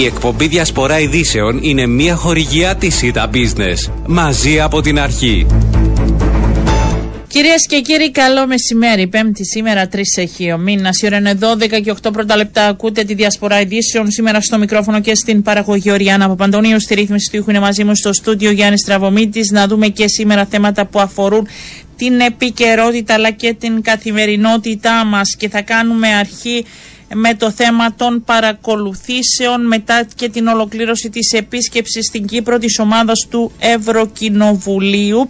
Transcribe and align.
Η 0.00 0.04
εκπομπή 0.04 0.46
Διασπορά 0.46 1.00
Ειδήσεων 1.00 1.58
είναι 1.62 1.86
μια 1.86 2.14
χορηγιά 2.14 2.74
της 2.74 2.94
ΣΥΤΑ 2.94 3.30
Business. 3.32 3.92
Μαζί 4.06 4.60
από 4.60 4.80
την 4.80 4.98
αρχή. 4.98 5.46
Κυρίες 7.28 7.66
και 7.68 7.80
κύριοι, 7.80 8.10
καλό 8.10 8.46
μεσημέρι. 8.46 9.06
Πέμπτη 9.06 9.44
σήμερα, 9.44 9.88
3 9.88 10.00
έχει 10.16 10.52
ο 10.52 10.58
μήνας. 10.58 11.02
Η 11.02 11.06
ώρα 11.06 11.16
είναι 11.16 11.38
12 11.40 11.80
και 11.80 11.90
8 11.90 12.12
πρώτα 12.12 12.36
λεπτά. 12.36 12.66
Ακούτε 12.66 13.04
τη 13.04 13.14
διασπορά 13.14 13.60
ειδήσεων. 13.60 14.10
Σήμερα 14.10 14.40
στο 14.40 14.58
μικρόφωνο 14.58 15.00
και 15.00 15.14
στην 15.14 15.42
παραγωγή 15.42 15.90
Οριάννα 15.90 16.28
Παπαντονίου. 16.28 16.80
Στη 16.80 16.94
ρύθμιση 16.94 17.30
του 17.30 17.36
ήχου 17.36 17.50
είναι 17.50 17.60
μαζί 17.60 17.84
μου 17.84 17.94
στο 17.94 18.12
στούντιο 18.12 18.50
Γιάννης 18.50 18.84
Τραβομίτη. 18.84 19.40
Να 19.52 19.66
δούμε 19.66 19.88
και 19.88 20.08
σήμερα 20.08 20.46
θέματα 20.50 20.86
που 20.86 21.00
αφορούν 21.00 21.48
την 21.96 22.20
επικαιρότητα 22.20 23.14
αλλά 23.14 23.30
και 23.30 23.54
την 23.54 23.82
καθημερινότητά 23.82 25.04
μας. 25.04 25.36
Και 25.36 25.48
θα 25.48 25.62
κάνουμε 25.62 26.08
αρχή 26.08 26.64
με 27.14 27.34
το 27.34 27.50
θέμα 27.50 27.94
των 27.94 28.22
παρακολουθήσεων 28.24 29.66
μετά 29.66 30.06
και 30.14 30.28
την 30.28 30.46
ολοκλήρωση 30.46 31.10
της 31.10 31.32
επίσκεψης 31.32 32.06
στην 32.06 32.26
Κύπρο 32.26 32.58
της 32.58 32.78
ομάδας 32.78 33.26
του 33.30 33.52
Ευρωκοινοβουλίου 33.58 35.28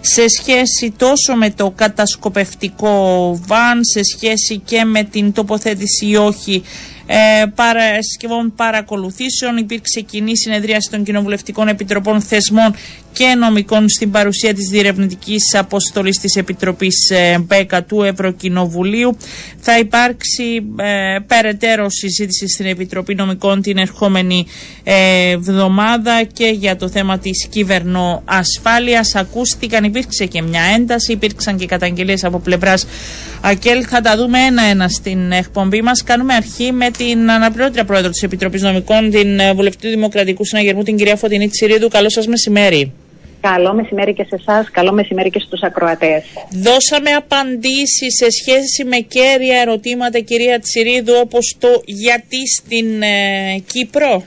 σε 0.00 0.24
σχέση 0.28 0.94
τόσο 0.96 1.34
με 1.34 1.50
το 1.50 1.70
κατασκοπευτικό 1.70 3.40
βαν, 3.46 3.84
σε 3.84 4.00
σχέση 4.02 4.58
και 4.64 4.84
με 4.84 5.02
την 5.04 5.32
τοποθέτηση 5.32 6.06
ή 6.06 6.16
όχι 6.16 6.62
ε, 7.10 7.44
παρασκευών 7.54 8.52
παρακολουθήσεων. 8.56 9.56
Υπήρξε 9.56 10.00
κοινή 10.00 10.36
συνεδρίαση 10.36 10.90
των 10.90 11.04
Κοινοβουλευτικών 11.04 11.68
Επιτροπών 11.68 12.20
Θεσμών 12.20 12.74
και 13.12 13.34
Νομικών 13.38 13.88
στην 13.88 14.10
παρουσία 14.10 14.54
της 14.54 14.68
διερευνητικής 14.68 15.54
αποστολής 15.54 16.18
της 16.18 16.36
Επιτροπής 16.36 17.10
ε, 17.10 17.38
ΜΠΕΚΑ 17.38 17.82
του 17.82 18.02
Ευρωκοινοβουλίου. 18.02 19.16
Θα 19.60 19.78
υπάρξει 19.78 20.62
ε, 20.76 21.18
περαιτέρω 21.26 21.86
συζήτηση 21.90 22.48
στην 22.48 22.66
Επιτροπή 22.66 23.14
Νομικών 23.14 23.62
την 23.62 23.78
ερχόμενη 23.78 24.46
ε, 24.84 25.30
εβδομάδα 25.30 26.22
και 26.32 26.46
για 26.46 26.76
το 26.76 26.88
θέμα 26.88 27.18
της 27.18 27.46
κυβερνοασφάλειας. 27.50 29.14
Ακούστηκαν, 29.14 29.84
υπήρξε 29.84 30.26
και 30.26 30.42
μια 30.42 30.62
ένταση, 30.76 31.12
υπήρξαν 31.12 31.56
και 31.56 31.66
καταγγελίες 31.66 32.24
από 32.24 32.38
πλευράς 32.38 32.86
ΑΚΕΛ. 33.40 33.84
Θα 33.88 34.00
τα 34.00 34.16
δούμε 34.16 34.38
ένα-ένα 34.38 34.88
στην 34.88 35.32
εκπομπή 35.32 35.82
μας. 35.82 36.02
Κάνουμε 36.02 36.34
αρχή 36.34 36.72
με 36.72 36.90
την 36.90 37.30
αναπληρώτρια 37.30 37.84
πρόεδρο 37.84 38.10
της 38.10 38.22
Επιτροπής 38.22 38.62
Νομικών, 38.62 39.10
την 39.10 39.38
ε, 39.40 39.52
βουλευτή 39.54 39.82
του 39.82 39.88
Δημοκρατικού 39.88 40.44
Συναγερμού, 40.44 40.82
την 40.82 40.96
κυρία 40.96 41.16
Φωτεινή 41.16 41.48
Τσιρίδου. 41.48 41.88
Καλό 41.88 42.10
σας 42.10 42.26
μεσημέρι. 42.26 42.92
Καλό 43.52 43.74
μεσημέρι 43.74 44.14
και 44.14 44.22
σε 44.22 44.34
εσάς, 44.34 44.70
καλό 44.70 44.92
μεσημέρι 44.92 45.30
και 45.30 45.38
στους 45.38 45.62
ακροατές. 45.62 46.24
Δώσαμε 46.50 47.10
απαντήσεις 47.10 48.14
σε 48.16 48.30
σχέση 48.30 48.84
με 48.84 48.96
κέρια 48.96 49.60
ερωτήματα, 49.60 50.18
κυρία 50.18 50.60
Τσιρίδου, 50.60 51.14
όπως 51.22 51.56
το 51.58 51.68
γιατί 51.84 52.46
στην 52.56 53.02
ε, 53.02 53.58
Κύπρο. 53.72 54.24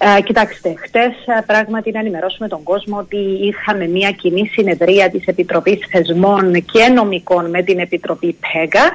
Ε, 0.00 0.20
κοιτάξτε, 0.22 0.74
χτες 0.78 1.12
πράγματι 1.46 1.90
να 1.90 1.98
ενημερώσουμε 1.98 2.48
τον 2.48 2.62
κόσμο 2.62 2.98
ότι 2.98 3.16
είχαμε 3.16 3.86
μια 3.86 4.10
κοινή 4.10 4.46
συνεδρία 4.52 5.10
της 5.10 5.26
Επιτροπής 5.26 5.78
Θεσμών 5.90 6.52
και 6.52 6.88
Νομικών 6.94 7.50
με 7.50 7.62
την 7.62 7.78
Επιτροπή 7.78 8.36
ΠΕΓΑ 8.40 8.90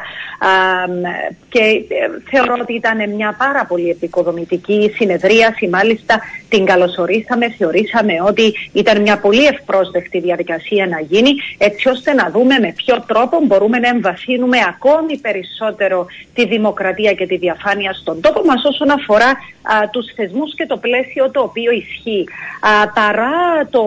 και 1.49 1.59
ε, 1.59 2.29
θεωρώ 2.29 2.55
ότι 2.61 2.73
ήταν 2.73 3.09
μια 3.09 3.35
πάρα 3.37 3.65
πολύ 3.65 3.89
επικοδομητική 3.89 4.91
συνεδρίαση. 4.95 5.67
Μάλιστα 5.67 6.21
την 6.49 6.65
καλωσορίσαμε, 6.65 7.49
θεωρήσαμε 7.57 8.13
ότι 8.27 8.53
ήταν 8.73 9.01
μια 9.01 9.19
πολύ 9.19 9.45
ευπρόσδεκτη 9.45 10.19
διαδικασία 10.19 10.87
να 10.87 10.99
γίνει 10.99 11.31
έτσι 11.57 11.89
ώστε 11.89 12.13
να 12.13 12.29
δούμε 12.29 12.59
με 12.59 12.73
ποιο 12.75 13.03
τρόπο 13.07 13.39
μπορούμε 13.43 13.79
να 13.79 13.87
εμβαθύνουμε 13.87 14.57
ακόμη 14.67 15.17
περισσότερο 15.17 16.05
τη 16.33 16.47
δημοκρατία 16.47 17.13
και 17.13 17.25
τη 17.25 17.37
διαφάνεια 17.37 17.93
στον 17.93 18.21
τόπο 18.21 18.41
μας 18.45 18.63
όσον 18.63 18.89
αφορά 18.89 19.29
α, 19.29 19.89
τους 19.91 20.05
θεσμούς 20.15 20.55
και 20.55 20.65
το 20.65 20.77
πλαίσιο 20.77 20.92
το 21.31 21.41
οποίο 21.41 21.71
ισχύει. 21.71 22.25
Α, 22.61 22.89
παρά 22.99 23.67
το, 23.69 23.83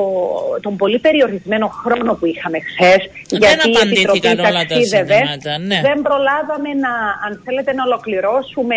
τον 0.60 0.76
πολύ 0.76 0.98
περιορισμένο 0.98 1.66
χρόνο 1.68 2.14
που 2.14 2.26
είχαμε 2.26 2.58
χθες, 2.60 3.00
γιατί 3.28 3.68
η 3.68 3.78
Επιτροπή 3.82 4.36
ταξίδευε, 4.36 5.18
ναι. 5.66 5.80
δεν 5.88 5.98
προλάβαμε 6.02 6.70
να, 6.84 6.92
αν 7.26 7.32
θέλετε, 7.44 7.72
να 7.72 7.82
ολοκληρώσουμε 7.84 8.76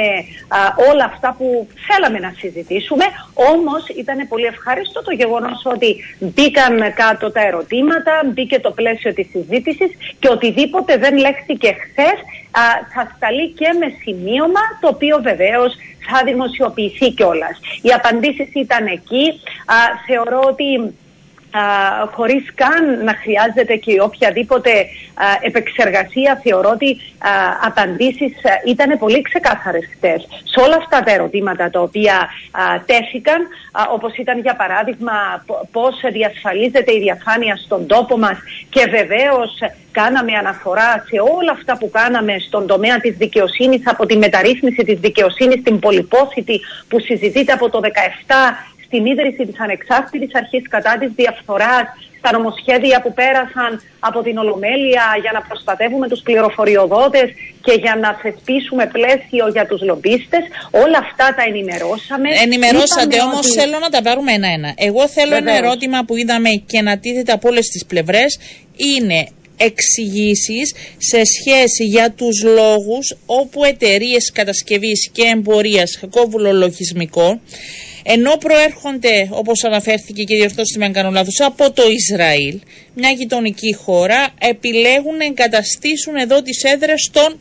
όλα 0.89 1.05
αυτά 1.05 1.35
που 1.37 1.67
θέλαμε 1.87 2.19
να 2.19 2.33
συζητήσουμε. 2.37 3.05
Όμως 3.33 3.81
ήταν 4.01 4.27
πολύ 4.27 4.45
ευχάριστο 4.45 5.03
το 5.03 5.11
γεγονός 5.11 5.61
ότι 5.73 5.89
μπήκαν 6.19 6.93
κάτω 6.93 7.31
τα 7.31 7.41
ερωτήματα, 7.47 8.13
μπήκε 8.33 8.59
το 8.59 8.71
πλαίσιο 8.71 9.13
της 9.13 9.27
συζήτησης 9.31 9.89
και 10.19 10.29
οτιδήποτε 10.29 10.97
δεν 10.97 11.17
λέχθηκε 11.17 11.69
χθες 11.83 12.17
θα 12.93 13.11
σταλεί 13.15 13.49
και 13.49 13.69
με 13.79 13.93
σημείωμα, 14.03 14.59
το 14.79 14.87
οποίο 14.87 15.19
βεβαίως 15.21 15.75
θα 16.11 16.23
δημοσιοποιηθεί 16.23 17.11
κιόλας. 17.11 17.59
Οι 17.81 17.89
απαντήσεις 17.89 18.49
ήταν 18.53 18.85
εκεί. 18.85 19.25
Α, 19.65 19.75
θεωρώ 20.05 20.41
ότι 20.45 20.75
α, 20.75 21.08
χωρίς 22.11 22.53
καν 22.55 23.03
να 23.03 23.13
χρειάζεται 23.21 23.75
και 23.75 24.01
οποιαδήποτε 24.01 24.71
επεξεργασία 25.41 26.39
θεωρώ 26.43 26.69
ότι 26.69 26.89
α, 27.17 27.29
απαντήσεις 27.65 28.33
ήταν 28.65 28.97
πολύ 28.99 29.21
ξεκάθαρες 29.21 29.89
χτες. 29.95 30.27
Σε 30.43 30.59
όλα 30.59 30.75
αυτά 30.75 30.99
τα 31.03 31.11
ερωτήματα 31.11 31.69
τα 31.69 31.81
οποία 31.81 32.29
τέθηκαν, 32.85 33.47
όπως 33.91 34.17
ήταν 34.17 34.39
για 34.39 34.55
παράδειγμα 34.55 35.45
πώς 35.71 35.95
διασφαλίζεται 36.11 36.93
η 36.93 36.99
διαφάνεια 36.99 37.55
στον 37.55 37.87
τόπο 37.87 38.17
μας 38.17 38.37
και 38.69 38.85
βεβαίως 38.89 39.51
κάναμε 39.91 40.33
αναφορά 40.33 41.05
σε 41.09 41.19
όλα 41.39 41.51
αυτά 41.51 41.77
που 41.77 41.89
κάναμε 41.89 42.35
στον 42.47 42.67
τομέα 42.67 42.99
της 42.99 43.15
δικαιοσύνης 43.17 43.81
από 43.85 44.05
τη 44.05 44.17
μεταρρύθμιση 44.17 44.83
της 44.83 44.99
δικαιοσύνης 44.99 45.59
στην 45.59 45.79
πολυπόθητη 45.79 46.59
που 46.87 46.99
συζητείται 46.99 47.51
από 47.51 47.69
το 47.69 47.79
2017 47.83 47.89
στην 48.89 49.05
ίδρυση 49.05 49.45
της 49.49 49.59
ανεξάρτητης 49.65 50.35
αρχής 50.41 50.63
κατά 50.69 50.93
της 50.99 51.11
διαφθοράς, 51.15 51.85
στα 52.19 52.29
νομοσχέδια 52.37 52.97
που 53.03 53.11
πέρασαν 53.13 53.71
από 53.99 54.19
την 54.21 54.37
Ολομέλεια 54.37 55.03
για 55.23 55.31
να 55.33 55.41
προστατεύουμε 55.47 56.07
τους 56.07 56.21
πληροφοριοδότες 56.27 57.27
και 57.65 57.73
για 57.83 57.95
να 58.03 58.09
θεσπίσουμε 58.21 58.85
πλαίσιο 58.95 59.45
για 59.55 59.65
τους 59.69 59.81
λομπίστες. 59.81 60.43
Όλα 60.83 60.99
αυτά 61.05 61.27
τα 61.37 61.43
ενημερώσαμε. 61.51 62.29
Ενημερώσατε 62.43 63.21
όμως 63.21 63.45
θέλω 63.59 63.77
να 63.79 63.89
τα 63.89 64.01
πάρουμε 64.01 64.31
ένα-ένα. 64.33 64.73
Εγώ 64.75 65.07
θέλω 65.07 65.35
ένα 65.35 65.53
ερώτημα 65.61 65.99
που 66.07 66.15
είδαμε 66.15 66.49
και 66.71 66.81
να 66.81 66.97
τίθεται 66.99 67.31
από 67.31 67.49
όλες 67.49 67.65
τις 67.67 67.85
πλευρές 67.85 68.39
είναι 68.75 69.27
εξηγήσεις 69.57 70.73
σε 70.97 71.21
σχέση 71.35 71.83
για 71.83 72.11
τους 72.11 72.43
λόγους 72.43 73.15
όπου 73.25 73.63
εταιρείες 73.63 74.31
κατασκευής 74.31 75.09
και 75.11 75.23
εμπορίας 75.33 75.97
κακόβουλο 75.99 76.51
λογισμικό 76.53 77.39
ενώ 78.11 78.37
προέρχονται, 78.37 79.29
όπως 79.31 79.63
αναφέρθηκε 79.63 80.23
και 80.23 80.35
διορθώστε 80.35 80.79
με 80.79 80.85
αν 80.85 80.91
κάνω 80.93 81.09
λάθος, 81.09 81.39
από 81.39 81.71
το 81.71 81.83
Ισραήλ, 81.89 82.59
μια 82.93 83.09
γειτονική 83.09 83.73
χώρα, 83.73 84.33
επιλέγουν 84.39 85.17
να 85.17 85.25
εγκαταστήσουν 85.25 86.15
εδώ 86.15 86.41
τις 86.41 86.63
έδρες 86.63 87.09
των 87.13 87.39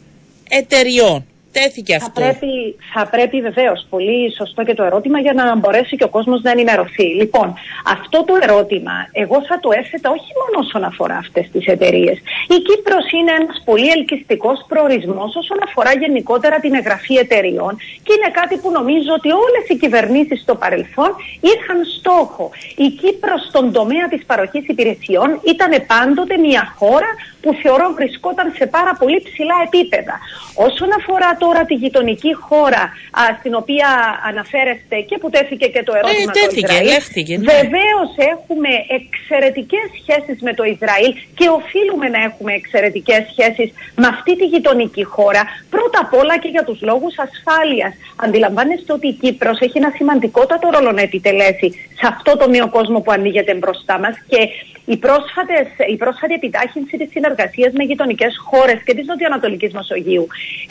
εταιριών 0.49 1.27
τέθηκε 1.53 1.95
αυτό. 1.95 2.21
Θα 2.21 2.21
πρέπει, 2.21 2.77
θα 2.95 3.07
πρέπει 3.07 3.41
βεβαίως 3.41 3.87
πολύ 3.91 4.35
σωστό 4.39 4.65
και 4.65 4.75
το 4.75 4.83
ερώτημα 4.83 5.19
για 5.21 5.33
να 5.33 5.57
μπορέσει 5.57 5.97
και 5.97 6.05
ο 6.05 6.09
κόσμος 6.09 6.43
να 6.43 6.51
ενημερωθεί. 6.51 7.07
Λοιπόν, 7.21 7.55
αυτό 7.87 8.25
το 8.25 8.35
ερώτημα 8.43 8.93
εγώ 9.13 9.39
θα 9.49 9.61
το 9.61 9.69
έθετα 9.81 10.11
όχι 10.11 10.33
μόνο 10.41 10.67
όσον 10.67 10.85
αφορά 10.85 11.17
αυτές 11.17 11.49
τις 11.53 11.67
εταιρείες. 11.67 12.17
Η 12.57 12.59
Κύπρος 12.67 13.05
είναι 13.19 13.33
ένας 13.41 13.63
πολύ 13.65 13.89
ελκυστικός 13.97 14.65
προορισμός 14.69 15.37
όσον 15.37 15.59
αφορά 15.67 15.93
γενικότερα 15.93 16.57
την 16.61 16.75
εγγραφή 16.75 17.15
εταιρεών 17.15 17.77
και 18.05 18.13
είναι 18.17 18.31
κάτι 18.41 18.57
που 18.57 18.71
νομίζω 18.71 19.13
ότι 19.19 19.29
όλες 19.31 19.65
οι 19.69 19.77
κυβερνήσεις 19.77 20.41
στο 20.41 20.55
παρελθόν 20.55 21.11
είχαν 21.41 21.79
στόχο. 21.99 22.51
Η 22.77 22.89
Κύπρος 23.01 23.41
στον 23.49 23.73
τομέα 23.73 24.09
της 24.09 24.25
παροχής 24.25 24.69
υπηρεσιών 24.69 25.41
ήταν 25.53 25.71
πάντοτε 25.87 26.37
μια 26.37 26.75
χώρα 26.79 27.11
που 27.43 27.51
θεωρώ 27.63 27.93
βρισκόταν 27.99 28.53
σε 28.59 28.67
πάρα 28.67 28.93
πολύ 28.99 29.19
ψηλά 29.29 29.57
επίπεδα. 29.67 30.17
Όσον 30.55 30.91
αφορά 30.99 31.37
τώρα 31.39 31.65
τη 31.65 31.75
γειτονική 31.75 32.33
χώρα 32.35 32.83
α, 33.21 33.23
στην 33.39 33.55
οποία 33.55 33.89
αναφέρεστε 34.31 34.97
και 35.09 35.19
που 35.19 35.31
τέθηκε 35.31 35.67
και 35.75 35.83
το 35.89 35.93
ερώτημα 35.99 36.33
ε, 36.35 36.39
τέθηκε, 36.41 36.73
Ισραήλ, 36.73 36.87
λέχθηκε, 36.93 37.35
ναι. 37.37 37.45
βεβαίως 37.53 38.11
έχουμε 38.35 38.71
εξαιρετικές 38.99 39.87
σχέσεις 40.01 40.39
με 40.47 40.53
το 40.59 40.65
Ισραήλ 40.75 41.13
και 41.39 41.47
οφείλουμε 41.59 42.07
να 42.15 42.21
έχουμε 42.29 42.53
εξαιρετικές 42.61 43.21
σχέσεις 43.33 43.69
με 44.01 44.07
αυτή 44.15 44.33
τη 44.37 44.45
γειτονική 44.53 45.05
χώρα 45.05 45.43
πρώτα 45.75 45.99
απ' 46.05 46.15
όλα 46.21 46.35
και 46.39 46.49
για 46.55 46.65
τους 46.65 46.79
λόγους 46.89 47.15
ασφάλειας. 47.27 47.93
Αντιλαμβάνεστε 48.17 48.93
ότι 48.93 49.07
η 49.09 49.17
Κύπρος 49.23 49.59
έχει 49.61 49.79
ένα 49.83 49.93
σημαντικότατο 49.97 50.67
ρόλο 50.75 50.93
να 50.93 51.03
επιτελέσει 51.09 51.69
σε 52.01 52.07
αυτό 52.13 52.37
το 52.37 52.47
νέο 52.49 52.69
κόσμο 52.77 52.99
που 53.01 53.13
ανοίγεται 53.13 53.55
μπροστά 53.55 53.99
μας 53.99 54.15
και 54.31 54.41
η, 54.95 54.97
πρόσφατες, 54.97 55.67
η 55.95 55.97
πρόσφατη 56.03 56.35
επιτάχυνση 56.41 56.95
της 57.01 57.09
συνεργασίας 57.15 57.73
με 57.79 57.85
γειτονικές 57.85 58.33
χώρες 58.49 58.79
και 58.87 58.95
της 58.95 59.07
Νοτιοανατολικής 59.07 59.73
Μεσογείου 59.79 60.27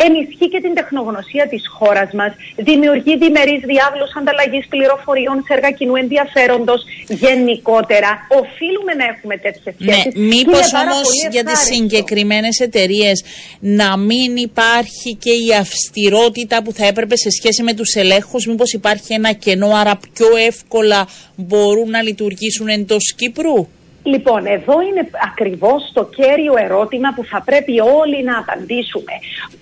ενισχύει 0.06 0.50
και 0.54 0.62
την 0.66 0.74
τεχνογνωσία 0.80 1.46
της 1.54 1.64
χώρας 1.78 2.10
μας, 2.20 2.32
δημιουργεί 2.70 3.14
διμερείς 3.24 3.62
διάβλους 3.72 4.12
ανταλλαγής 4.20 4.66
πληροφοριών 4.74 5.38
σε 5.46 5.54
έργα 5.58 5.72
κοινού 5.78 5.96
ενδιαφέροντος 6.04 6.82
γενικότερα. 7.08 8.10
Οφείλουμε 8.42 8.94
να 9.00 9.06
έχουμε 9.14 9.36
τέτοιες 9.46 9.76
ναι, 9.78 9.94
σχέσεις. 9.94 10.14
Ναι, 10.16 10.26
μήπως 10.34 10.68
όμως 10.84 11.08
για 11.32 11.44
τις 11.44 11.60
συγκεκριμένες 11.60 12.56
εταιρείες 12.68 13.18
να 13.60 13.98
μην 13.98 14.30
υπάρχει 14.36 15.10
και 15.24 15.34
η 15.46 15.48
αυστηρότητα 15.64 16.64
που 16.64 16.72
θα 16.78 16.86
έπρεπε 16.86 17.16
σε 17.18 17.30
σχέση 17.30 17.62
με 17.64 17.74
τους 17.74 17.96
ελέγχους, 17.96 18.46
μήπως 18.46 18.72
υπάρχει 18.74 19.14
ένα 19.14 19.32
κενό, 19.32 19.70
άρα 19.82 20.00
πιο 20.14 20.30
εύκολα 20.52 21.08
μπορούν 21.36 21.90
να 21.90 22.02
λειτουργήσουν 22.02 22.68
εντός 22.68 23.14
Κύπρου; 23.16 23.68
Λοιπόν, 24.14 24.42
εδώ 24.58 24.76
είναι 24.88 25.04
ακριβώς 25.30 25.82
το 25.98 26.04
κέριο 26.18 26.54
ερώτημα 26.66 27.10
που 27.16 27.24
θα 27.32 27.40
πρέπει 27.50 27.74
όλοι 28.02 28.20
να 28.30 28.36
απαντήσουμε. 28.44 29.14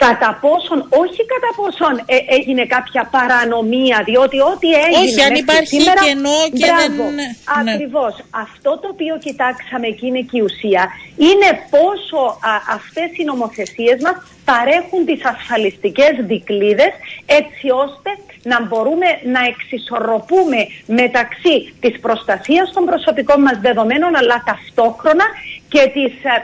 Κατά 0.05 0.31
πόσον, 0.43 0.79
όχι 1.03 1.21
κατά 1.33 1.51
πόσον 1.59 1.93
ε, 2.13 2.17
έγινε 2.37 2.63
κάποια 2.75 3.03
παρανομία, 3.15 3.97
διότι 4.09 4.37
ό,τι 4.51 4.69
έγινε 4.85 5.05
Όχι, 5.05 5.21
αν 5.27 5.35
υπάρχει 5.45 5.75
σήμερα, 5.75 6.01
κενό 6.07 6.39
και 6.59 6.65
μπράβο, 6.65 7.03
δεν... 7.03 7.13
Ναι. 7.19 7.27
Ακριβώς. 7.59 8.13
Αυτό 8.45 8.71
το 8.81 8.87
οποίο 8.95 9.13
κοιτάξαμε 9.25 9.87
και 9.97 10.05
είναι 10.09 10.23
και 10.29 10.37
η 10.41 10.43
ουσία, 10.47 10.83
είναι 11.27 11.49
πόσο 11.75 12.21
α, 12.51 12.53
αυτές 12.77 13.09
οι 13.17 13.23
νομοθεσίες 13.31 13.97
μας 14.05 14.15
παρέχουν 14.45 15.05
τις 15.05 15.25
ασφαλιστικές 15.25 16.13
δικλίδες 16.19 16.91
έτσι 17.25 17.69
ώστε 17.69 18.09
να 18.43 18.65
μπορούμε 18.65 19.05
να 19.23 19.39
εξισορροπούμε 19.45 20.67
μεταξύ 20.85 21.73
της 21.79 21.99
προστασίας 21.99 22.71
των 22.73 22.85
προσωπικών 22.85 23.41
μας 23.41 23.57
δεδομένων 23.61 24.15
αλλά 24.15 24.43
ταυτόχρονα 24.45 25.25
και 25.69 25.91
της 25.93 26.13
ε, 26.23 26.35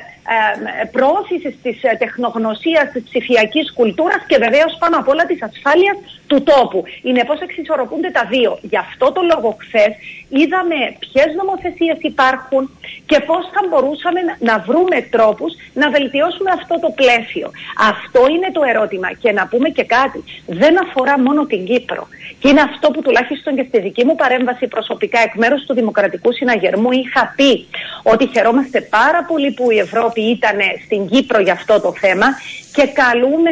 ε, 0.82 0.86
προώθησης 0.92 1.56
της 1.64 1.84
ε, 1.84 1.96
τεχνογνωσίας 1.98 2.92
της 2.94 3.04
ψηφιακής 3.04 3.74
κουλτούρας 3.74 4.24
και 4.28 4.38
βεβαίως 4.38 4.78
πάνω 4.80 4.98
απ' 4.98 5.08
όλα 5.08 5.26
της 5.26 5.44
ασφάλειας 5.44 5.98
του 6.28 6.44
τόπου. 6.44 6.84
Είναι 7.02 7.24
πώς 7.24 7.40
εξισορροπούνται 7.40 8.10
τα 8.10 8.24
δύο. 8.30 8.60
Γι' 8.62 8.78
αυτό 8.78 9.12
το 9.12 9.22
λόγο 9.32 9.58
χθες 9.64 9.92
είδαμε 10.40 10.78
ποιες 11.04 11.30
νομοθεσίες 11.40 11.98
υπάρχουν 12.12 12.64
και 13.06 13.20
πώς 13.20 13.44
θα 13.54 13.62
μπορούσαμε 13.70 14.20
να 14.40 14.56
βρούμε 14.68 14.98
τρόπους 15.16 15.52
να 15.74 15.90
βελτιώσουμε 15.90 16.52
αυτό 16.60 16.76
το 16.80 16.90
πλαίσιο. 17.00 17.48
Αυτό 17.92 18.22
είναι 18.34 18.50
το 18.52 18.62
ερώτημα. 18.72 19.10
Και 19.22 19.32
να 19.32 19.48
πούμε 19.48 19.70
και 19.70 19.84
κάτι. 19.84 20.24
Δεν 20.46 20.74
αφορά 20.84 21.20
μόνο 21.20 21.46
την 21.46 21.66
Κύπρο. 21.66 22.08
Και 22.40 22.48
είναι 22.50 22.62
αυτό 22.62 22.92
που 22.92 23.02
τουλάχιστον 23.02 23.56
και 23.56 23.66
στη 23.68 23.80
δική 23.80 24.04
μου 24.06 24.16
παρέμβαση 24.16 24.68
προσωπικά 24.68 25.20
εκ 25.20 25.34
μέρους 25.36 25.62
του 25.66 25.74
Δημοκρατικού 25.74 26.34
Συναγερμού 26.34 26.92
είχα 26.92 27.34
πει 27.36 27.68
ότι 28.04 28.30
χαιρόμαστε 28.34 28.82
πάρα 28.82 29.11
πολύ 29.28 29.52
που 29.52 29.72
η 29.72 29.78
Ευρώπη 29.78 30.22
ήταν 30.22 30.58
στην 30.86 31.08
Κύπρο 31.08 31.40
για 31.40 31.54
αυτό 31.54 31.82
το 31.82 31.94
θέμα 32.00 32.28
και 32.74 32.88
καλούμε 32.88 33.52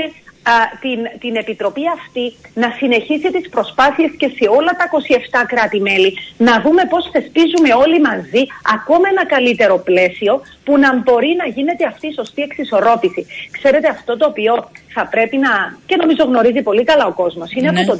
την, 0.79 0.99
την 1.19 1.35
Επιτροπή 1.35 1.81
αυτή 1.97 2.35
να 2.53 2.73
συνεχίσει 2.77 3.31
τις 3.31 3.49
προσπάθειες 3.49 4.11
και 4.17 4.27
σε 4.27 4.49
όλα 4.49 4.71
τα 4.79 4.85
27 5.41 5.45
κράτη-μέλη 5.47 6.17
να 6.37 6.61
δούμε 6.61 6.83
πώς 6.89 7.09
θεσπίζουμε 7.11 7.73
όλοι 7.73 7.99
μαζί 8.01 8.43
ακόμα 8.75 9.07
ένα 9.09 9.25
καλύτερο 9.25 9.77
πλαίσιο 9.77 10.41
που 10.69 10.77
να 10.77 10.95
μπορεί 10.95 11.35
να 11.37 11.47
γίνεται 11.47 11.85
αυτή 11.85 12.07
η 12.07 12.13
σωστή 12.13 12.41
εξισορρόπηση. 12.41 13.25
Ξέρετε 13.51 13.87
αυτό 13.87 14.17
το 14.17 14.25
οποίο 14.25 14.69
θα 14.87 15.07
πρέπει 15.07 15.37
να, 15.37 15.51
και 15.85 15.95
νομίζω 15.95 16.23
γνωρίζει 16.23 16.61
πολύ 16.61 16.83
καλά 16.83 17.05
ο 17.05 17.13
κόσμος, 17.13 17.51
είναι 17.51 17.67
από 17.67 17.79
ναι. 17.79 17.85
το 17.85 17.95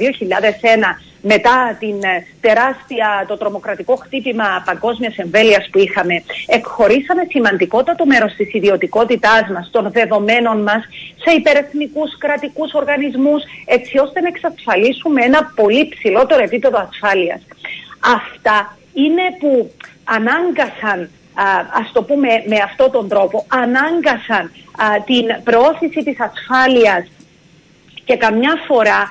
μετά 1.22 1.76
την 1.78 1.96
ε, 2.02 2.26
τεράστια, 2.40 3.24
το 3.28 3.36
τρομοκρατικό 3.36 3.94
χτύπημα 3.96 4.62
παγκόσμιας 4.64 5.16
εμβέλειας 5.16 5.68
που 5.72 5.78
είχαμε, 5.78 6.22
εκχωρήσαμε 6.46 7.22
σημαντικότατο 7.28 8.06
μέρος 8.06 8.32
της 8.32 8.52
ιδιωτικότητάς 8.52 9.44
μας, 9.54 9.68
των 9.70 9.90
δεδομένων 9.92 10.62
μας, 10.62 10.82
σε 11.24 11.30
υπερεθνικούς 11.36 12.18
κρατικούς 12.18 12.72
οργανισμούς, 12.72 13.42
έτσι 13.64 13.98
ώστε 13.98 14.20
να 14.20 14.28
εξασφαλίσουμε 14.28 15.24
ένα 15.24 15.52
πολύ 15.54 15.88
ψηλότερο 15.88 16.42
επίπεδο 16.42 16.88
ασφάλειας. 16.90 17.40
Αυτά 18.18 18.76
είναι 18.92 19.22
που 19.40 19.70
ανάγκασαν 20.04 21.10
ας 21.80 21.92
το 21.92 22.02
πούμε 22.02 22.28
με 22.46 22.56
αυτόν 22.64 22.90
τον 22.90 23.08
τρόπο, 23.08 23.46
ανάγκασαν 23.48 24.52
την 25.04 25.42
προώθηση 25.44 26.02
της 26.02 26.16
ασφάλειας 26.20 27.06
και 28.04 28.16
καμιά 28.16 28.54
φορά 28.66 29.10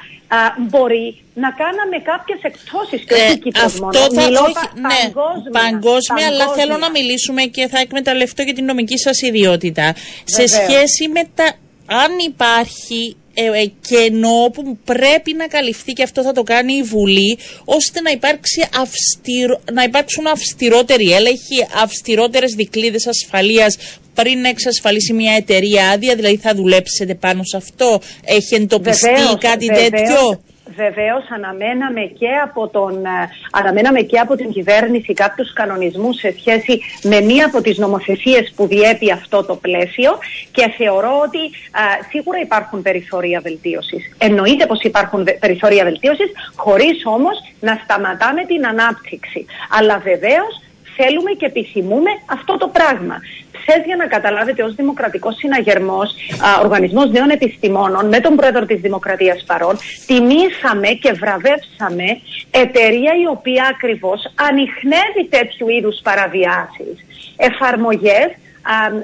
μπορεί 0.58 1.22
να 1.34 1.50
κάναμε 1.52 1.98
κάποιες 2.12 2.40
εκτόσει 2.42 3.06
και 3.06 3.14
όχι 3.14 3.52
ε, 3.54 3.64
αυτό 3.64 4.00
θα, 4.00 4.22
Μιλώ 4.22 4.40
όχι, 4.40 4.54
ναι, 4.76 5.12
παγκόσμια, 5.12 5.62
παγκόσμια, 5.62 6.28
αλλά 6.28 6.48
θέλω 6.48 6.78
να 6.78 6.90
μιλήσουμε 6.90 7.42
και 7.42 7.68
θα 7.68 7.80
εκμεταλλευτώ 7.80 8.44
και 8.44 8.54
την 8.54 8.66
νομική 8.66 8.98
σας 8.98 9.22
ιδιότητα. 9.22 9.96
Σε 10.24 10.48
σχέση 10.48 11.08
με 11.08 11.22
τα. 11.36 11.54
Αν 11.86 12.12
υπάρχει 12.28 13.18
ε, 13.40 13.62
ε, 13.62 13.72
κενό 13.88 14.50
που 14.54 14.78
πρέπει 14.86 15.34
να 15.34 15.48
καλυφθεί 15.48 15.94
και 15.94 16.04
αυτό 16.04 16.22
θα 16.24 16.32
το 16.32 16.44
κάνει 16.44 16.74
η 16.74 16.84
Βουλή 16.84 17.38
ώστε 17.66 18.02
να, 18.02 18.12
υπάρξει 18.12 18.68
αυστηρο, 18.80 19.62
να 19.74 19.84
υπάρξουν 19.84 20.28
αυστηρότεροι 20.28 21.12
έλεγχοι, 21.12 21.68
αυστηρότερες 21.82 22.54
δικλείδες 22.54 23.08
ασφαλείας 23.08 23.78
πριν 24.14 24.42
να 24.42 24.50
εξασφαλίσει 24.50 25.14
μια 25.14 25.34
εταιρεία 25.34 25.90
άδεια, 25.90 26.16
δηλαδή 26.16 26.38
θα 26.38 26.56
δουλέψετε 26.56 27.16
πάνω 27.16 27.44
σε 27.44 27.58
αυτό, 27.58 28.02
έχει 28.26 28.56
εντοπιστεί 28.56 29.38
κάτι 29.40 29.66
τέτοιο; 29.66 30.42
Βεβαίω, 30.84 31.18
αναμέναμε 31.36 32.02
και, 32.02 32.30
από 32.44 32.68
τον, 32.68 33.06
ε, 33.06 33.30
αναμέναμε 33.52 34.02
και 34.02 34.20
από 34.20 34.36
την 34.36 34.52
κυβέρνηση 34.52 35.14
κάποιους 35.14 35.54
κανονισμούς 35.54 36.16
σε 36.18 36.34
σχέση 36.38 36.82
με 37.04 37.22
μία 37.22 37.46
από 37.46 37.62
τις 37.62 37.78
νομοθεσίες 37.78 38.52
που 38.56 38.68
διέπει 38.68 39.12
αυτό 39.12 39.44
το 39.44 39.56
πλαίσιο 39.56 40.12
και 40.52 40.74
θεωρώ 40.78 41.20
ότι 41.26 41.44
ε, 41.82 42.04
σίγουρα 42.10 42.40
υπάρχουν 42.40 42.82
περιθώρια 42.82 43.40
βελτίωσης. 43.40 44.16
Εννοείται 44.18 44.66
πως 44.66 44.82
υπάρχουν 44.82 45.28
περιθώρια 45.40 45.84
βελτίωσης, 45.84 46.32
χωρίς 46.56 47.02
όμως 47.06 47.38
να 47.60 47.80
σταματάμε 47.84 48.46
την 48.46 48.68
ανάπτυξη. 48.68 49.46
Αλλά 49.78 49.98
βεβαίως 49.98 50.62
θέλουμε 50.96 51.32
και 51.32 51.46
επιθυμούμε 51.46 52.12
αυτό 52.26 52.58
το 52.58 52.68
πράγμα. 52.68 53.16
Χθε, 53.62 53.84
για 53.86 53.96
να 53.96 54.08
καταλάβετε, 54.08 54.64
ως 54.64 54.76
Δημοκρατικός 54.76 55.36
Συναγερμός, 55.36 56.16
Οργανισμός 56.64 57.10
Νέων 57.10 57.30
Επιστημόνων, 57.30 58.08
με 58.08 58.20
τον 58.20 58.36
Πρόεδρο 58.36 58.66
της 58.66 58.80
Δημοκρατίας 58.82 59.44
παρόν, 59.46 59.78
τιμήσαμε 60.06 60.88
και 60.88 61.12
βραβεύσαμε 61.12 62.08
εταιρεία 62.52 63.14
η 63.24 63.28
οποία 63.30 63.70
ακριβώς 63.74 64.34
ανοιχνεύει 64.50 65.28
τέτοιου 65.30 65.70
είδους 65.70 66.00
παραβιάσεις. 66.04 66.96
Εφαρμογές 67.38 68.30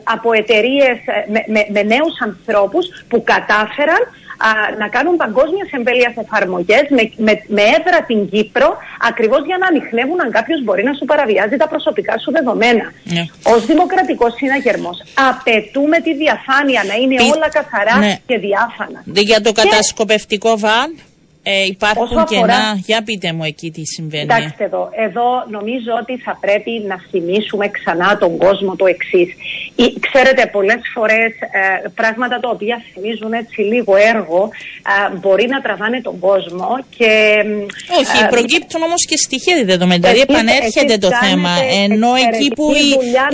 από 0.04 0.34
εταιρείες 0.34 0.98
με, 1.28 1.44
με, 1.48 1.66
με 1.70 1.82
νέους 1.84 2.22
ανθρώπους 2.22 2.86
που 3.10 3.24
κατάφεραν 3.24 4.02
να 4.82 4.88
κάνουν 4.88 5.16
παγκόσμια 5.24 5.66
εμβέλειας 5.78 6.14
εφαρμογές 6.24 6.86
με, 6.90 7.04
με, 7.26 7.34
με 7.56 7.64
έδρα 7.78 8.00
την 8.10 8.30
Κύπρο, 8.30 8.70
ακριβώς 9.10 9.42
για 9.46 9.58
να 9.62 9.66
ανοιχνεύουν 9.68 10.22
αν 10.22 10.32
κάποιος 10.32 10.60
μπορεί 10.64 10.84
να 10.84 10.94
σου 10.94 11.06
παραβιάζει 11.06 11.58
τα 11.58 11.68
προσωπικά 11.68 12.14
σου 12.18 12.32
δεδομένα. 12.32 12.86
Ναι. 13.04 13.24
Ω 13.52 13.60
δημοκρατικός 13.60 14.34
συναγερμός, 14.36 14.98
απαιτούμε 15.30 15.98
τη 16.06 16.12
διαφάνεια 16.24 16.82
να 16.90 16.96
είναι 17.02 17.16
όλα 17.34 17.50
καθαρά 17.58 17.98
ναι. 17.98 18.20
και 18.28 18.38
διάφανα. 18.38 19.00
Για 19.30 19.42
το 19.42 19.52
κατασκοπευτικό 19.52 20.58
βαν. 20.58 20.90
Ε, 21.48 21.66
υπάρχουν 21.66 22.18
Όσο 22.18 22.26
κενά. 22.26 22.80
Για 22.86 23.04
πείτε 23.04 23.34
μου 23.34 23.44
εκεί 23.44 23.72
τι 23.72 23.86
συμβαίνει. 23.86 24.24
Κοιτάξτε 24.24 24.64
εδώ. 24.64 24.90
Εδώ 25.08 25.28
νομίζω 25.50 25.92
ότι 26.02 26.18
θα 26.18 26.38
πρέπει 26.40 26.72
να 26.88 26.98
θυμίσουμε 27.10 27.68
ξανά 27.68 28.18
τον 28.18 28.38
κόσμο 28.38 28.76
το 28.76 28.86
εξής. 28.86 29.30
Ξέρετε, 30.00 30.50
πολλές 30.52 30.82
φορές 30.94 31.32
ε, 31.42 31.88
πράγματα 31.96 32.40
τα 32.40 32.50
οποία 32.50 32.82
θυμίζουν 32.94 33.34
έτσι 33.34 33.62
λίγο 33.62 33.96
έργο 33.96 34.50
ε, 35.12 35.16
μπορεί 35.18 35.48
να 35.48 35.62
τραβάνε 35.62 36.02
τον 36.02 36.20
κόσμο 36.20 36.86
και... 36.98 37.44
Όχι, 38.00 38.24
ε, 38.24 38.28
προκύπτουν 38.30 38.82
όμως 38.82 39.06
και 39.06 39.18
στοιχεία 39.18 39.56
δεδομένα. 39.66 40.00
Δηλαδή 40.00 40.20
επανέρχεται 40.20 40.98
το 40.98 41.10
θέμα. 41.24 41.54
Ενώ 41.84 42.10
εκεί 42.28 42.48
που 42.56 42.72
η, 42.72 42.90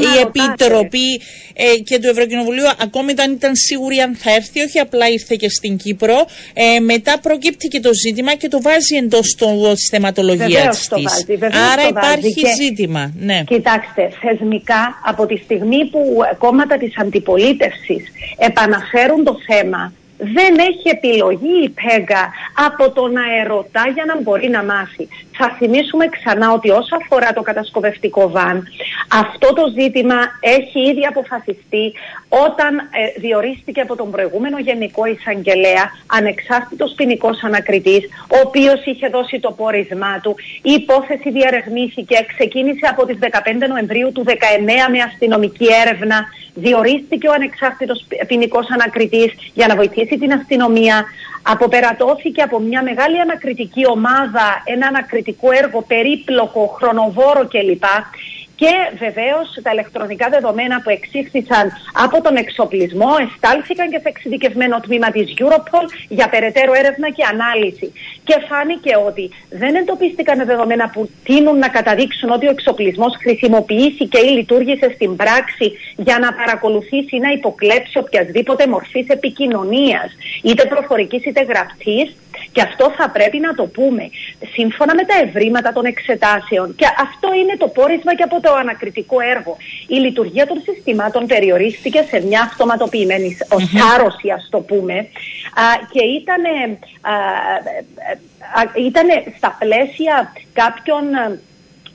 η 0.07 0.19
Επιτροπή 0.25 1.09
ε, 1.53 1.77
και 1.83 1.99
του 1.99 2.07
Ευρωκοινοβουλίου 2.07 2.67
ακόμη 2.79 3.13
δεν 3.13 3.31
ήταν 3.31 3.55
σίγουρη 3.55 3.97
αν 3.97 4.15
θα 4.15 4.31
έρθει, 4.31 4.61
όχι 4.61 4.79
απλά 4.79 5.09
ήρθε 5.09 5.35
και 5.35 5.49
στην 5.49 5.77
Κύπρο, 5.77 6.25
ε, 6.53 6.79
μετά 6.79 7.19
προκύπτει 7.21 7.67
και 7.67 7.79
το 7.79 7.89
ζήτημα 7.93 8.35
και 8.35 8.47
το 8.47 8.61
βάζει 8.61 8.95
εντός 8.95 9.35
τη 9.75 9.87
θεματολογία 9.89 10.69
της. 10.69 11.25
Άρα 11.71 11.87
υπάρχει 11.89 12.41
ζήτημα. 12.61 13.13
Ναι. 13.19 13.43
Κοιτάξτε, 13.47 14.11
θεσμικά 14.21 14.99
από 15.05 15.25
τη 15.25 15.37
στιγμή 15.37 15.89
που 15.91 15.99
κόμματα 16.37 16.77
της 16.77 16.97
αντιπολίτευσης 16.97 18.03
επαναφέρουν 18.37 19.23
το 19.23 19.37
θέμα 19.45 19.91
δεν 20.21 20.57
έχει 20.59 20.89
επιλογή 20.89 21.63
η 21.63 21.69
ΠΕΓΑ 21.69 22.31
από 22.67 22.91
το 22.91 23.07
να 23.07 23.21
ερωτά 23.41 23.87
για 23.93 24.05
να 24.05 24.21
μπορεί 24.21 24.49
να 24.49 24.63
μάθει. 24.63 25.07
Θα 25.31 25.55
θυμίσουμε 25.57 26.05
ξανά 26.07 26.51
ότι 26.51 26.69
όσο 26.69 26.95
αφορά 27.01 27.33
το 27.33 27.41
κατασκοπευτικό 27.41 28.29
βαν, 28.29 28.67
αυτό 29.11 29.53
το 29.53 29.63
ζήτημα 29.79 30.15
έχει 30.39 30.79
ήδη 30.89 31.05
αποφασιστεί 31.05 31.93
όταν 32.29 32.77
ε, 32.77 33.19
διορίστηκε 33.19 33.81
από 33.81 33.95
τον 33.95 34.11
προηγούμενο 34.11 34.59
Γενικό 34.59 35.05
Εισαγγελέα, 35.05 35.91
ανεξάρτητος 36.05 36.93
ποινικός 36.95 37.43
ανακριτής, 37.43 38.03
ο 38.27 38.37
οποίος 38.45 38.85
είχε 38.85 39.07
δώσει 39.07 39.39
το 39.39 39.51
πόρισμά 39.51 40.19
του. 40.19 40.35
Η 40.61 40.71
υπόθεση 40.71 41.31
διαρευνήθηκε, 41.31 42.25
ξεκίνησε 42.27 42.87
από 42.89 43.05
τις 43.05 43.17
15 43.21 43.27
Νοεμβρίου 43.69 44.11
του 44.11 44.23
19 44.27 44.31
με 44.91 44.99
αστυνομική 44.99 45.67
έρευνα, 45.85 46.25
διορίστηκε 46.53 47.27
ο 47.27 47.33
ανεξάρτητος 47.33 48.05
ποινικός 48.27 48.69
ανακριτής 48.69 49.31
για 49.53 49.67
να 49.67 49.75
βοηθήσει 49.75 50.17
την 50.17 50.33
αστυνομία 50.33 51.05
αποπερατώθηκε 51.41 52.41
από 52.41 52.59
μια 52.59 52.83
μεγάλη 52.83 53.19
ανακριτική 53.19 53.87
ομάδα, 53.87 54.61
ένα 54.65 54.87
ανακριτικό 54.87 55.51
έργο 55.51 55.81
περίπλοκο, 55.81 56.65
χρονοβόρο 56.67 57.47
κλπ. 57.47 57.83
Και 58.61 58.75
βεβαίως 59.05 59.47
τα 59.63 59.71
ηλεκτρονικά 59.71 60.29
δεδομένα 60.29 60.81
που 60.81 60.89
εξήχθησαν 60.89 61.65
από 62.05 62.21
τον 62.21 62.35
εξοπλισμό 62.35 63.11
εστάλθηκαν 63.25 63.89
και 63.89 63.99
σε 64.03 64.09
εξειδικευμένο 64.13 64.79
τμήμα 64.79 65.09
της 65.11 65.33
Europol 65.39 65.85
για 66.07 66.29
περαιτέρω 66.29 66.73
έρευνα 66.73 67.09
και 67.11 67.23
ανάλυση. 67.33 67.91
Και 68.23 68.35
φάνηκε 68.49 68.93
ότι 69.07 69.31
δεν 69.49 69.75
εντοπίστηκαν 69.75 70.45
δεδομένα 70.45 70.89
που 70.89 71.09
τείνουν 71.23 71.57
να 71.57 71.67
καταδείξουν 71.67 72.29
ότι 72.29 72.47
ο 72.47 72.49
εξοπλισμός 72.51 73.13
χρησιμοποιήθηκε 73.23 74.19
ή 74.19 74.29
λειτουργήσε 74.37 74.91
στην 74.95 75.15
πράξη 75.15 75.67
για 75.95 76.17
να 76.19 76.33
παρακολουθήσει 76.33 77.15
ή 77.15 77.19
να 77.19 77.29
υποκλέψει 77.29 77.97
οποιασδήποτε 77.97 78.67
μορφής 78.67 79.07
επικοινωνίας, 79.07 80.09
είτε 80.43 80.65
προφορικής 80.65 81.25
είτε 81.25 81.41
γραπτής, 81.41 82.15
και 82.51 82.61
αυτό 82.61 82.93
θα 82.97 83.09
πρέπει 83.09 83.39
να 83.39 83.53
το 83.53 83.65
πούμε 83.65 84.09
σύμφωνα 84.53 84.95
με 84.95 85.03
τα 85.03 85.15
ευρήματα 85.25 85.73
των 85.73 85.85
εξετάσεων. 85.85 86.75
Και 86.75 86.85
αυτό 86.99 87.33
είναι 87.33 87.55
το 87.57 87.67
πόρισμα 87.67 88.15
και 88.15 88.23
από 88.23 88.41
το 88.41 88.53
ανακριτικό 88.53 89.19
έργο. 89.19 89.57
Η 89.87 89.95
λειτουργία 89.95 90.47
των 90.47 90.61
συστημάτων 90.65 91.25
περιορίστηκε 91.25 92.05
σε 92.09 92.21
μια 92.25 92.41
αυτοματοποιημένη 92.41 93.37
οσάρωση, 93.49 94.29
ας 94.29 94.47
το 94.51 94.59
πούμε, 94.59 95.07
και 95.91 96.03
ήταν, 96.03 96.43
ήταν 98.87 99.07
στα 99.37 99.57
πλαίσια 99.59 100.33
κάποιων 100.53 101.03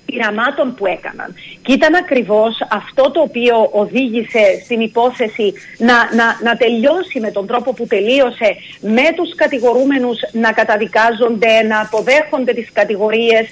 πειραμάτων 0.07 0.75
που 0.75 0.87
έκαναν. 0.87 1.35
Και 1.66 1.73
ήταν 1.73 1.94
ακριβώς 1.94 2.58
αυτό 2.70 3.11
το 3.11 3.20
οποίο 3.20 3.68
οδήγησε 3.73 4.61
στην 4.64 4.80
υπόθεση 4.80 5.52
να, 5.78 5.94
να, 5.94 6.26
να 6.42 6.56
τελειώσει 6.56 7.20
με 7.20 7.30
τον 7.30 7.46
τρόπο 7.46 7.73
που 7.73 7.87
τελείωσε 7.87 8.56
με 8.80 9.06
τους 9.16 9.35
κατηγορούμενους 9.35 10.18
να 10.32 10.52
καταδικάζονται, 10.52 11.62
να 11.62 11.80
αποδέχονται 11.80 12.52
τις 12.52 12.68
κατηγορίες, 12.73 13.46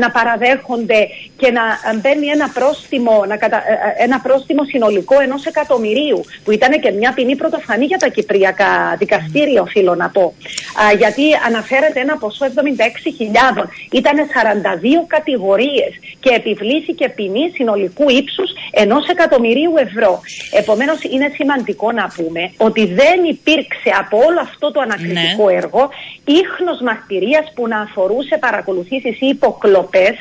να 0.00 0.10
παραδέχονται 0.10 1.08
και 1.36 1.50
να 1.50 1.62
μπαίνει 2.00 2.26
ένα 2.26 2.48
πρόστιμο, 2.48 3.24
να 3.28 3.36
κατα, 3.36 3.62
ένα 3.98 4.20
πρόστιμο 4.20 4.64
συνολικό 4.64 5.20
ενός 5.20 5.44
εκατομμυρίου 5.44 6.24
που 6.44 6.50
ήταν 6.50 6.80
και 6.80 6.90
μια 6.90 7.12
ποινή 7.12 7.36
πρωτοφανή 7.36 7.84
για 7.84 7.98
τα 7.98 8.08
κυπριακά 8.08 8.96
δικαστήρια 8.98 9.62
οφείλω 9.62 9.94
να 9.94 10.08
πω. 10.08 10.34
γιατί 10.96 11.22
αναφέρεται 11.46 12.00
ένα 12.00 12.16
ποσό 12.18 12.46
76.000. 12.46 13.64
Ήταν 13.90 14.16
42 14.16 15.04
κατηγορίες 15.06 15.92
και 16.20 16.30
επιβλήθηκε 16.34 17.08
ποινή 17.08 17.47
συνολικού 17.54 18.10
ύψους 18.10 18.50
ενός 18.70 19.06
εκατομμυρίου 19.08 19.72
ευρώ. 19.76 20.20
Επομένως, 20.52 20.98
είναι 21.02 21.30
σημαντικό 21.34 21.92
να 21.92 22.12
πούμε 22.16 22.52
ότι 22.56 22.86
δεν 22.86 23.24
υπήρξε 23.24 23.90
από 23.98 24.16
όλο 24.16 24.40
αυτό 24.40 24.70
το 24.70 24.80
ανακριτικό 24.80 25.46
ναι. 25.46 25.56
έργο 25.56 25.90
ίχνος 26.24 26.80
μαρτυρίας 26.80 27.52
που 27.54 27.68
να 27.68 27.80
αφορούσε 27.80 28.38
παρακολουθήσεις 28.40 29.20
ή 29.20 29.26
υποκλοπές 29.26 30.14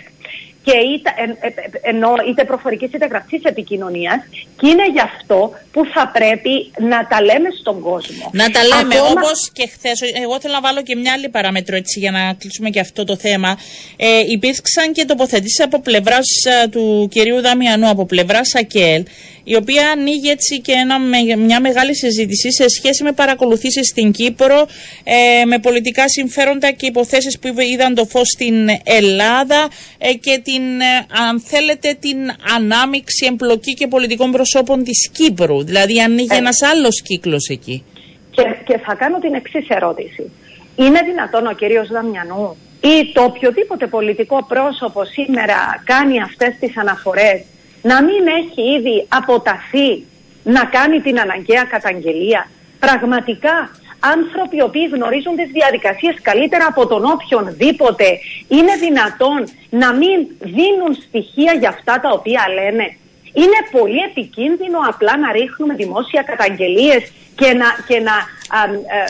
και 0.64 0.78
είτε, 0.78 1.10
ε, 1.42 1.48
ε, 1.48 1.90
ενώ 1.90 2.10
είτε 2.30 2.44
προφορικής 2.46 2.94
είτε 2.94 3.06
γραπτής 3.06 3.44
επικοινωνίας 3.44 4.20
και 4.60 4.68
είναι 4.68 4.90
γι' 4.92 5.00
αυτό 5.00 5.52
που 5.72 5.86
θα 5.94 6.12
πρέπει 6.14 6.72
να 6.80 7.08
τα 7.08 7.22
λέμε 7.22 7.50
στον 7.60 7.82
κόσμο. 7.82 8.30
Να 8.32 8.50
τα 8.50 8.64
λέμε 8.64 8.96
Ακόμα... 8.96 9.12
όπως 9.12 9.52
και 9.54 9.68
χθες. 9.68 10.02
Εγώ 10.24 10.40
θέλω 10.40 10.54
να 10.54 10.62
βάλω 10.62 10.82
και 10.82 10.96
μια 10.96 11.14
άλλη 11.14 11.30
παράμετρο 11.30 11.76
έτσι 11.76 12.00
για 12.00 12.12
να 12.12 12.34
κλείσουμε 12.34 12.70
και 12.70 12.80
αυτό 12.80 13.04
το 13.04 13.16
θέμα. 13.18 13.58
Ε, 13.98 14.20
υπήρξαν 14.28 14.92
και 14.92 15.06
τοποθετήσεις 15.06 15.64
από 15.64 15.82
πλευράς 15.82 16.28
ε, 16.64 16.68
του 16.68 17.08
κυρίου 17.12 17.42
Δαμιανού, 17.42 17.90
από 17.90 18.06
πλευράς 18.06 18.56
ΑΚΕΛ 18.56 19.04
η 19.52 19.56
οποία 19.56 19.90
ανοίγει 19.90 20.30
έτσι 20.30 20.62
και 20.62 20.72
ένα, 20.72 21.00
μια 21.38 21.60
μεγάλη 21.60 21.96
συζήτηση 21.96 22.52
σε 22.54 22.70
σχέση 22.70 23.04
με 23.04 23.12
παρακολουθήσεις 23.12 23.88
στην 23.88 24.12
Κύπρο, 24.12 24.68
ε, 25.04 25.46
με 25.46 25.60
πολιτικά 25.60 26.10
συμφέροντα 26.10 26.72
και 26.72 26.86
υποθέσεις 26.86 27.40
που 27.40 27.54
είδαν 27.74 27.96
το 27.96 28.06
φως 28.06 28.28
στην 28.28 28.56
Ελλάδα 28.84 29.70
ε, 29.98 30.14
και 30.14 30.42
την, 30.44 30.57
ε, 30.62 31.06
αν 31.28 31.42
θέλετε, 31.42 31.98
την 32.00 32.18
ανάμειξη, 32.56 33.26
εμπλοκή 33.32 33.74
και 33.74 33.88
πολιτικών 33.88 34.32
προσώπων 34.32 34.84
της 34.84 35.10
Κύπρου. 35.10 35.64
Δηλαδή 35.64 36.02
ανοίγει 36.02 36.28
ε. 36.32 36.38
ένας 36.38 36.62
άλλος 36.62 37.02
κύκλος 37.02 37.48
εκεί. 37.50 37.84
Και, 38.32 38.44
και 38.66 38.78
θα 38.78 38.96
κάνω 38.96 39.20
την 39.20 39.34
εξής 39.34 39.68
ερώτηση. 39.70 40.32
Είναι 40.76 41.02
δυνατόν 41.06 41.48
ο 41.48 41.54
κύριος 41.54 41.88
Δαμιανού 41.88 42.58
ή 42.82 43.12
το 43.14 43.24
οποιοδήποτε 43.24 43.88
πολιτικό 43.88 44.46
πρόσωπο 44.48 45.06
σήμερα 45.06 45.82
κάνει 45.84 46.22
αυτές 46.22 46.56
τις 46.60 46.78
αναφορές 46.78 47.42
να 47.82 48.04
μην 48.04 48.24
έχει 48.40 48.62
ήδη 48.78 49.06
αποταθεί 49.08 50.04
να 50.44 50.64
κάνει 50.66 51.02
την 51.02 51.20
αναγκαία 51.20 51.64
καταγγελία; 51.64 52.48
Πραγματικά 52.80 53.56
άνθρωποι 54.00 54.56
οι 54.58 54.62
οποίοι 54.62 54.90
γνωρίζουν 54.94 55.36
τις 55.36 55.50
διαδικασίες 55.52 56.16
καλύτερα 56.22 56.66
από 56.72 56.88
τον 56.88 57.04
οποιονδήποτε 57.16 58.08
είναι 58.48 58.74
δυνατόν 58.86 59.40
να 59.70 59.94
μην 59.94 60.18
δίνουν 60.40 60.94
στοιχεία 61.08 61.54
για 61.62 61.70
αυτά 61.70 62.00
τα 62.04 62.10
οποία 62.18 62.44
λένε. 62.58 62.86
Είναι 63.42 63.60
πολύ 63.72 64.02
επικίνδυνο 64.10 64.80
απλά 64.92 65.18
να 65.18 65.32
ρίχνουμε 65.32 65.74
δημόσια 65.74 66.22
καταγγελίες 66.22 67.04
και 67.40 67.50
να, 67.62 67.68
και 67.88 67.98
να 68.08 68.16
α, 68.58 68.62
ε, 68.64 69.02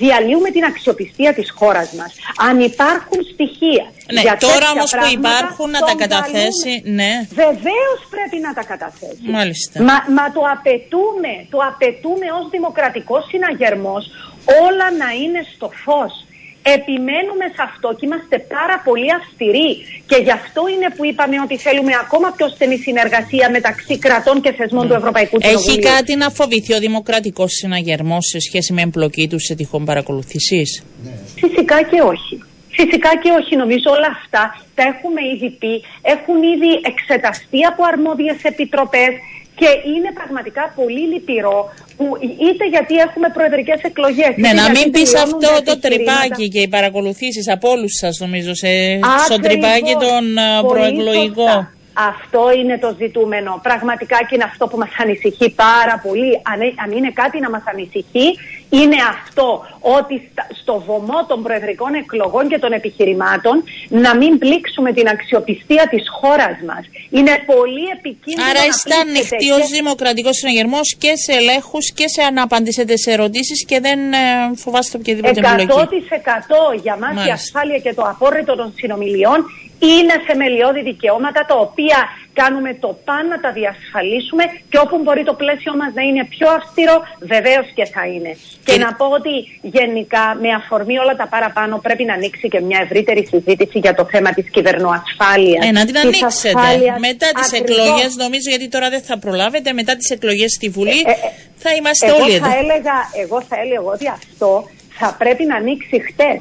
διαλύουμε 0.00 0.50
την 0.50 0.64
αξιοπιστία 0.64 1.32
της 1.38 1.48
χώρας 1.58 1.88
μας. 1.98 2.10
Αν 2.48 2.60
υπάρχουν 2.60 3.20
στοιχεία 3.32 3.84
ναι, 4.14 4.20
για 4.20 4.36
τώρα 4.46 4.66
όμως 4.74 4.90
που 4.98 5.08
υπάρχουν 5.18 5.70
να 5.76 5.80
τα 5.88 5.94
καταθέσει, 6.04 6.72
ναι. 7.00 7.12
Βεβαίως 7.44 7.98
πρέπει 8.14 8.38
να 8.46 8.52
τα 8.58 8.64
καταθέσει. 8.72 9.22
Μάλιστα. 9.36 9.74
Μα, 9.88 9.96
μα 10.18 10.24
το 10.36 10.42
απαιτούμε, 10.54 11.32
το 11.52 11.58
απαιτούμε 11.70 12.26
ως 12.38 12.44
δημοκρατικός 12.56 13.22
συναγερμός 13.30 14.02
όλα 14.64 14.86
να 15.02 15.08
είναι 15.20 15.40
στο 15.54 15.68
φως. 15.84 16.12
Επιμένουμε 16.78 17.46
σε 17.56 17.62
αυτό 17.70 17.88
και 17.96 18.04
είμαστε 18.06 18.36
πάρα 18.56 18.76
πολύ 18.86 19.08
αυστηροί. 19.18 19.70
Και 20.10 20.18
γι' 20.26 20.36
αυτό 20.40 20.60
είναι 20.72 20.88
που 20.96 21.04
είπαμε 21.04 21.36
ότι 21.46 21.56
θέλουμε 21.66 21.92
ακόμα 22.04 22.28
πιο 22.36 22.48
στενή 22.48 22.76
συνεργασία 22.76 23.50
μεταξύ 23.50 23.98
κρατών 23.98 24.36
και 24.44 24.52
θεσμών 24.52 24.88
του 24.88 24.94
Ευρωπαϊκού 25.00 25.36
Κοινοβουλίου. 25.38 25.78
Έχει 25.78 25.94
κάτι 25.94 26.16
να 26.16 26.28
φοβηθεί 26.30 26.72
ο 26.74 26.78
δημοκρατικός 26.78 27.50
συναγερμός 27.52 28.24
σε 28.32 28.38
σχέση 28.40 28.72
με 28.72 28.82
εμπλοκή 28.82 29.28
του 29.28 29.38
σε 29.40 29.54
τυχόν 29.54 29.84
παρακολουθήσεις; 29.84 30.82
Φυσικά 31.42 31.82
και 31.90 32.00
όχι. 32.12 32.36
Φυσικά 32.78 33.10
και 33.22 33.30
όχι. 33.40 33.56
Νομίζω 33.56 33.88
όλα 33.96 34.10
αυτά 34.18 34.42
τα 34.74 34.82
έχουμε 34.92 35.20
ήδη 35.34 35.50
πει, 35.60 35.74
έχουν 36.14 36.38
ήδη 36.54 36.70
εξεταστεί 36.90 37.60
από 37.70 37.80
αρμόδιες 37.92 38.38
επιτροπές 38.42 39.12
και 39.60 39.68
είναι 39.92 40.10
πραγματικά 40.18 40.72
πολύ 40.74 41.04
λυπηρό 41.12 41.58
που 41.96 42.04
είτε 42.48 42.64
γιατί 42.74 42.94
έχουμε 43.06 43.28
προεδρικές 43.36 43.80
εκλογές. 43.90 44.32
Ναι, 44.36 44.52
να 44.62 44.70
μην 44.70 44.90
πεις 44.94 45.14
αυτό 45.14 45.50
το 45.64 45.78
τρυπάκι 45.78 46.48
και 46.48 46.60
οι 46.60 46.68
παρακολουθήσεις 46.68 47.48
από 47.48 47.66
όλους 47.70 47.92
σας, 48.00 48.18
νομίζω, 48.24 48.54
σε, 48.54 48.70
στο 49.26 49.36
τρυπάκι 49.44 49.94
των 50.04 50.22
προεκλογικών. 50.70 51.58
Αυτό 51.94 52.42
είναι 52.58 52.78
το 52.78 52.94
ζητούμενο. 52.98 53.60
Πραγματικά 53.62 54.18
και 54.26 54.34
είναι 54.34 54.48
αυτό 54.52 54.66
που 54.66 54.78
μας 54.78 54.92
ανησυχεί 55.02 55.48
πάρα 55.50 55.94
πολύ. 56.06 56.30
Αν, 56.52 56.60
αν 56.84 56.90
είναι 56.96 57.10
κάτι 57.22 57.40
να 57.40 57.50
μας 57.50 57.64
ανησυχεί, 57.72 58.26
είναι 58.78 58.98
αυτό 59.16 59.48
ότι 59.98 60.14
στο 60.60 60.74
βωμό 60.86 61.18
των 61.28 61.42
προεδρικών 61.42 61.94
εκλογών 61.94 62.48
και 62.48 62.58
των 62.58 62.72
επιχειρημάτων 62.72 63.64
να 63.88 64.16
μην 64.16 64.38
πλήξουμε 64.38 64.92
την 64.92 65.08
αξιοπιστία 65.08 65.84
της 65.90 66.04
χώρας 66.20 66.56
μας. 66.68 66.84
Είναι 67.10 67.34
πολύ 67.52 67.84
επικίνδυνο 67.96 68.48
Άρα 68.50 68.62
είστε 68.68 68.94
ανοιχτοί 69.04 69.50
ως 69.50 69.68
δημοκρατικός 69.68 70.36
συναγερμός 70.36 70.96
και 71.02 71.12
σε 71.24 71.32
ελέγχους 71.32 71.92
και 71.92 72.08
σε 72.08 72.22
αναπαντήσετε 72.22 72.96
σε 72.96 73.10
ερωτήσεις 73.10 73.64
και 73.64 73.80
δεν 73.80 74.12
ε, 74.12 74.16
φοβάστε 74.56 74.96
οποιαδήποτε 74.98 75.40
εμπλοκή. 75.40 76.04
100% 76.76 76.80
για 76.82 76.96
μας 76.96 77.26
η 77.26 77.30
ασφάλεια 77.30 77.78
και 77.78 77.94
το 77.94 78.02
απόρριτο 78.02 78.56
των 78.56 78.72
συνομιλιών 78.76 79.38
είναι 79.90 80.14
θεμελιώδη 80.26 80.82
δικαιώματα 80.90 81.40
τα 81.50 81.56
οποία 81.66 81.98
κάνουμε 82.40 82.70
το 82.84 82.90
παν 83.06 83.24
να 83.32 83.38
τα 83.44 83.50
διασφαλίσουμε 83.58 84.44
και 84.70 84.78
όπου 84.84 84.96
μπορεί 85.02 85.22
το 85.30 85.34
πλαίσιο 85.42 85.72
μας 85.80 85.90
να 85.98 86.02
είναι 86.08 86.24
πιο 86.34 86.48
αυστηρό 86.58 86.96
βεβαίως 87.32 87.66
και 87.76 87.84
θα 87.94 88.02
είναι. 88.12 88.32
Και, 88.66 88.76
να 88.84 88.90
πω 88.98 89.06
ότι 89.18 89.32
γενικά 89.76 90.24
με 90.42 90.50
αφορμή 90.60 90.96
όλα 91.04 91.14
τα 91.22 91.26
παραπάνω 91.34 91.72
πρέπει 91.86 92.04
να 92.04 92.14
ανοίξει 92.18 92.46
και 92.52 92.60
μια 92.68 92.78
ευρύτερη 92.84 93.22
συζήτηση 93.32 93.78
για 93.84 93.94
το 93.98 94.04
θέμα 94.12 94.30
της 94.36 94.46
κυβερνοασφάλειας. 94.54 95.62
Ε, 95.66 95.70
να 95.78 95.84
την 95.88 95.96
ανοίξετε. 95.98 96.68
Μετά 97.08 97.28
τις 97.38 97.52
εκλογές 97.60 98.10
νομίζω 98.24 98.46
γιατί 98.52 98.68
τώρα 98.68 98.88
δεν 98.94 99.02
θα 99.08 99.18
προλάβετε 99.18 99.72
μετά 99.72 99.92
τις 99.96 100.08
εκλογές 100.10 100.50
στη 100.58 100.68
Βουλή 100.68 101.00
ε, 101.06 101.10
ε, 101.10 101.14
θα 101.62 101.70
είμαστε 101.78 102.06
εγώ 102.06 102.22
όλοι 102.22 102.38
θα 102.38 102.46
εδώ. 102.46 102.58
Έλεγα, 102.62 102.96
εγώ 103.22 103.38
θα 103.48 103.56
έλεγα 103.64 103.88
ότι 103.96 104.06
αυτό 104.08 104.68
θα 104.98 105.14
πρέπει 105.18 105.44
να 105.44 105.56
ανοίξει 105.56 105.96
χτες 106.08 106.40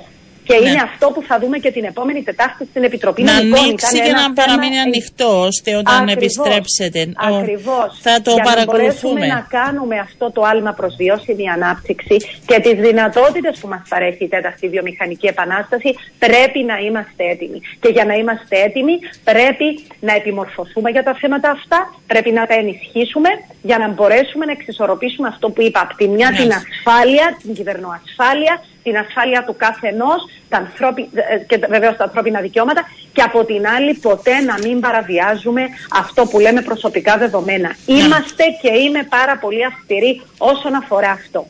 Και 0.51 0.69
είναι 0.69 0.81
αυτό 0.89 1.05
που 1.13 1.21
θα 1.27 1.39
δούμε 1.39 1.57
και 1.57 1.71
την 1.71 1.83
επόμενη 1.83 2.23
Τετάρτη 2.23 2.65
στην 2.69 2.83
Επιτροπή 2.83 3.21
να 3.23 3.33
Νομικών. 3.33 3.59
ανοίξει 3.63 4.01
και 4.01 4.11
να 4.11 4.33
παραμείνει 4.33 4.79
ανοιχτό 4.79 5.31
ώστε 5.49 5.75
όταν 5.75 5.95
Ακριβώς, 5.95 6.13
επιστρέψετε. 6.17 6.99
Ακριβώς. 7.39 7.89
Θα 8.05 8.21
το 8.21 8.31
Για 8.33 8.43
παρακολουθούμε. 8.43 9.19
Να 9.19 9.19
μπορέσουμε 9.19 9.25
να 9.27 9.41
κάνουμε 9.57 9.95
αυτό 10.07 10.31
το 10.31 10.41
άλμα 10.51 10.71
προς 10.79 10.93
βιώσιμη 11.01 11.49
ανάπτυξη 11.49 12.15
και 12.49 12.59
τις 12.65 12.75
δυνατότητες 12.87 13.53
που 13.59 13.67
μας 13.67 13.81
παρέχει 13.89 14.23
η 14.23 14.27
τέταρτη 14.27 14.67
βιομηχανική 14.69 15.27
επανάσταση 15.27 15.89
πρέπει 16.19 16.59
να 16.71 16.77
είμαστε 16.77 17.23
έτοιμοι. 17.33 17.59
Και 17.81 17.89
για 17.95 18.05
να 18.05 18.13
είμαστε 18.13 18.55
έτοιμοι 18.67 18.95
πρέπει 19.23 19.67
να 19.99 20.13
επιμορφωθούμε 20.13 20.89
για 20.89 21.03
τα 21.03 21.13
θέματα 21.21 21.49
αυτά, 21.57 21.79
πρέπει 22.07 22.31
να 22.31 22.45
τα 22.49 22.53
ενισχύσουμε 22.53 23.29
για 23.61 23.77
να 23.77 23.87
μπορέσουμε 23.87 24.45
να 24.45 24.51
εξισορροπήσουμε 24.51 25.27
αυτό 25.27 25.49
που 25.49 25.61
είπα. 25.61 25.79
Από 25.81 25.95
τη 25.95 26.07
μια 26.07 26.29
Ναι. 26.29 26.37
την 26.37 26.51
ασφάλεια, 26.59 27.37
την 27.41 27.53
κυβερνοασφάλεια, 27.53 28.63
την 28.83 28.97
ασφάλεια 28.97 29.43
του 29.43 29.55
κάθε 29.57 29.87
ενός 29.87 30.21
τα 30.49 30.57
ανθρώπι... 30.57 31.09
ε, 31.13 31.37
και 31.37 31.57
βεβαίως 31.69 31.97
τα 31.97 32.03
ανθρώπινα 32.03 32.41
δικαιώματα 32.41 32.81
και 33.13 33.21
από 33.21 33.45
την 33.45 33.67
άλλη 33.67 33.93
ποτέ 33.93 34.39
να 34.39 34.55
μην 34.63 34.79
παραβιάζουμε 34.79 35.61
αυτό 35.91 36.25
που 36.25 36.39
λέμε 36.39 36.61
προσωπικά 36.61 37.17
δεδομένα. 37.17 37.75
Είμαστε 37.85 38.43
και 38.61 38.71
είμαι 38.83 39.03
πάρα 39.09 39.37
πολύ 39.37 39.65
αυστηρή 39.65 40.21
όσον 40.37 40.75
αφορά 40.75 41.09
αυτό. 41.09 41.47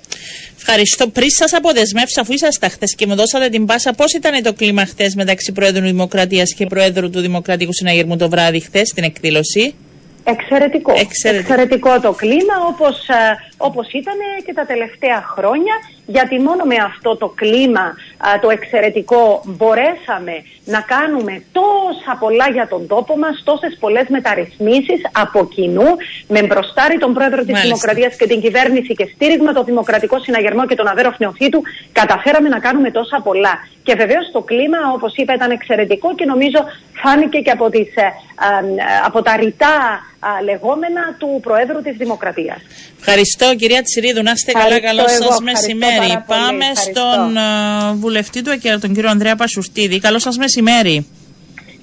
Ευχαριστώ. 0.58 1.08
Πριν 1.08 1.30
σας 1.30 1.54
αποδεσμεύσω, 1.54 2.22
αφού 2.22 2.34
ήσασταν 2.34 2.70
χθε 2.70 2.86
και 2.96 3.08
μου 3.08 3.16
δώσατε 3.16 3.50
την 3.50 3.66
πάσα, 3.66 3.94
πώς 3.94 4.14
ήταν 4.14 4.44
το 4.44 4.54
κλίμα 4.54 4.86
χθε 4.86 5.12
μεταξύ 5.16 5.52
Προέδρου 5.52 5.86
Δημοκρατίας 5.86 6.54
και 6.54 6.66
Προέδρου 6.66 7.10
του 7.10 7.20
Δημοκρατικού 7.20 7.74
Συναγερμού 7.74 8.18
το 8.18 8.30
βράδυ 8.30 8.60
χθε 8.60 8.86
στην 8.86 9.04
εκδήλωση; 9.04 9.76
Εξαιρετικό. 10.24 10.94
Εξαιρετικό. 10.98 12.00
το 12.00 12.12
κλίμα 12.12 12.56
όπως, 12.70 13.08
ε, 13.08 13.14
όπως 13.58 13.88
ήταν 13.92 14.18
και 14.46 14.54
τα 14.54 14.66
τελευταία 14.66 15.24
χρόνια 15.34 15.74
γιατί 16.06 16.40
μόνο 16.40 16.64
με 16.64 16.76
αυτό 16.76 17.18
το 17.18 17.28
κλίμα 17.36 17.96
ε, 18.36 18.40
το 18.40 18.50
εξαιρετικό 18.50 19.42
μπορέσαμε 19.46 20.36
να 20.66 20.82
κάνουμε 20.82 21.44
τόσα 21.52 22.18
πολλά 22.20 22.50
για 22.50 22.68
τον 22.68 22.88
τόπο 22.88 23.18
μας, 23.18 23.42
τόσες 23.44 23.78
πολλές 23.80 24.06
μεταρρυθμίσεις 24.10 25.02
από 25.12 25.48
κοινού 25.48 25.90
με 26.28 26.44
μπροστάρι 26.44 26.98
τον 26.98 27.14
πρόεδρο 27.14 27.42
της 27.42 27.52
Μάλιστα. 27.52 27.68
Δημοκρατίας 27.68 28.16
και 28.16 28.28
την 28.28 28.42
κυβέρνηση 28.42 28.94
και 28.94 29.10
στήριγμα 29.14 29.54
το 29.54 29.64
Δημοκρατικό 29.64 30.20
Συναγερμό 30.20 30.66
και 30.66 30.76
τον 30.76 30.88
Αβέροφ 30.88 31.20
Νεοφύτου 31.20 31.62
καταφέραμε 31.92 32.50
να 32.50 32.60
κάνουμε 32.60 32.92
τόσα 32.92 33.22
πολλά. 33.24 33.54
Και 33.84 33.96
βεβαίως 33.96 34.30
το 34.32 34.42
κλίμα 34.42 34.78
όπως 34.94 35.16
είπα 35.16 35.34
ήταν 35.34 35.52
εξαιρετικό 35.52 36.16
και 36.16 36.26
νομίζω 36.26 36.60
φάνηκε 36.94 37.40
και 37.40 37.52
από, 37.52 37.70
τις, 37.70 37.96
ε, 37.96 38.02
ε, 38.02 38.12
από 39.06 39.22
τα 39.22 39.36
ρητά 39.36 40.00
α, 40.30 40.30
λεγόμενα 40.50 41.04
του 41.20 41.40
Προέδρου 41.46 41.82
της 41.82 41.96
Δημοκρατίας. 41.98 42.60
Ευχαριστώ 43.00 43.56
κυρία 43.56 43.82
Τσιρίδου. 43.82 44.24
Να 44.24 44.32
είστε 44.32 44.52
καλά. 44.52 44.66
Ευχαριστώ 44.76 44.88
Καλό 44.96 45.02
εγώ, 45.10 45.32
σας 45.32 45.40
ευχαριστώ 45.40 45.44
μεσημέρι. 45.52 46.08
πάρα 46.08 46.24
πολύ, 46.28 46.40
Πάμε 46.44 46.66
ευχαριστώ. 46.66 47.06
στον 47.14 47.38
ε, 47.38 47.94
βουλευτή 48.04 48.42
του 48.42 48.50
ΕΚΕΛ, 48.50 48.80
τον 48.80 48.94
κύριο 48.94 49.10
Ανδρέα 49.10 49.36
Πασουστίδη. 49.36 50.00
Καλό 50.00 50.20
σας 50.20 50.38
μεσημέρι. 50.38 51.06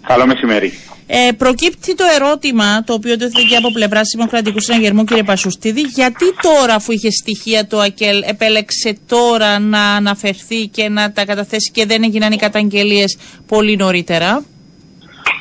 Καλό 0.06 0.26
μεσημέρι. 0.26 0.72
Ε, 1.10 1.32
προκύπτει 1.38 1.94
το 1.94 2.04
ερώτημα, 2.14 2.82
το 2.84 2.92
οποίο 2.92 3.16
τίθεται 3.16 3.42
και 3.48 3.56
από 3.56 3.72
πλευρά 3.72 4.00
Δημοκρατικού 4.14 4.60
Συναγερμού, 4.60 5.04
κύριε 5.04 5.22
Πασουστίδη, 5.22 5.80
γιατί 5.80 6.24
τώρα, 6.42 6.74
αφού 6.74 6.92
είχε 6.92 7.10
στοιχεία 7.10 7.66
το 7.66 7.78
ΑΚΕΛ, 7.80 8.22
επέλεξε 8.26 8.96
τώρα 9.06 9.58
να 9.58 9.80
αναφερθεί 9.80 10.66
και 10.66 10.88
να 10.88 11.12
τα 11.12 11.24
καταθέσει 11.24 11.70
και 11.70 11.86
δεν 11.86 12.02
έγιναν 12.02 12.32
οι 12.32 12.36
καταγγελίες 12.36 13.16
πολύ 13.46 13.76
νωρίτερα; 13.76 14.44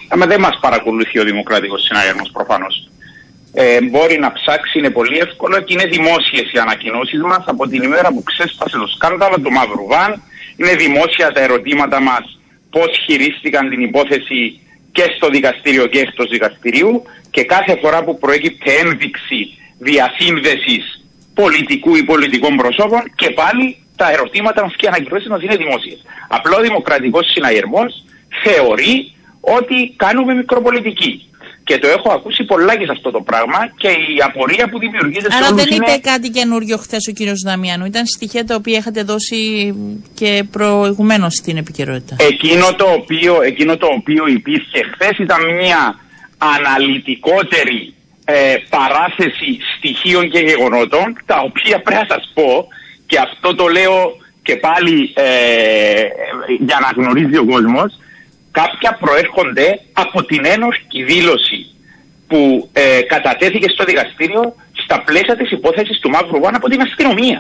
Αλλά 0.08 0.26
δεν 0.28 0.40
μας 0.40 0.58
παρακολουθεί 0.62 1.20
ο 1.20 1.24
Δημοκρατικός 1.24 1.84
Συναγερμός 1.84 2.30
προφανώς. 2.32 2.90
Ε, 3.54 3.82
μπορεί 3.82 4.20
να 4.20 4.32
ψάξει, 4.32 4.80
είναι 4.80 4.90
πολύ 4.90 5.18
εύκολο 5.18 5.62
και 5.62 5.74
είναι 5.74 5.86
δημόσιες 5.86 6.52
οι 6.54 6.58
ανακοινώσεις 6.58 7.22
μας 7.22 7.44
από 7.46 7.68
την 7.68 7.84
ημέρα 7.84 8.10
που 8.14 8.24
ξέσπασε 8.24 8.78
το 8.78 8.88
σκάνδαλο 8.88 9.40
του 9.40 9.52
Μαύρου 9.52 9.88
Βαν. 9.88 10.22
Είναι 10.58 10.76
δημόσια 10.76 11.32
τα 11.32 11.42
ερωτήματα 11.42 12.02
μας 12.02 12.40
πώς 12.70 12.90
χειρίστηκαν 13.06 13.70
την 13.70 13.82
υπόθεση 13.82 14.60
και 14.92 15.06
στο 15.16 15.28
δικαστήριο 15.30 15.86
και 15.88 16.00
εκτός 16.00 16.30
δικαστηρίου 16.30 17.04
και 17.30 17.44
κάθε 17.44 17.78
φορά 17.82 18.04
που 18.04 18.18
προέκυπτε 18.18 18.72
ένδειξη 18.84 19.40
διασύνδεσης 19.78 20.84
πολιτικού 21.34 21.96
ή 21.96 22.04
πολιτικών 22.04 22.56
προσώπων 22.56 23.02
και 23.16 23.30
πάλι 23.30 23.78
τα 23.96 24.12
ερωτήματα 24.12 24.62
μας 24.64 24.74
και 24.76 24.86
οι 24.86 24.88
ανακοινώσεις 24.88 25.28
μας 25.28 25.42
είναι 25.42 25.56
δημόσιες. 25.56 26.00
Απλά 26.28 26.58
ο 26.58 26.62
Δημοκρατικός 26.62 27.26
Συναγερμός 27.34 28.04
θεωρεί 28.44 29.12
ότι 29.56 29.94
κάνουμε 29.96 30.34
μικροπολιτική. 30.34 31.14
Και 31.64 31.78
το 31.78 31.88
έχω 31.88 32.12
ακούσει 32.12 32.44
πολλά 32.44 32.78
και 32.78 32.86
σε 32.86 32.92
αυτό 32.92 33.12
το 33.12 33.22
πράγμα 33.22 33.60
και 33.78 33.88
η 33.88 34.16
απορία 34.28 34.70
που 34.70 34.80
δημιουργείται 34.80 35.32
σε 35.32 35.38
Άρα 35.38 35.48
όλους 35.48 35.64
δεν 35.64 35.76
είναι... 35.76 35.92
είπε 35.92 36.10
κάτι 36.12 36.30
καινούριο 36.30 36.78
χθες 36.78 37.08
ο 37.08 37.12
κύριος 37.12 37.42
Δαμιανού. 37.46 37.86
Ήταν 37.86 38.06
στοιχεία 38.06 38.44
τα 38.46 38.56
οποία 38.56 38.78
είχατε 38.78 39.04
δώσει 39.04 39.40
και 40.14 40.44
προηγουμένως 40.52 41.34
στην 41.34 41.58
επικαιρότητα. 41.58 42.16
Εκείνο 42.20 42.66
το 42.76 42.88
οποίο, 43.00 43.42
εκείνο 43.42 43.78
το 43.78 43.88
οποίο 43.98 44.28
υπήρχε 44.28 44.80
χθες 44.92 45.18
ήταν 45.18 45.42
μια 45.56 46.00
αναλυτικότερη 46.38 47.94
ε, 48.26 48.56
παράθεση 48.70 49.50
στοιχείων 49.78 50.30
και 50.30 50.40
γεγονότων 50.40 51.06
τα 51.26 51.38
οποία 51.48 51.82
πρέπει 51.86 52.02
να 52.02 52.16
σας 52.16 52.32
πω 52.34 52.68
και 53.06 53.18
αυτό 53.20 53.56
το 53.56 53.68
λέω 53.68 53.96
και 54.44 54.56
πάλι 54.56 55.14
ε, 55.14 56.04
για 56.68 56.78
να 56.84 56.90
γνωρίζει 57.04 57.38
ο 57.38 57.46
κόσμος 57.46 57.90
κάποια 58.60 58.92
προέρχονται 59.04 59.68
από 60.04 60.18
την 60.30 60.42
ένοχη 60.56 61.00
δήλωση 61.12 61.60
που 62.30 62.70
ε, 62.74 63.02
κατατέθηκε 63.14 63.68
στο 63.76 63.84
δικαστήριο 63.90 64.44
στα 64.84 64.98
πλαίσια 65.08 65.36
της 65.40 65.50
υπόθεσης 65.58 65.98
του 66.00 66.10
Μαύρου 66.10 66.40
Βάν 66.44 66.56
από 66.60 66.68
την 66.72 66.82
αστυνομία. 66.88 67.40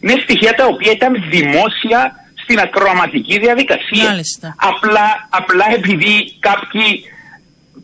Είναι 0.00 0.16
στοιχεία 0.24 0.52
τα 0.60 0.64
οποία 0.72 0.92
ήταν 0.98 1.12
δημόσια 1.36 2.00
στην 2.42 2.58
ακροαματική 2.66 3.36
διαδικασία. 3.44 4.08
Μάλιστα. 4.10 4.46
Απλά, 4.70 5.06
απλά 5.40 5.66
επειδή 5.78 6.14
κάποιοι 6.48 6.88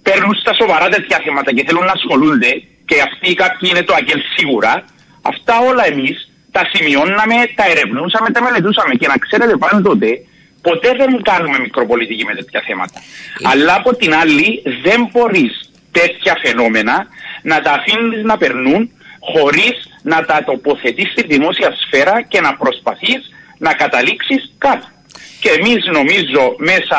παίρνουν 0.06 0.34
στα 0.42 0.52
σοβαρά 0.60 0.86
τέτοια 0.94 1.18
θέματα 1.24 1.50
και 1.54 1.64
θέλουν 1.66 1.84
να 1.90 1.96
ασχολούνται 1.98 2.52
και 2.88 2.96
αυτοί 3.08 3.28
κάποιοι 3.42 3.66
είναι 3.72 3.84
το 3.88 3.94
αγγέλ 3.98 4.20
σίγουρα, 4.34 4.72
αυτά 5.32 5.54
όλα 5.68 5.84
εμείς 5.92 6.16
τα 6.56 6.62
σημειώναμε, 6.72 7.36
τα 7.58 7.64
ερευνούσαμε, 7.72 8.28
τα 8.34 8.40
μελετούσαμε 8.46 8.94
και 9.00 9.08
να 9.12 9.16
ξέρετε 9.24 9.54
πάντοτε 9.64 10.10
ποτέ 10.66 10.90
δεν 11.00 11.22
κάνουμε 11.22 11.58
μικροπολιτική 11.58 12.24
με 12.24 12.34
τέτοια 12.34 12.62
θέματα. 12.66 12.98
Αλλά 13.50 13.74
από 13.80 13.90
την 13.96 14.14
άλλη 14.14 14.62
δεν 14.86 15.00
μπορείς 15.12 15.52
τέτοια 15.98 16.34
φαινόμενα 16.44 16.96
να 17.42 17.56
τα 17.64 17.72
αφήνεις 17.78 18.22
να 18.30 18.36
περνούν 18.42 18.90
χωρίς 19.32 19.76
να 20.02 20.24
τα 20.24 20.44
τοποθετείς 20.44 21.08
στη 21.10 21.22
δημόσια 21.32 21.70
σφαίρα 21.80 22.16
και 22.22 22.40
να 22.40 22.56
προσπαθείς 22.56 23.20
να 23.58 23.72
καταλήξεις 23.82 24.42
κάτω. 24.58 24.86
Και 25.40 25.50
εμείς 25.58 25.80
νομίζω 25.98 26.42
μέσα 26.58 26.98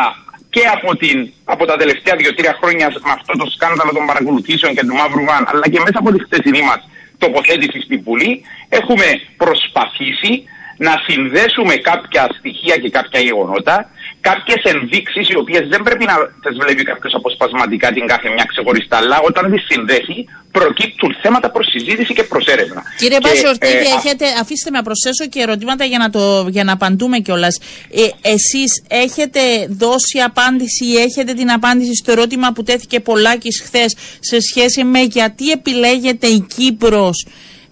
και 0.49 0.63
από, 0.75 0.95
την, 0.95 1.17
από 1.53 1.65
τα 1.65 1.75
τελευταία 1.81 2.15
δύο-τρία 2.15 2.53
χρόνια 2.61 2.87
με 3.07 3.11
αυτό 3.17 3.33
το 3.41 3.45
σκάνδαλο 3.55 3.91
των 3.97 4.05
παρακολουθήσεων 4.05 4.71
και 4.75 4.83
του 4.87 4.95
Μαύρου 4.95 5.25
Βαν, 5.29 5.43
αλλά 5.51 5.65
και 5.71 5.79
μέσα 5.85 5.99
από 6.01 6.11
τη 6.11 6.19
χθεσινή 6.23 6.61
μας 6.69 6.79
τοποθέτησης 7.17 7.83
στην 7.83 8.01
Βουλή, 8.05 8.41
έχουμε 8.69 9.07
προσπαθήσει 9.37 10.31
να 10.77 10.93
συνδέσουμε 11.07 11.75
κάποια 11.75 12.23
στοιχεία 12.37 12.75
και 12.77 12.89
κάποια 12.89 13.19
γεγονότα, 13.19 13.89
κάποιες 14.29 14.61
ενδείξεις 14.73 15.29
οι 15.29 15.37
οποίες 15.37 15.63
δεν 15.73 15.81
πρέπει 15.87 16.05
να 16.11 16.15
τις 16.43 16.57
βλέπει 16.61 16.83
κάποιος 16.83 17.13
αποσπασματικά 17.13 17.87
την 17.91 18.07
κάθε 18.07 18.27
μια 18.35 18.45
ξεχωριστά, 18.51 18.97
αλλά 18.97 19.17
όταν 19.29 19.51
τις 19.51 19.63
συνδέσει 19.69 20.17
προκύπτουν 20.51 21.11
θέματα 21.21 21.47
προς 21.51 21.67
συζήτηση 21.75 22.13
και 22.13 22.23
προς 22.23 22.45
έρευνα. 22.47 22.83
Κύριε 22.97 23.17
Και, 23.17 23.27
Πασορτίδη, 23.27 23.87
ε, 23.91 23.95
έχετε, 23.97 24.25
αφήστε 24.41 24.69
με 24.69 24.77
να 24.77 24.81
προσθέσω 24.83 25.25
και 25.29 25.39
ερωτήματα 25.41 25.83
για 25.85 25.97
να, 25.97 26.09
το, 26.09 26.47
για 26.49 26.63
να 26.63 26.73
απαντούμε 26.73 27.17
κιόλας. 27.19 27.59
Ε, 27.91 28.29
εσείς 28.33 28.71
έχετε 28.87 29.41
δώσει 29.69 30.17
απάντηση 30.19 30.85
ή 30.85 30.95
έχετε 30.97 31.33
την 31.33 31.51
απάντηση 31.51 31.93
στο 31.95 32.11
ερώτημα 32.11 32.51
που 32.51 32.63
τέθηκε 32.63 32.99
πολλάκις 32.99 33.61
χθες 33.65 33.95
σε 34.19 34.37
σχέση 34.39 34.83
με 34.83 34.99
γιατί 34.99 35.51
επιλέγεται 35.51 36.27
η 36.27 36.45
Κύπρος 36.55 37.25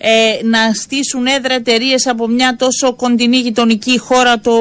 ε, 0.06 0.44
να 0.44 0.74
στήσουν 0.74 1.26
έδρα 1.26 1.54
εταιρείες 1.54 2.08
από 2.08 2.28
μια 2.28 2.56
τόσο 2.56 2.94
κοντινή 2.96 3.38
γειτονική 3.38 3.98
χώρα 4.00 4.40
το 4.40 4.56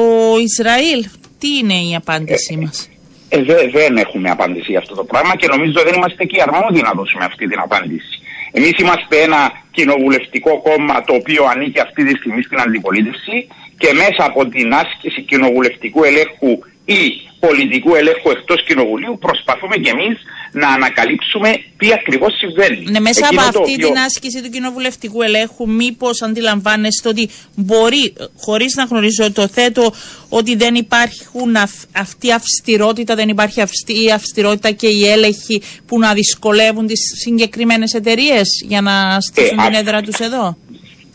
Ισραήλ. 0.49 1.05
Τι 1.39 1.49
είναι 1.57 1.73
η 1.89 1.95
απάντησή 1.95 2.55
μας; 2.63 2.89
Ε, 3.29 3.41
δε- 3.43 3.67
δεν 3.77 3.97
έχουμε 3.97 4.29
απάντηση 4.29 4.69
για 4.73 4.79
αυτό 4.79 4.95
το 4.95 5.03
πράγμα 5.03 5.35
και 5.35 5.47
νομίζω 5.47 5.79
δεν 5.87 5.93
είμαστε 5.93 6.23
και 6.23 6.37
οι 6.37 6.41
αρμόδιοι 6.47 6.81
να 6.81 6.91
δώσουμε 6.99 7.25
αυτή 7.25 7.47
την 7.47 7.59
απάντηση. 7.59 8.13
Εμείς 8.51 8.71
είμαστε 8.81 9.15
ένα 9.27 9.41
κοινοβουλευτικό 9.71 10.61
κόμμα 10.67 10.95
το 11.07 11.13
οποίο 11.19 11.43
ανήκει 11.53 11.79
αυτή 11.79 12.01
τη 12.07 12.13
στιγμή 12.19 12.41
στην 12.47 12.59
αντιπολίτευση 12.65 13.35
και 13.77 13.89
μέσα 13.93 14.21
από 14.29 14.41
την 14.47 14.73
άσκηση 14.73 15.21
κοινοβουλευτικού 15.21 16.03
ελέγχου 16.03 16.51
ή 16.85 17.01
πολιτικού 17.47 17.95
ελέγχου 17.95 18.29
εκτός 18.29 18.59
κοινοβουλίου 18.67 19.17
προσπαθούμε 19.25 19.75
και 19.83 19.89
εμείς 19.95 20.17
να 20.51 20.67
ανακαλύψουμε 20.67 21.49
τι 21.77 21.87
ακριβώς 21.93 22.31
συμβαίνει. 22.41 22.91
Ναι, 22.91 22.99
μέσα 22.99 23.25
Εκείνο 23.25 23.41
από 23.41 23.53
το 23.53 23.59
αυτή 23.59 23.73
οποίο- 23.73 23.87
την 23.87 23.97
άσκηση 23.97 24.41
του 24.43 24.49
κοινοβουλευτικού 24.49 25.21
ελέγχου, 25.21 25.69
μήπως 25.69 26.21
αντιλαμβάνεστε 26.21 27.09
ότι 27.09 27.29
μπορεί, 27.55 28.13
χωρίς 28.37 28.73
να 28.75 28.83
γνωρίζω 28.83 29.31
το 29.31 29.47
θέτω, 29.47 29.93
ότι 30.29 30.55
δεν 30.55 30.75
υπάρχουν 30.75 31.55
αυ- 31.55 31.85
αυτή 31.97 32.27
η 32.27 32.31
αυστηρότητα, 32.31 33.15
δεν 33.15 33.27
υπάρχει 33.29 33.61
αυτή 33.61 34.03
η 34.05 34.11
αυστηρότητα 34.11 34.71
και 34.71 34.87
οι 34.87 35.07
έλεγχοι 35.07 35.61
που 35.87 35.99
να 35.99 36.13
δυσκολεύουν 36.13 36.87
τις 36.87 36.99
συγκεκριμένες 37.23 37.93
εταιρείες 37.93 38.47
για 38.67 38.81
να 38.81 39.17
στήσουν 39.21 39.57
Ε, 39.59 39.65
την 39.67 39.75
α- 39.75 39.79
έδρα 39.79 40.01
τους 40.01 40.19
εδώ; 40.19 40.57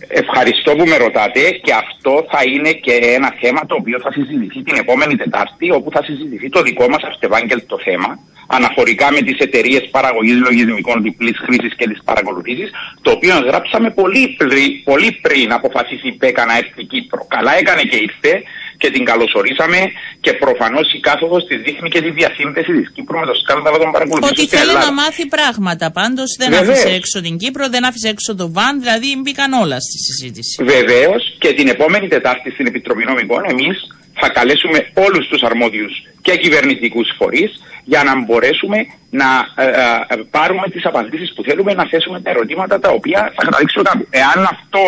Ευχαριστώ 0.09 0.71
που 0.77 0.85
με 0.87 0.97
ρωτάτε 0.97 1.51
και 1.51 1.73
αυτό 1.73 2.27
θα 2.31 2.41
είναι 2.53 2.73
και 2.73 2.93
ένα 2.93 3.35
θέμα 3.41 3.67
το 3.67 3.75
οποίο 3.79 4.01
θα 4.01 4.13
συζητηθεί 4.13 4.63
την 4.63 4.77
επόμενη 4.77 5.17
Τετάρτη 5.17 5.71
όπου 5.71 5.91
θα 5.91 6.03
συζητηθεί 6.05 6.49
το 6.49 6.63
δικό 6.63 6.89
μας 6.89 7.03
Αρτεβάγγελ 7.03 7.63
το 7.67 7.79
θέμα 7.79 8.19
αναφορικά 8.47 9.13
με 9.13 9.21
τις 9.21 9.39
εταιρείες 9.39 9.89
παραγωγής 9.91 10.39
λογισμικών 10.41 11.03
διπλής 11.03 11.39
χρήσης 11.39 11.75
και 11.75 11.89
τις 11.89 12.01
παρακολουθήσεις 12.05 12.71
το 13.03 13.11
οποίο 13.11 13.35
γράψαμε 13.39 13.91
πολύ, 13.91 14.37
πολύ 14.85 15.19
πριν 15.23 15.53
αποφασίσει 15.53 16.09
η 16.09 16.13
ΠΕΚΑ 16.13 16.45
να 16.45 16.57
έρθει 16.57 16.85
Κύπρο. 16.85 17.27
Καλά 17.29 17.59
έκανε 17.59 17.83
και 17.83 17.97
ήρθε 17.97 18.43
και 18.81 18.89
την 18.95 19.05
καλωσορίσαμε 19.11 19.81
και 20.25 20.33
προφανώς 20.45 20.87
η 20.99 21.01
κάθοδος 21.09 21.43
τη 21.49 21.55
δείχνει 21.67 21.89
και 21.95 22.01
τη 22.05 22.11
διασύνδεση 22.19 22.73
της 22.79 22.87
Κύπρου 22.95 23.19
με 23.23 23.27
το 23.31 23.37
σκάνδαλο 23.43 23.77
των 23.83 23.91
παρακολουθήσεων. 23.95 24.35
Ότι 24.39 24.57
θέλει 24.57 24.75
να 24.87 24.93
μάθει 25.01 25.25
πράγματα 25.37 25.87
πάντως. 25.99 26.29
Δεν 26.41 26.51
Βεβαίως. 26.51 26.69
άφησε 26.69 26.91
έξω 27.01 27.17
την 27.27 27.35
Κύπρο, 27.43 27.65
δεν 27.75 27.83
άφησε 27.89 28.09
έξω 28.15 28.31
το 28.41 28.47
ΒΑΝ, 28.57 28.75
δηλαδή 28.83 29.09
μπήκαν 29.23 29.51
όλα 29.63 29.79
στη 29.87 29.99
συζήτηση. 30.07 30.55
Βεβαίως 30.75 31.23
και 31.43 31.51
την 31.59 31.67
επόμενη 31.75 32.07
Τετάρτη 32.15 32.49
στην 32.55 32.67
Επιτροπή 32.67 33.05
Νομικών 33.11 33.43
εμείς 33.55 33.77
θα 34.21 34.29
καλέσουμε 34.29 34.79
όλους 35.07 35.25
τους 35.31 35.43
αρμόδιους 35.49 35.93
και 36.23 36.33
κυβερνητικούς 36.37 37.09
φορείς 37.19 37.51
για 37.93 38.03
να 38.09 38.13
μπορέσουμε 38.25 38.79
να 39.11 39.31
ε, 39.57 39.67
ε, 39.67 40.17
πάρουμε 40.37 40.67
τις 40.75 40.85
απαντήσεις 40.91 41.33
που 41.35 41.43
θέλουμε 41.43 41.73
να 41.75 41.85
θέσουμε 41.93 42.21
τα 42.21 42.31
ερωτήματα 42.31 42.79
τα 42.85 42.91
οποία 42.99 43.21
θα 43.37 43.43
καταδείξουν 43.45 43.83
κάπου. 43.83 44.07
Εάν 44.11 44.39
αυτό 44.55 44.83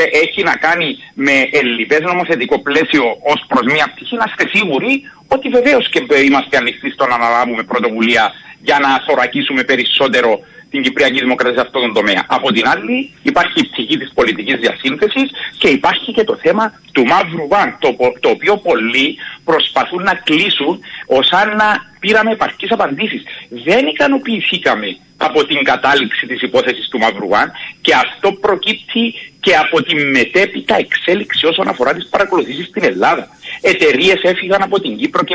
έχει 0.00 0.42
να 0.42 0.56
κάνει 0.56 0.98
με 1.14 1.48
ελληνικέ 1.50 1.98
νομοθετικό 1.98 2.58
πλαίσιο 2.58 3.04
ως 3.32 3.44
προς 3.48 3.64
μια 3.74 3.92
πτυχή, 3.94 4.16
να 4.16 4.24
είστε 4.28 4.58
σίγουροι 4.58 5.02
ότι 5.28 5.48
βεβαίως 5.48 5.88
και 5.88 6.00
είμαστε 6.24 6.56
ανοιχτοί 6.56 6.90
στο 6.90 7.06
να 7.06 7.14
αναλάβουμε 7.14 7.62
πρωτοβουλία 7.62 8.32
για 8.62 8.78
να 8.78 8.88
θωρακίσουμε 9.06 9.62
περισσότερο 9.62 10.40
την 10.72 10.82
Κυπριακή 10.82 11.18
Δημοκρατία 11.20 11.58
σε 11.58 11.64
αυτόν 11.66 11.82
τον 11.82 11.92
τομέα. 11.92 12.22
Από 12.26 12.52
την 12.52 12.68
άλλη, 12.68 12.96
υπάρχει 13.22 13.60
η 13.60 13.66
πτυχή 13.66 13.96
της 13.98 14.10
πολιτικής 14.14 14.56
διασύνθεσης 14.56 15.30
και 15.58 15.68
υπάρχει 15.68 16.12
και 16.12 16.24
το 16.24 16.36
θέμα 16.42 16.64
του 16.92 17.04
μαύρου 17.04 17.48
βαν, 17.48 17.76
το, 17.80 17.96
το 18.20 18.28
οποίο 18.28 18.56
πολλοί 18.56 19.16
προσπαθούν 19.44 20.02
να 20.02 20.14
κλείσουν 20.14 20.80
ως 21.06 21.30
αν 21.30 21.48
να 21.56 21.68
πήραμε 22.00 22.30
επαρκείς 22.30 22.70
απαντήσεις. 22.72 23.22
Δεν 23.48 23.86
ικανοποιηθήκαμε 23.86 24.88
από 25.24 25.44
την 25.46 25.64
κατάληξη 25.64 26.26
της 26.26 26.42
υπόθεσης 26.42 26.88
του 26.88 26.98
μαύρου 26.98 27.28
βαν 27.28 27.52
και 27.80 27.94
αυτό 27.94 28.32
προκύπτει 28.32 29.14
και 29.40 29.56
από 29.56 29.82
τη 29.82 29.94
μετέπειτα 29.94 30.76
εξέλιξη 30.76 31.46
όσον 31.46 31.68
αφορά 31.68 31.92
τις 31.94 32.08
παρακολουθήσεις 32.10 32.66
στην 32.66 32.84
Ελλάδα. 32.84 33.28
Εταιρείες 33.60 34.20
έφυγαν 34.22 34.62
από 34.62 34.80
την 34.80 34.96
Κύπρο 34.96 35.24
και 35.24 35.34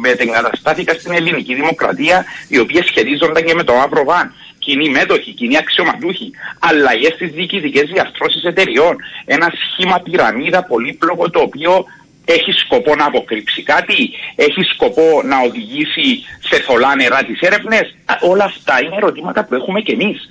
μετεγκαταστάθηκαν 0.00 0.96
στην 0.98 1.12
ελληνική 1.12 1.54
δημοκρατία, 1.54 2.24
οι 2.48 2.58
οποίες 2.58 2.84
σχετίζονταν 2.86 3.44
και 3.44 3.54
με 3.54 3.64
το 3.64 3.72
μαύρο 3.74 4.04
βαν 4.04 4.34
κοινοί 4.64 4.88
μέτοχοι, 4.88 5.32
κοινοί 5.32 5.56
αξιωματούχοι, 5.56 6.30
αλλαγές 6.58 7.12
στις 7.14 7.30
διοικητικές 7.30 7.90
διαστρώσεις 7.92 8.44
εταιριών. 8.44 8.96
Ένα 9.24 9.52
σχήμα 9.62 10.00
πυραμίδα 10.04 10.64
πολύπλοκο 10.64 11.30
το 11.30 11.40
οποίο 11.40 11.84
έχει 12.24 12.52
σκοπό 12.52 12.94
να 12.94 13.04
αποκρύψει 13.04 13.62
κάτι, 13.62 14.10
έχει 14.34 14.62
σκοπό 14.74 15.22
να 15.24 15.36
οδηγήσει 15.46 16.24
σε 16.48 16.56
θολά 16.62 16.94
νερά 16.96 17.24
τις 17.24 17.40
έρευνες; 17.40 17.94
Όλα 18.20 18.44
αυτά 18.44 18.74
είναι 18.84 18.96
ερωτήματα 18.96 19.44
που 19.44 19.54
έχουμε 19.54 19.80
κι 19.80 19.90
εμείς. 19.90 20.30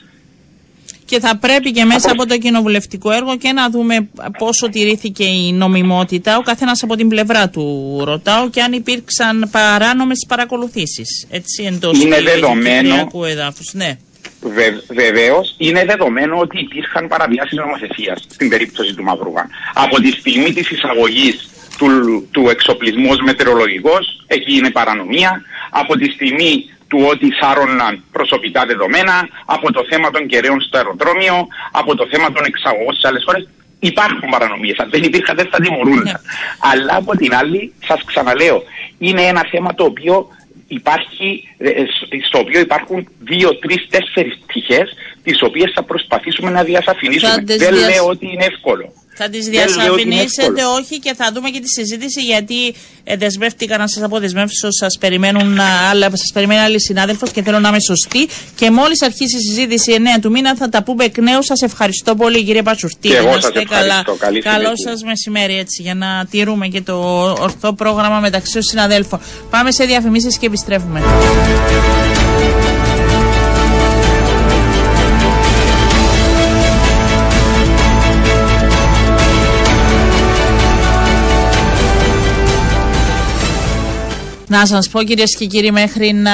Και 1.06 1.19
θα 1.19 1.38
πρέπει 1.38 1.71
και 1.71 1.86
μέσα 1.86 2.12
από 2.12 2.25
το 2.25 2.38
κοινοβουλευτικό 2.38 3.12
έργο 3.12 3.38
και 3.38 3.51
να 3.51 3.69
δούμε 3.69 4.10
πόσο 4.38 4.69
τηρήθηκε 4.69 5.23
η 5.23 5.51
νομιμότητα. 5.51 6.38
Ο 6.38 6.41
καθένας 6.41 6.84
από 6.84 6.95
την 6.95 7.08
πλευρά 7.08 7.49
του 7.49 8.01
ρωτάω 8.06 8.49
και 8.49 8.62
αν 8.62 8.73
υπήρξαν 8.73 9.49
παράνομες 9.51 10.25
παρακολουθήσεις. 10.27 11.27
Έτσι 11.30 11.63
εντός 11.63 11.99
του 11.99 12.08
δεδομένο. 12.23 13.10
Εδάφους. 13.27 13.73
Ναι. 13.73 13.97
Βε, 14.41 14.67
Βεβαίως, 14.93 15.56
είναι 15.58 15.86
δεδομένο 15.86 16.38
ότι 16.38 16.60
υπήρχαν 16.60 17.08
παραβιάσεις 17.08 17.58
νομοθεσίας 17.58 18.25
στην 18.30 18.49
περίπτωση 18.49 18.93
του 18.93 19.04
Μαυρούγαν. 19.04 19.49
Από 19.73 20.01
τη 20.01 20.12
στιγμή 20.12 20.54
της 20.54 20.71
εισαγωγής 20.71 21.51
του, 21.82 22.28
του 22.32 22.50
εξοπλισμού 22.50 23.12
μετεωρολογικός, 23.24 24.24
εκεί 24.28 24.54
είναι 24.56 24.72
παρανομία. 24.72 25.41
Από 25.70 25.98
τη 25.98 26.12
στιγμή 26.12 26.70
του 26.88 27.00
ότι 27.12 27.28
σάρωναν 27.39 28.04
προσωπικά 28.12 28.65
δεδομένα, 28.65 29.28
από 29.46 29.72
το 29.72 29.86
θέμα 29.89 30.12
των 30.12 30.28
κεραίων 30.28 30.62
στο 30.62 30.78
αεροδρόμιο, 30.78 31.48
από 31.72 31.96
το 31.96 32.08
θέμα 32.12 32.32
των 32.32 32.44
εξαγωγών 32.46 32.94
σε 32.94 33.08
άλλες 33.08 33.24
χώρες. 33.26 33.48
Υπάρχουν 33.80 34.30
παρανομίες. 34.30 34.78
Αν 34.78 34.89
δεν 34.89 35.04
υπήρχαν, 35.04 35.36
δεν 35.36 35.48
θα 35.52 35.60
τιμωρούν. 35.60 36.02
Ναι. 36.02 36.12
Αλλά 36.72 36.96
από 36.96 37.17
την 37.17 37.36
άλλη, 37.36 37.74
σας 37.88 38.04
ξαναλέω, 38.06 38.63
είναι 38.98 39.22
ένα 39.22 39.46
θέμα 39.52 39.74
το 39.74 39.84
οποίο 39.84 40.28
υπάρχει, 40.67 41.30
ε, 41.58 41.70
ε, 41.70 41.86
στο 42.28 42.38
οποίο 42.39 42.60
υπάρχουν 42.60 43.08
δύο, 43.20 43.56
τρεις, 43.56 43.88
τέσσερις 43.89 44.39
πτυχές, 44.46 44.94
τις 45.24 45.41
οποίες 45.41 45.72
θα 45.76 45.84
προσπαθήσουμε 45.84 46.50
να 46.52 46.63
διασαφηνίσουμε. 46.63 47.44
Δεν 47.46 47.74
λέω 47.74 48.06
ότι 48.08 48.26
είναι 48.34 48.46
εύκολο. 48.46 48.94
Θα 49.24 49.30
τις 49.30 49.46
διασαφηνίσετε, 49.46 50.66
όχι, 50.78 51.00
και 51.00 51.14
θα 51.18 51.32
δούμε 51.34 51.50
και 51.50 51.60
τη 51.60 51.68
συζήτηση 51.70 52.22
γιατί 52.22 52.74
ε, 53.04 53.16
δεσμεύτηκα 53.16 53.78
να 53.78 53.88
σας 53.88 54.04
αποδεσμεύσω. 54.04 54.72
Σας 54.72 54.98
περιμένουν 55.00 55.58
σας 56.14 56.32
περιμένει 56.34 56.60
άλλη 56.60 56.82
συνάδελφος 56.82 57.32
και 57.32 57.44
θέλω 57.44 57.60
να 57.60 57.70
είμαι 57.70 57.80
σωστή. 57.80 58.28
Και 58.56 58.72
μόλις 58.72 59.02
αρχίσει 59.02 59.38
η 59.38 59.40
συζήτηση 59.40 59.96
9 60.18 60.20
του 60.22 60.32
μήνα 60.32 60.56
θα 60.56 60.70
τα 60.70 60.84
πούμε 60.84 61.04
εκ 61.04 61.18
νέου. 61.18 61.44
Σας 61.44 61.62
ευχαριστώ 61.62 62.16
πολύ, 62.16 62.44
κύριε 62.44 62.62
Πατσουρτή. 62.62 63.08
Και 63.10 63.16
εγώ 63.16 63.40
σας 63.40 63.52
καλά. 63.70 64.04
Καλό 64.44 64.72
σας 64.86 65.04
μεσημέρι, 65.04 65.58
έτσι, 65.58 65.82
για 65.82 65.96
να 65.96 66.26
τηρούμε 66.32 66.68
και 66.68 66.82
το 66.82 66.98
ορθό 67.40 67.74
πρόγραμμα 67.74 68.20
μεταξύ 68.20 68.54
των 68.54 68.62
συναδέλφων. 68.62 69.20
Πάμε 69.50 69.72
σε 69.72 69.86
διαφημίσεις 69.86 70.38
και 70.38 70.46
επιστρέφουμε. 70.46 71.02
Να 84.52 84.66
σας 84.66 84.90
πω 84.90 85.04
κυρίες 85.04 85.36
και 85.38 85.46
κύριοι 85.46 85.72
μέχρι 85.72 86.14
να 86.14 86.32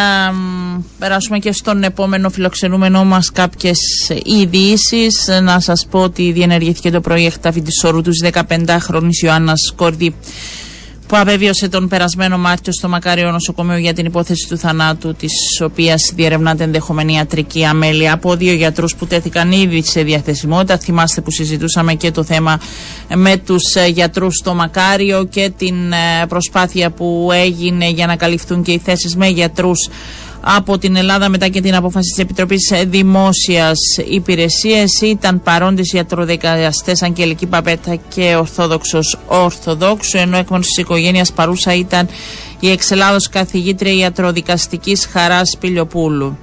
περάσουμε 0.99 1.39
και 1.39 1.51
στον 1.51 1.83
επόμενο 1.83 2.29
φιλοξενούμενό 2.29 3.03
μας 3.05 3.31
κάποιες 3.31 3.77
ειδήσεις. 4.23 5.29
Να 5.41 5.59
σας 5.59 5.87
πω 5.89 5.99
ότι 5.99 6.31
διενεργήθηκε 6.31 6.91
το 6.91 7.01
πρωί 7.01 7.25
εκτάφη 7.25 7.61
της 7.61 7.83
όρου 7.83 8.01
τους 8.01 8.19
15χρονης 8.23 9.21
Ιωάννας 9.23 9.73
Κόρδη 9.75 10.15
που 11.07 11.17
απεβίωσε 11.17 11.69
τον 11.69 11.87
περασμένο 11.87 12.37
Μάρτιο 12.37 12.73
στο 12.73 12.89
Μακάριο 12.89 13.31
Νοσοκομείο 13.31 13.77
για 13.77 13.93
την 13.93 14.05
υπόθεση 14.05 14.47
του 14.49 14.57
θανάτου, 14.57 15.13
της 15.13 15.31
οποίας 15.63 16.11
διερευνάται 16.15 16.63
ενδεχομένη 16.63 17.13
ιατρική 17.13 17.65
αμέλεια 17.65 18.13
από 18.13 18.35
δύο 18.35 18.53
γιατρούς 18.53 18.95
που 18.95 19.07
τέθηκαν 19.07 19.51
ήδη 19.51 19.83
σε 19.83 20.01
διαθεσιμότητα. 20.03 20.77
Θυμάστε 20.77 21.21
που 21.21 21.31
συζητούσαμε 21.31 21.93
και 21.93 22.11
το 22.11 22.23
θέμα 22.23 22.59
με 23.15 23.37
τους 23.37 23.75
ε, 23.75 23.87
γιατρούς 23.87 24.35
στο 24.35 24.53
Μακάριο 24.53 25.23
και 25.23 25.51
την 25.57 25.91
ε, 25.91 26.25
προσπάθεια 26.27 26.89
που 26.89 27.29
έγινε 27.33 27.89
για 27.89 28.05
να 28.05 28.15
καλυφθούν 28.15 28.63
και 28.63 28.71
οι 28.71 28.77
θέσεις 28.83 29.15
με 29.15 29.27
γιατρούς 29.27 29.89
από 30.41 30.77
την 30.77 30.95
Ελλάδα 30.95 31.29
μετά 31.29 31.47
και 31.47 31.61
την 31.61 31.75
απόφαση 31.75 32.09
της 32.09 32.23
Επιτροπής 32.23 32.71
Δημόσιας 32.87 33.77
Υπηρεσίας 34.09 35.01
ήταν 35.01 35.41
παρόντες 35.43 35.91
ιατροδικαστές 35.93 37.01
Αγγελική 37.03 37.45
Παπέτα 37.45 37.95
και 38.15 38.35
Ορθόδοξος 38.39 39.17
Ορθοδόξου 39.27 40.17
ενώ 40.17 40.37
εκ 40.37 40.49
μέρους 40.49 40.67
της 40.67 40.77
οικογένειας 40.77 41.31
παρούσα 41.31 41.73
ήταν 41.73 42.07
η 42.59 42.69
εξελάδος 42.71 43.29
καθηγήτρια 43.29 43.93
ιατροδικαστικής 43.93 45.05
Χαράς 45.05 45.57
Πιλιοπούλου. 45.59 46.37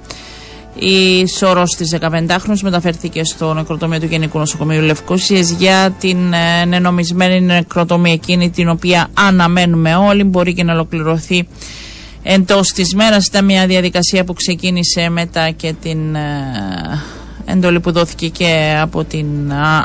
Η 0.79 1.27
σώρο 1.27 1.63
της 1.77 1.97
15χρονη 2.01 2.59
μεταφέρθηκε 2.61 3.23
στο 3.23 3.53
νεκροτομείο 3.53 3.99
του 3.99 4.05
Γενικού 4.05 4.37
Νοσοκομείου 4.39 4.81
Λευκοσία 4.81 5.39
για 5.39 5.95
την 5.99 6.33
ε, 6.33 6.65
νενομισμένη 6.65 7.41
νεκροτομία 7.41 8.13
εκείνη 8.13 8.49
την 8.49 8.69
οποία 8.69 9.07
αναμένουμε 9.13 9.95
όλοι. 9.95 10.23
Μπορεί 10.23 10.53
και 10.53 10.63
να 10.63 10.73
ολοκληρωθεί 10.73 11.47
Εντός 12.27 12.71
της 12.71 12.93
μέρας 12.95 13.25
ήταν 13.25 13.45
μια 13.45 13.67
διαδικασία 13.67 14.23
που 14.23 14.33
ξεκίνησε 14.33 15.09
μετά 15.09 15.49
και 15.49 15.73
την 15.81 16.15
ε, 16.15 16.21
εντολή 17.45 17.79
που 17.79 17.91
δόθηκε 17.91 18.27
και 18.27 18.77
από 18.81 19.03
την 19.03 19.27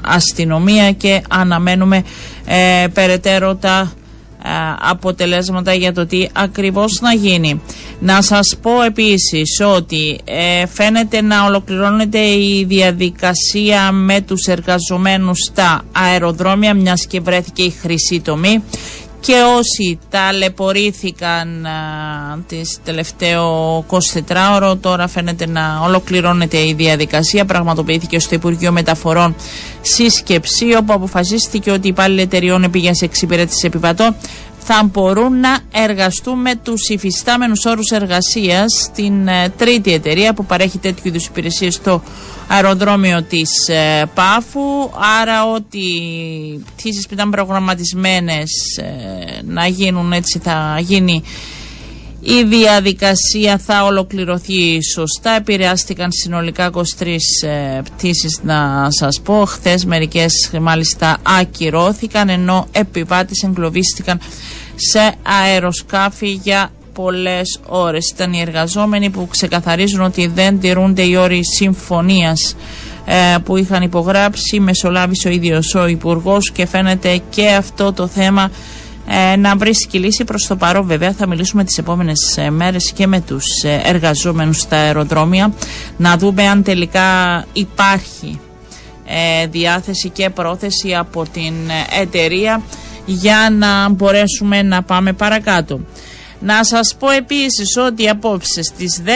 αστυνομία 0.03 0.93
και 0.93 1.23
αναμένουμε 1.29 2.05
ε, 2.47 2.87
περαιτέρω 2.95 3.55
τα 3.55 3.93
ε, 4.45 4.49
αποτελέσματα 4.81 5.75
για 5.75 5.93
το 5.93 6.07
τι 6.07 6.27
ακριβώς 6.33 7.01
να 7.01 7.15
γίνει. 7.15 7.61
Να 8.01 8.23
σας 8.23 8.57
πω 8.63 8.83
επίσης 8.83 9.61
ότι 9.77 10.21
φαίνεται 10.73 11.23
να 11.23 11.45
ολοκληρώνεται 11.45 12.19
η 12.19 12.65
διαδικασία 12.69 13.93
με 13.93 14.21
τους 14.21 14.47
εργαζομένους 14.47 15.39
στα 15.51 15.83
αεροδρόμια 15.93 16.75
μιας 16.75 17.07
και 17.07 17.21
βρέθηκε 17.21 17.63
η 17.63 17.71
χρυσή 17.71 18.21
τομή 18.21 18.63
και 19.21 19.35
όσοι 19.59 19.99
ταλαιπωρήθηκαν 20.11 21.67
τις 22.47 22.79
τελευταίο 22.85 23.85
24ωρο 24.27 24.75
τώρα 24.81 25.09
φαίνεται 25.09 25.47
να 25.47 25.81
ολοκληρώνεται 25.85 26.59
η 26.59 26.73
διαδικασία. 26.75 27.45
Πραγματοποιήθηκε 27.45 28.19
στο 28.19 28.35
Υπουργείο 28.35 28.73
Μεταφορών 28.73 29.35
σύσκεψη 29.81 30.75
όπου 30.77 30.93
αποφασίστηκε 30.93 31.71
ότι 31.71 31.87
οι 31.87 31.91
υπάλληλοι 31.91 32.21
εταιριών 32.21 32.63
επίγειας 32.63 33.03
εξυπηρέτηση 33.03 33.67
επιβατών 33.67 34.17
θα 34.63 34.89
μπορούν 34.93 35.41
να 35.41 35.59
εργαστούν 35.73 36.41
με 36.41 36.55
τους 36.57 36.89
υφιστάμενους 36.89 37.65
όρους 37.65 37.91
εργασίας 37.91 38.73
στην 38.85 39.29
ε, 39.29 39.49
τρίτη 39.57 39.93
εταιρεία 39.93 40.35
που 40.35 40.45
παρέχει 40.45 40.79
τέτοιου 40.79 41.09
είδους 41.09 41.27
υπηρεσίες 41.27 41.75
στο 41.75 42.03
αεροδρόμιο 42.49 43.23
της 43.23 43.69
ε, 43.69 44.11
Πάφου. 44.15 44.91
Άρα 45.21 45.51
ότι 45.51 45.85
πτήσεις 46.77 47.07
που 47.07 47.15
ήταν 47.15 47.31
προγραμματισμένες 47.31 48.51
ε, 48.77 49.41
να 49.45 49.67
γίνουν 49.67 50.13
έτσι 50.13 50.39
θα 50.39 50.79
γίνει 50.81 51.23
η 52.23 52.43
διαδικασία 52.45 53.59
θα 53.59 53.85
ολοκληρωθεί 53.85 54.83
σωστά. 54.83 55.31
Επηρεάστηκαν 55.31 56.13
συνολικά 56.13 56.71
23 56.73 56.83
ε, 57.47 57.81
πτήσεις 57.85 58.41
να 58.43 58.87
σας 58.91 59.21
πω. 59.21 59.45
Χθες 59.45 59.85
μερικές 59.85 60.51
μάλιστα 60.61 61.17
ακυρώθηκαν 61.23 62.29
ενώ 62.29 62.67
επιβάτες 62.73 63.43
εγκλωβίστηκαν 63.43 64.21
σε 64.75 65.15
αεροσκάφη 65.23 66.29
για 66.29 66.71
πολλές 66.93 67.61
ώρες. 67.67 68.11
Ήταν 68.11 68.33
οι 68.33 68.41
εργαζόμενοι 68.41 69.11
που 69.11 69.29
ξεκαθαρίζουν 69.31 70.01
ότι 70.01 70.27
δεν 70.27 70.61
τηρούνται 70.61 71.03
οι 71.03 71.17
όροι 71.17 71.45
συμφωνίας 71.45 72.57
ε, 73.05 73.37
που 73.45 73.57
είχαν 73.57 73.83
υπογράψει. 73.83 74.61
Μεσολάβησε 74.61 75.29
ο 75.29 75.31
ίδιος 75.31 75.75
ο 75.75 75.87
Υπουργός 75.87 76.51
και 76.53 76.67
φαίνεται 76.67 77.21
και 77.31 77.49
αυτό 77.49 77.93
το 77.93 78.07
θέμα 78.07 78.51
ε, 79.13 79.37
να 79.37 79.57
βρίσκει 79.57 79.99
λύση. 79.99 80.25
Προς 80.25 80.47
το 80.47 80.57
παρόν 80.57 80.87
βέβαια 80.87 81.13
θα 81.13 81.27
μιλήσουμε 81.27 81.65
τις 81.65 81.79
επόμενες 81.79 82.37
ε, 82.37 82.51
μέρες 82.51 82.93
και 82.93 83.07
με 83.07 83.21
τους 83.21 83.45
ε, 83.65 83.81
εργαζόμενους 83.85 84.59
στα 84.61 84.77
αεροδρόμια 84.77 85.53
να 85.97 86.17
δούμε 86.17 86.43
αν 86.49 86.63
τελικά 86.63 87.45
υπάρχει 87.53 88.41
διάθεση 89.51 90.09
και 90.09 90.31
πρόθεση 90.31 90.95
από 90.95 91.23
την 91.33 91.55
εταιρεία 92.01 92.63
για 93.05 93.49
να 93.59 93.89
μπορέσουμε 93.89 94.63
να 94.63 94.83
πάμε 94.83 95.13
παρακάτω. 95.13 95.81
Να 96.43 96.65
σας 96.65 96.97
πω 96.99 97.11
επίσης 97.11 97.77
ότι 97.87 98.09
απόψε 98.09 98.63
στις 98.63 99.03
10.30 99.05 99.11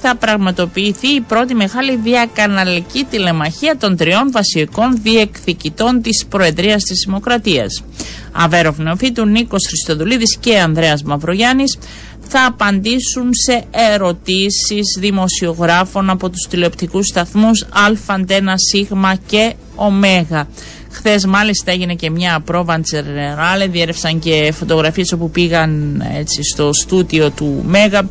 θα 0.00 0.16
πραγματοποιηθεί 0.16 1.08
η 1.08 1.20
πρώτη 1.20 1.54
μεγάλη 1.54 1.96
διακαναλική 1.96 3.06
τηλεμαχία 3.10 3.76
των 3.76 3.96
τριών 3.96 4.30
βασικών 4.32 5.00
διεκδικητών 5.02 6.02
της 6.02 6.26
Προεδρίας 6.28 6.82
της 6.82 7.02
Δημοκρατίας. 7.06 7.84
Αβέροφ 8.32 8.78
Νεοφίτου, 8.78 9.26
Νίκος 9.26 9.66
Χριστοδουλίδης 9.66 10.36
και 10.36 10.58
Ανδρέας 10.58 11.02
Μαυρογιάννης 11.02 11.78
θα 12.28 12.44
απαντήσουν 12.46 13.30
σε 13.32 13.64
ερωτήσεις 13.70 14.96
δημοσιογράφων 14.98 16.10
από 16.10 16.30
τους 16.30 16.46
τηλεοπτικούς 16.50 17.06
σταθμούς 17.06 17.62
Α, 17.62 17.92
Αντένα, 18.06 18.54
Σίγμα 18.56 19.14
και 19.26 19.54
Ωμέγα. 19.74 20.48
Χθες 20.96 21.26
μάλιστα 21.26 21.70
έγινε 21.72 21.94
και 21.94 22.10
μια 22.10 22.40
πρόβα 22.44 22.80
Τζερνεράλε, 22.80 23.66
διέρευσαν 23.66 24.18
και 24.18 24.52
φωτογραφίες 24.58 25.12
όπου 25.12 25.30
πήγαν 25.30 26.02
έτσι, 26.16 26.42
στο 26.42 26.72
στούτιο 26.72 27.30
του 27.30 27.62
Μέγα. 27.66 28.08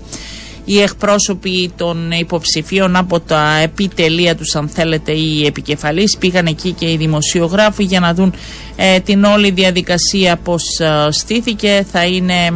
Οι 0.65 0.82
εκπρόσωποι 0.82 1.72
των 1.78 2.12
υποψηφίων 2.12 2.96
από 2.96 3.19
τα 3.19 3.58
επιτελεία 3.63 4.36
τους 4.36 4.56
αν 4.56 4.67
θέλετε 4.67 5.12
οι 5.12 5.46
επικεφαλείς 5.46 6.17
πήγαν 6.17 6.46
εκεί 6.46 6.72
και 6.72 6.91
οι 6.91 6.98
δημοσιογράφοι 6.98 7.84
για 7.84 8.00
να 8.00 8.13
δουν 8.13 8.34
ε, 8.76 9.00
την 9.00 9.24
όλη 9.24 9.52
διαδικασία 9.52 10.36
πως 10.38 10.63
ε, 10.80 11.08
στήθηκε. 11.12 11.86
Θα 11.91 12.06
είναι 12.06 12.54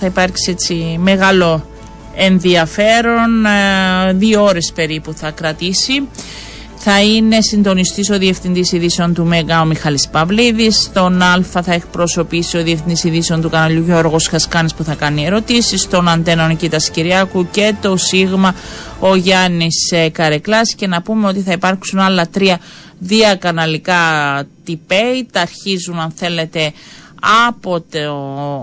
θα 0.00 0.06
υπάρξει 0.06 0.50
έτσι 0.50 0.96
μεγάλο 1.00 1.66
ενδιαφέρον 2.14 3.44
ε, 3.46 4.12
δύο 4.12 4.42
ώρες 4.44 4.72
περίπου 4.74 5.12
θα 5.14 5.30
κρατήσει 5.30 6.08
θα 6.82 7.02
είναι 7.02 7.40
συντονιστής 7.40 8.10
ο 8.10 8.18
Διευθυντής 8.18 8.72
Ειδήσεων 8.72 9.14
του 9.14 9.24
ΜΕΓΑ 9.24 9.60
ο 9.60 9.64
Μιχάλης 9.64 10.08
Παυλίδης. 10.08 10.76
Στον 10.76 11.22
Α 11.22 11.42
θα 11.42 11.72
εκπροσωπήσει 11.72 12.56
ο 12.58 12.62
Διευθυντής 12.62 13.04
Ειδήσεων 13.04 13.40
του 13.40 13.50
καναλιού 13.50 13.82
Γιώργος 13.84 14.26
Χασκάνης 14.28 14.74
που 14.74 14.84
θα 14.84 14.94
κάνει 14.94 15.24
ερωτήσεις. 15.24 15.80
Στον 15.80 16.08
Αντένα 16.08 16.44
ο 16.44 16.48
Νικήτα 16.48 16.76
Κυριάκου 16.92 17.50
και 17.50 17.74
το 17.80 17.96
Σίγμα 17.96 18.54
ο 19.00 19.14
Γιάννης 19.14 19.90
ε, 19.90 20.08
Καρεκλάς. 20.08 20.74
Και 20.74 20.86
να 20.86 21.02
πούμε 21.02 21.28
ότι 21.28 21.40
θα 21.40 21.52
υπάρξουν 21.52 21.98
άλλα 21.98 22.28
τρία 22.28 22.60
διακαναλικά 22.98 23.98
τυπέι. 24.64 25.28
Τα 25.32 25.40
αρχίζουν, 25.40 25.98
αν 25.98 26.10
θέλετε, 26.10 26.72
από 27.48 27.80
το 27.80 28.14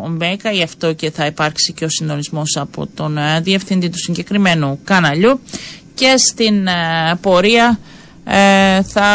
ΜΕΚΑ, 0.09 0.51
γι' 0.51 0.63
αυτό 0.63 0.93
και 0.93 1.11
θα 1.11 1.25
υπάρξει 1.25 1.73
και 1.73 1.85
ο 1.85 1.89
συντονισμός 1.89 2.57
από 2.57 2.87
τον 2.95 3.17
ε, 3.17 3.39
διευθυντή 3.41 3.89
του 3.89 3.99
συγκεκριμένου 3.99 4.79
καναλιού 4.83 5.39
και 5.93 6.13
στην 6.17 6.67
ε, 6.67 6.71
πορεία 7.21 7.79
ε, 8.29 8.81
θα 8.83 9.07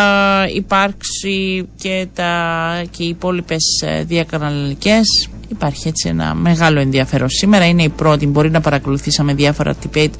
υπάρξει 0.55 1.69
και, 1.77 2.07
τα, 2.15 2.83
και 2.91 3.03
οι 3.03 3.09
υπόλοιπες 3.09 3.83
ε, 3.85 4.03
διακαναλικές 4.05 5.29
υπάρχει 5.49 5.89
έτσι 5.89 6.09
ένα 6.09 6.35
μεγάλο 6.35 6.81
ενδιαφέρον. 6.81 7.29
Σήμερα 7.31 7.65
είναι 7.67 7.83
η 7.83 7.89
πρώτη. 7.89 8.27
Μπορεί 8.27 8.51
να 8.51 8.61
παρακολουθήσαμε 8.61 9.35
διάφορα 9.35 9.75
debate 9.87 10.11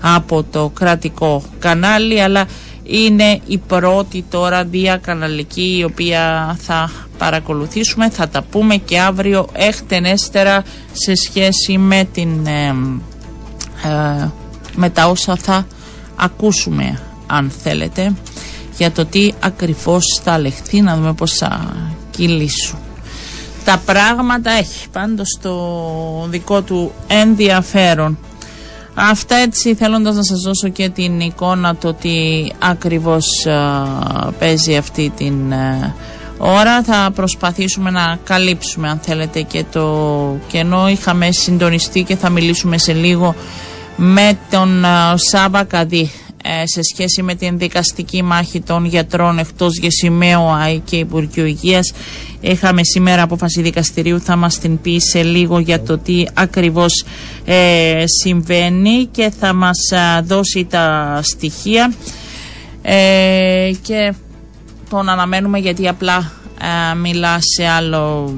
από 0.00 0.42
το 0.42 0.70
κρατικό 0.74 1.42
κανάλι 1.58 2.20
αλλά 2.22 2.46
είναι 2.82 3.40
η 3.46 3.58
πρώτη 3.58 4.24
τώρα 4.30 4.64
διακαναλική 4.64 5.76
η 5.78 5.84
οποία 5.84 6.56
θα 6.60 6.90
παρακολουθήσουμε. 7.18 8.10
Θα 8.10 8.28
τα 8.28 8.42
πούμε 8.42 8.76
και 8.76 9.00
αύριο 9.00 9.48
εκτενέστερα 9.52 10.62
σε 10.92 11.14
σχέση 11.14 11.78
με 11.78 12.08
την 12.12 12.46
ε, 12.46 12.74
με 14.76 14.90
τα 14.90 15.06
όσα 15.08 15.36
θα 15.36 15.66
ακούσουμε 16.16 16.98
αν 17.26 17.50
θέλετε 17.62 18.12
για 18.82 18.92
το 18.92 19.06
τι 19.06 19.32
ακριβώς 19.40 20.20
θα 20.24 20.38
λεχθεί 20.38 20.80
να 20.80 20.96
δούμε 20.96 21.12
πώς 21.12 21.32
θα 21.32 21.74
κυλήσουν. 22.10 22.78
Τα 23.64 23.82
πράγματα 23.84 24.50
έχει 24.50 24.88
πάντως 24.88 25.38
το 25.42 25.56
δικό 26.28 26.62
του 26.62 26.92
ενδιαφέρον. 27.06 28.18
Αυτά 28.94 29.36
έτσι 29.36 29.74
θέλοντας 29.74 30.16
να 30.16 30.22
σας 30.22 30.40
δώσω 30.40 30.68
και 30.68 30.88
την 30.88 31.20
εικόνα 31.20 31.76
το 31.76 31.94
τι 31.94 32.12
ακριβώς 32.58 33.26
παίζει 34.38 34.76
αυτή 34.76 35.12
την 35.16 35.52
ε, 35.52 35.94
ώρα 36.38 36.82
θα 36.82 37.10
προσπαθήσουμε 37.14 37.90
να 37.90 38.18
καλύψουμε 38.24 38.88
αν 38.88 38.98
θέλετε 39.02 39.42
και 39.42 39.64
το 39.72 40.36
κενό 40.48 40.88
είχαμε 40.88 41.30
συντονιστεί 41.32 42.02
και 42.02 42.16
θα 42.16 42.30
μιλήσουμε 42.30 42.78
σε 42.78 42.92
λίγο 42.92 43.34
με 43.96 44.38
τον 44.50 44.84
Σάβα 45.14 45.64
Καδί 45.64 46.00
ε, 46.00 46.21
σε 46.64 46.80
σχέση 46.92 47.22
με 47.22 47.34
την 47.34 47.58
δικαστική 47.58 48.22
μάχη 48.22 48.60
των 48.60 48.84
γιατρών 48.84 49.38
εκτός 49.38 49.76
Γεσημαίου 49.78 50.40
ΑΕ 50.50 50.76
και 50.76 50.96
Υπουργείου 50.96 51.46
Υγείας. 51.46 51.92
Είχαμε 52.40 52.84
σήμερα 52.84 53.22
απόφαση 53.22 53.62
δικαστηρίου, 53.62 54.20
θα 54.20 54.36
μας 54.36 54.58
την 54.58 54.80
πει 54.80 54.98
σε 54.98 55.22
λίγο 55.22 55.58
για 55.58 55.82
το 55.82 55.98
τι 55.98 56.24
ακριβώς 56.34 57.04
ε, 57.44 58.04
συμβαίνει 58.22 59.08
και 59.10 59.32
θα 59.40 59.52
μας 59.52 59.78
δώσει 60.24 60.64
τα 60.70 61.18
στοιχεία 61.22 61.92
ε, 62.82 63.72
και 63.82 64.14
τον 64.90 65.08
αναμένουμε 65.08 65.58
γιατί 65.58 65.88
απλά 65.88 66.32
μιλά 66.96 67.38
σε 67.40 67.66
άλλο 67.68 68.34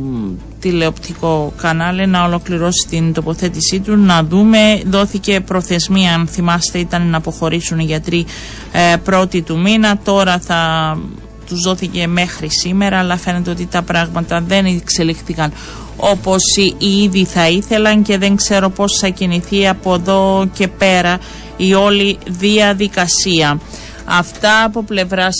τηλεοπτικό 0.61 1.53
κανάλι 1.57 2.07
να 2.07 2.25
ολοκληρώσει 2.25 2.87
την 2.91 3.13
τοποθέτησή 3.13 3.81
του 3.81 3.97
να 3.97 4.23
δούμε 4.23 4.83
δόθηκε 4.87 5.41
προθεσμία 5.41 6.15
αν 6.15 6.27
θυμάστε 6.27 6.79
ήταν 6.79 7.07
να 7.07 7.17
αποχωρήσουν 7.17 7.79
οι 7.79 7.85
γιατροί 7.85 8.27
ε, 8.73 8.97
πρώτη 8.97 9.43
του 9.43 9.61
μήνα 9.61 9.99
τώρα 10.05 10.39
θα 10.39 10.99
τους 11.47 11.61
δόθηκε 11.61 12.07
μέχρι 12.07 12.49
σήμερα 12.51 12.99
αλλά 12.99 13.17
φαίνεται 13.17 13.51
ότι 13.51 13.67
τα 13.67 13.83
πράγματα 13.83 14.41
δεν 14.41 14.65
εξελιχθήκαν 14.65 15.53
όπως 15.97 16.43
οι 16.57 17.03
ήδη 17.03 17.25
θα 17.25 17.49
ήθελαν 17.49 18.03
και 18.03 18.19
δεν 18.19 18.37
ξέρω 18.37 18.71
πώς 18.71 18.99
θα 19.01 19.09
κινηθεί 19.09 19.69
από 19.69 19.95
εδώ 19.95 20.49
και 20.53 20.69
πέρα 20.69 21.19
η 21.57 21.75
όλη 21.75 22.19
διαδικασία. 22.27 23.59
Αυτά 24.07 24.65
από 24.65 24.83
πλευράς 24.83 25.37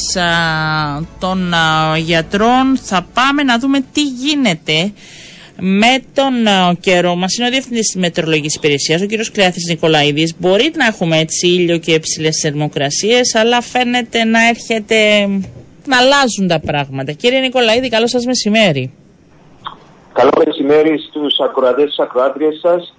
των 1.21 1.55
γιατρών. 1.97 2.79
Θα 2.83 3.07
πάμε 3.15 3.43
να 3.43 3.59
δούμε 3.59 3.85
τι 3.93 4.03
γίνεται 4.03 4.93
με 5.59 6.03
τον 6.15 6.33
καιρό 6.81 7.15
μας. 7.15 7.37
Είναι 7.37 7.47
ο 7.47 7.51
Διευθυντής 7.51 7.87
της 7.87 7.97
Μετρολογικής 7.97 8.55
Υπηρεσίας, 8.55 9.03
ο 9.03 9.07
κ. 9.07 9.11
Κλεάθη 9.33 9.59
Νικολαίδης. 9.69 10.35
Μπορεί 10.39 10.73
να 10.77 10.87
έχουμε 10.87 11.19
έτσι 11.19 11.47
ήλιο 11.47 11.79
και 11.79 11.93
υψηλέ 11.93 12.31
θερμοκρασίες, 12.33 13.35
αλλά 13.35 13.61
φαίνεται 13.61 14.25
να 14.25 14.49
έρχεται 14.49 15.27
να 15.87 15.97
αλλάζουν 15.99 16.49
τα 16.49 16.61
πράγματα. 16.61 17.13
Κύριε 17.13 17.41
Νικολαίδη, 17.41 17.89
καλό 17.89 18.07
σας 18.07 18.25
μεσημέρι. 18.25 18.93
Καλό 20.13 20.31
μεσημέρι 20.47 20.99
στους 21.09 21.39
ακροατές 21.39 21.95
τη 21.97 22.03
ακροάτριες 22.03 22.59
σας. 22.63 22.95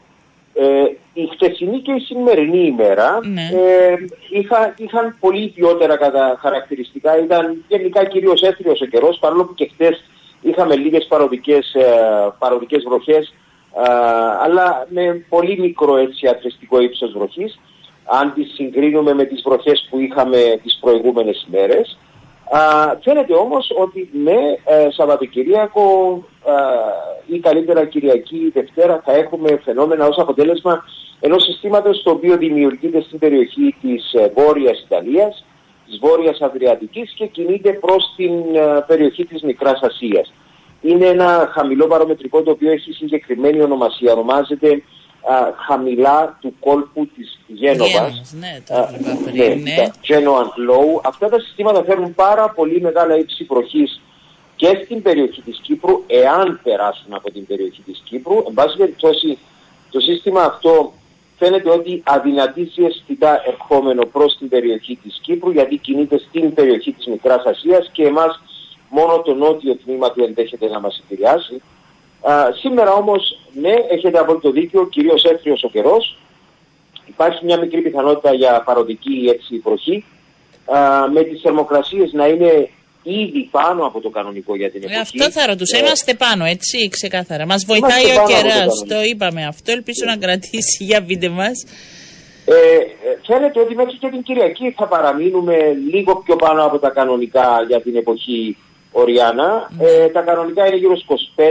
Ε, 0.57 0.83
η 1.13 1.29
χτεσινή 1.33 1.79
και 1.79 1.91
η 1.91 1.99
σημερινή 1.99 2.65
ημέρα 2.65 3.19
ναι. 3.23 3.41
ε, 3.41 3.95
είχα, 4.29 4.73
είχαν 4.77 5.17
πολύ 5.19 5.43
ιδιότερα 5.43 5.97
κατά 5.97 6.37
χαρακτηριστικά. 6.41 7.19
Ήταν 7.19 7.63
γενικά 7.67 8.05
κυρίως 8.05 8.41
έθριος 8.41 8.81
ο 8.81 8.85
καιρός, 8.85 9.17
παρόλο 9.19 9.45
που 9.45 9.53
και 9.53 9.69
χτες 9.73 10.03
είχαμε 10.41 10.75
λίγες 10.75 11.05
παροδικές, 11.05 11.73
ε, 11.73 11.85
παροδικές 12.39 12.83
βροχές, 12.83 13.33
ε, 13.75 13.89
αλλά 14.43 14.87
με 14.89 15.25
πολύ 15.29 15.59
μικρό 15.59 15.97
έτσι 15.97 16.27
ατρεστικό 16.27 16.81
ύψος 16.81 17.11
βροχής, 17.11 17.59
αν 18.05 18.33
τις 18.33 18.53
συγκρίνουμε 18.53 19.13
με 19.13 19.23
τις 19.23 19.41
βροχές 19.45 19.87
που 19.89 19.99
είχαμε 19.99 20.59
τις 20.63 20.77
προηγούμενες 20.81 21.45
ημέρες. 21.47 21.97
Α, 22.49 22.59
φαίνεται 23.01 23.33
όμως 23.33 23.71
ότι 23.77 24.09
με 24.11 24.35
ε, 24.65 24.87
Σαββατοκυριακό 24.91 26.23
ή 27.25 27.39
καλύτερα 27.39 27.85
Κυριακή 27.85 28.35
ή 28.35 28.49
Δευτέρα 28.53 29.01
θα 29.05 29.11
έχουμε 29.11 29.59
φαινόμενα 29.63 30.07
ως 30.07 30.17
αποτέλεσμα 30.17 30.83
ενός 31.19 31.43
συστήματος 31.43 32.03
το 32.03 32.11
οποίο 32.11 32.37
δημιουργείται 32.37 33.01
στην 33.01 33.19
περιοχή 33.19 33.75
της 33.81 34.13
ε, 34.13 34.31
Βόρειας 34.35 34.81
Ιταλίας, 34.81 35.45
της 35.85 35.99
Βόρειας 36.01 36.41
Αδριατικής 36.41 37.13
και 37.15 37.25
κινείται 37.25 37.71
προς 37.73 38.13
την 38.15 38.55
ε, 38.55 38.83
περιοχή 38.87 39.25
της 39.25 39.41
Μικράς 39.41 39.81
Ασίας. 39.81 40.33
Είναι 40.81 41.05
ένα 41.05 41.51
χαμηλό 41.53 41.87
παρομετρικό 41.87 42.43
το 42.43 42.51
οποίο 42.51 42.71
έχει 42.71 42.91
συγκεκριμένη 42.91 43.61
ονομασία. 43.61 44.13
Ονομάζεται 44.13 44.83
χαμηλά 45.67 46.37
του 46.41 46.55
κόλπου 46.59 47.07
της 47.07 47.39
Γένοβας. 47.47 48.35
Ναι, 48.39 48.61
το 48.67 48.87
ναι, 49.33 49.47
ναι. 49.47 49.85
Genoan 50.07 50.69
Low. 50.69 51.01
Αυτά 51.03 51.29
τα 51.29 51.39
συστήματα 51.39 51.83
φέρνουν 51.83 52.15
πάρα 52.15 52.49
πολύ 52.49 52.81
μεγάλα 52.81 53.17
ύψη 53.17 53.43
προχής 53.43 54.01
και 54.55 54.81
στην 54.83 55.01
περιοχή 55.01 55.41
της 55.41 55.59
Κύπρου, 55.61 56.03
εάν 56.07 56.59
περάσουν 56.63 57.13
από 57.13 57.31
την 57.31 57.45
περιοχή 57.45 57.81
της 57.81 58.01
Κύπρου. 58.05 58.43
Εν 58.47 58.53
πάση 58.53 58.77
περιπτώσει, 58.77 59.37
το 59.91 59.99
σύστημα 59.99 60.41
αυτό 60.41 60.93
φαίνεται 61.37 61.69
ότι 61.69 62.01
αδυνατήσει 62.05 62.83
αισθητά 62.83 63.41
ερχόμενο 63.47 64.05
προς 64.05 64.37
την 64.37 64.49
περιοχή 64.49 64.99
της 65.03 65.19
Κύπρου, 65.21 65.51
γιατί 65.51 65.77
κινείται 65.77 66.17
στην 66.17 66.53
περιοχή 66.53 66.91
της 66.91 67.05
Μικράς 67.05 67.45
Ασίας 67.45 67.89
και 67.91 68.05
εμάς 68.05 68.39
μόνο 68.89 69.21
το 69.21 69.33
νότιο 69.33 69.75
τμήμα 69.75 70.11
του 70.11 70.23
ενδέχεται 70.23 70.67
να 70.67 70.79
μας 70.79 71.01
επηρεάσει. 71.03 71.61
Α, 72.31 72.53
σήμερα 72.61 72.91
όμως, 72.91 73.39
ναι, 73.53 73.73
έχετε 73.89 74.19
το 74.41 74.51
δίκιο, 74.51 74.87
κυρίως 74.87 75.23
έφτριος 75.23 75.63
ο 75.63 75.69
καιρός. 75.69 76.17
Υπάρχει 77.05 77.45
μια 77.45 77.59
μικρή 77.59 77.81
πιθανότητα 77.81 78.33
για 78.33 78.61
παροδική 78.65 79.29
έτσι, 79.33 79.61
βροχή. 79.63 80.05
Α, 80.65 81.09
με 81.09 81.23
τις 81.23 81.41
θερμοκρασίες 81.41 82.11
να 82.13 82.27
είναι 82.27 82.69
ήδη 83.03 83.47
πάνω 83.51 83.85
από 83.85 84.01
το 84.01 84.09
κανονικό 84.09 84.55
για 84.55 84.71
την 84.71 84.81
ε, 84.83 84.85
εποχή. 84.85 84.99
αυτό 85.01 85.39
θα 85.39 85.47
ρωτούσα. 85.47 85.77
Ε, 85.77 85.79
Είμαστε 85.79 86.13
πάνω, 86.13 86.45
έτσι, 86.45 86.77
ξεκάθαρα. 86.89 87.45
Μας 87.45 87.65
βοηθάει 87.65 88.03
ο 88.03 88.23
καιράς, 88.27 88.83
το, 88.87 89.01
είπαμε 89.11 89.45
αυτό. 89.45 89.71
Ελπίζω 89.71 90.03
να 90.05 90.17
κρατήσει. 90.17 90.83
Για 90.83 91.03
πείτε 91.03 91.29
μας. 91.29 91.57
Ε, 92.45 92.55
φαίνεται 93.27 93.59
ότι 93.59 93.75
μέχρι 93.75 93.97
και 93.97 94.09
την 94.09 94.23
Κυριακή 94.23 94.71
θα 94.77 94.87
παραμείνουμε 94.87 95.55
λίγο 95.91 96.15
πιο 96.25 96.35
πάνω 96.35 96.65
από 96.65 96.79
τα 96.79 96.89
κανονικά 96.89 97.47
για 97.67 97.81
την 97.81 97.95
εποχή 97.95 98.57
Οριάνα. 98.97 99.71
Ε, 99.79 100.07
τα 100.07 100.21
κανονικά 100.21 100.67
είναι 100.67 100.75
γύρω 100.75 100.97
στους 100.97 101.29
25-26 101.35 101.41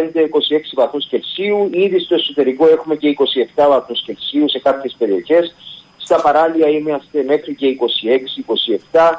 βαθμούς 0.74 1.06
Κελσίου. 1.06 1.68
Ήδη 1.72 1.98
στο 1.98 2.14
εσωτερικό 2.14 2.68
έχουμε 2.68 2.96
και 2.96 3.16
27 3.56 3.68
βαθμούς 3.68 4.02
Κελσίου 4.06 4.48
σε 4.48 4.58
κάποιες 4.58 4.94
περιοχές. 4.98 5.54
Στα 5.96 6.20
παράλια 6.20 6.68
είμαστε 6.68 7.22
μέχρι 7.22 7.54
και 7.54 7.66
26-27 8.92 9.10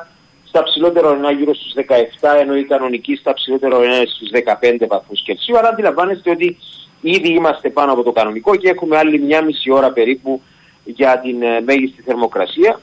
στα 0.47 0.63
ψηλότερα 0.63 1.09
ορεινά 1.09 1.31
γύρω 1.31 1.53
στους 1.53 1.73
17, 2.21 2.39
ενώ 2.39 2.55
η 2.55 2.63
κανονική 2.63 3.15
στα 3.15 3.33
ψηλότερα 3.33 3.75
ορεινά 3.77 4.05
στους 4.05 4.29
15 4.31 4.87
βαθμούς 4.87 5.21
Κελσίου. 5.21 5.57
Άρα 5.57 5.67
αντιλαμβάνεστε 5.67 6.29
ότι 6.29 6.57
ήδη 7.01 7.29
είμαστε 7.29 7.69
πάνω 7.69 7.91
από 7.91 8.03
το 8.03 8.11
κανονικό 8.11 8.55
και 8.55 8.69
έχουμε 8.69 8.97
άλλη 8.97 9.19
μια 9.19 9.43
μισή 9.43 9.71
ώρα 9.71 9.91
περίπου 9.91 10.41
για 10.83 11.19
την 11.19 11.41
ε, 11.41 11.61
μέγιστη 11.61 12.01
θερμοκρασία. 12.01 12.79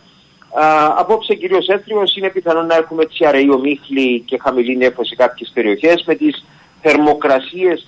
Α, 0.52 0.94
απόψε 0.96 1.34
κυρίως 1.34 1.66
έθριος 1.68 2.16
είναι 2.16 2.28
πιθανό 2.28 2.62
να 2.62 2.74
έχουμε 2.74 3.02
έτσι 3.02 3.24
αραιή 3.24 3.50
ομίχλη 3.50 4.20
και 4.20 4.38
χαμηλή 4.42 4.76
νέφωση 4.76 5.08
σε 5.08 5.14
κάποιες 5.14 5.50
περιοχές 5.54 6.04
με 6.06 6.14
τις 6.14 6.44
θερμοκρασίες 6.82 7.86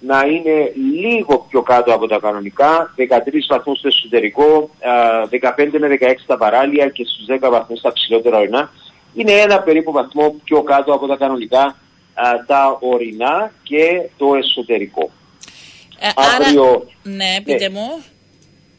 να 0.00 0.20
είναι 0.20 0.72
λίγο 0.92 1.46
πιο 1.48 1.62
κάτω 1.62 1.94
από 1.94 2.06
τα 2.06 2.18
κανονικά, 2.18 2.94
13 2.96 3.02
βαθμούς 3.48 3.78
στο 3.78 3.88
εσωτερικό, 3.88 4.70
15 5.30 5.78
με 5.78 5.88
16 6.00 6.14
στα 6.22 6.36
παράλια 6.36 6.88
και 6.88 7.04
στους 7.04 7.26
10 7.46 7.50
βαθμούς 7.50 7.78
στα 7.78 7.92
ψηλότερα 7.92 8.38
ορεινά 8.38 8.70
είναι 9.14 9.32
ένα 9.32 9.60
περίπου 9.60 9.92
βαθμό 9.92 10.34
πιο 10.44 10.62
κάτω 10.62 10.92
από 10.92 11.06
τα 11.06 11.16
κανονικά 11.16 11.76
τα 12.46 12.78
ορεινά 12.80 13.52
και 13.62 14.08
το 14.16 14.34
εσωτερικό. 14.34 15.10
Ε, 15.98 16.08
αύριο, 16.14 16.86
ναι, 17.02 17.40
πείτε 17.44 17.68
ναι. 17.68 17.78
μου. 17.78 18.04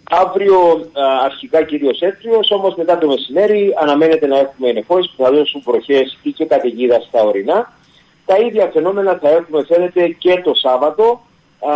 Αύριο 0.10 0.90
αρχικά 1.24 1.64
κυρίως 1.64 2.00
έτριος, 2.00 2.52
όμως 2.52 2.76
μετά 2.76 2.98
το 2.98 3.08
μεσημέρι 3.08 3.74
αναμένεται 3.82 4.28
να 4.28 4.38
έχουμε 4.38 4.70
ενεφώσεις 4.70 5.12
που 5.16 5.24
θα 5.24 5.32
δώσουν 5.32 5.64
προχές 5.64 6.18
ή 6.22 6.32
και 6.32 6.46
καταιγίδα 6.46 7.00
στα 7.08 7.24
ορεινά. 7.24 7.74
Τα 8.26 8.36
ίδια 8.38 8.70
φαινόμενα 8.74 9.20
θα 9.22 9.30
έχουμε 9.30 9.66
φαίνεται 9.68 10.08
και 10.08 10.42
το 10.44 10.54
Σάββατο 10.54 11.22
α, 11.60 11.74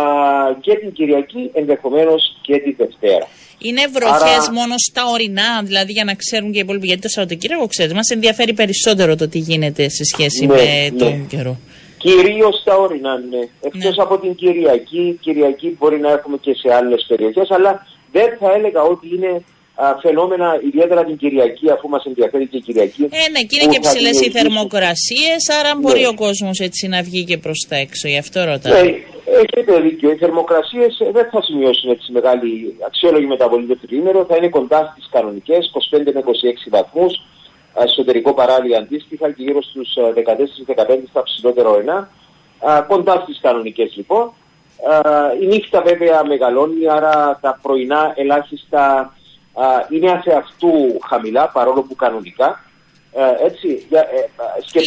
και 0.60 0.74
την 0.74 0.92
Κυριακή 0.92 1.50
ενδεχομένως 1.52 2.38
και 2.42 2.58
τη 2.58 2.72
Δευτέρα. 2.72 3.26
Είναι 3.58 3.82
βροχές 3.92 4.44
Άρα... 4.44 4.52
μόνο 4.52 4.74
στα 4.76 5.02
ορεινά, 5.12 5.62
δηλαδή 5.64 5.92
για 5.92 6.04
να 6.04 6.14
ξέρουν 6.14 6.52
και 6.52 6.58
οι 6.58 6.60
υπόλοιποι. 6.60 6.86
Γιατί 6.86 7.02
το 7.02 7.08
Σαββατοκύριακο 7.08 7.66
ξέρετε, 7.66 7.94
μας 7.94 8.08
ενδιαφέρει 8.10 8.52
περισσότερο 8.52 9.16
το 9.16 9.28
τι 9.28 9.38
γίνεται 9.38 9.88
σε 9.88 10.04
σχέση 10.04 10.46
ναι, 10.46 10.54
με 10.54 10.88
ναι. 10.92 10.98
τον 10.98 11.26
καιρό. 11.26 11.56
Κυρίως 11.98 12.60
στα 12.60 12.76
ορεινά, 12.76 13.18
ναι. 13.18 13.48
Εκτός 13.60 13.96
ναι. 13.96 14.02
από 14.02 14.18
την 14.18 14.34
Κυριακή, 14.34 15.18
Κυριακή 15.20 15.76
μπορεί 15.78 16.00
να 16.00 16.10
έχουμε 16.10 16.36
και 16.40 16.54
σε 16.54 16.74
άλλες 16.74 17.04
περιοχές, 17.08 17.50
αλλά 17.50 17.86
δεν 18.12 18.36
θα 18.40 18.52
έλεγα 18.56 18.82
ότι 18.82 19.06
είναι 19.14 19.44
α, 19.74 19.84
φαινόμενα 20.02 20.60
ιδιαίτερα 20.68 21.04
την 21.04 21.16
Κυριακή, 21.16 21.70
αφού 21.70 21.88
μας 21.88 22.04
ενδιαφέρει 22.04 22.46
και 22.46 22.56
η 22.56 22.60
Κυριακή. 22.60 23.02
Ε, 23.02 23.30
ναι, 23.30 23.40
και 23.48 23.56
είναι 23.60 23.72
και 23.72 23.80
ψηλές 23.80 24.20
οι 24.20 24.30
θερμοκρασίες, 24.30 25.42
άρα 25.58 25.72
μπορεί 25.80 26.00
ναι. 26.00 26.06
ο 26.06 26.14
κόσμος 26.14 26.58
έτσι 26.58 26.88
να 26.88 27.02
βγει 27.02 27.24
και 27.24 27.38
προς 27.38 27.66
τα 27.68 27.76
έξω. 27.76 28.08
Γι' 28.08 28.18
αυτό 28.18 28.44
ρωτάω. 28.44 28.72
Ναι, 28.72 28.94
Έχετε 29.24 29.80
δίκιο. 29.80 30.10
Οι 30.10 30.16
θερμοκρασίες 30.16 30.98
δεν 31.12 31.28
θα 31.30 31.42
σημειώσουν 31.42 31.90
έτσι 31.90 32.12
μεγάλη 32.12 32.76
αξιόλογη 32.86 33.26
μεταβολή 33.26 33.66
το 33.66 33.76
τριήμερο. 33.86 34.24
Θα 34.24 34.36
είναι 34.36 34.48
κοντά 34.48 34.92
στις 34.92 35.08
κανονικές, 35.10 35.70
25 35.90 36.12
με 36.14 36.20
26 36.20 36.68
βαθμούς. 36.70 37.12
Εσωτερικό 37.84 38.34
παράδειγμα 38.34 38.76
αντίστοιχα 38.76 39.30
και 39.32 39.42
γύρω 39.42 39.62
στους 39.62 39.88
14-15 39.96 41.02
στα 41.10 41.22
ψηλότερα 41.22 41.68
ορεινά. 41.68 42.10
Κοντά 42.88 43.20
στις 43.22 43.38
κανονικές 43.42 43.96
λοιπόν. 43.96 44.32
Η 45.40 45.46
νύχτα 45.46 45.82
βέβαια 45.82 46.24
μεγαλώνει, 46.24 46.88
άρα 46.88 47.38
τα 47.40 47.58
πρωινά 47.62 48.12
ελάχιστα 48.16 49.12
είναι 49.88 50.10
αφεαυτού 50.10 50.72
χαμηλά, 51.08 51.48
παρόλο 51.48 51.82
που 51.82 51.94
κανονικά. 51.94 52.60
Ε, 53.14 53.46
έτσι, 53.46 53.86
για, 53.88 54.00
ε, 54.00 54.28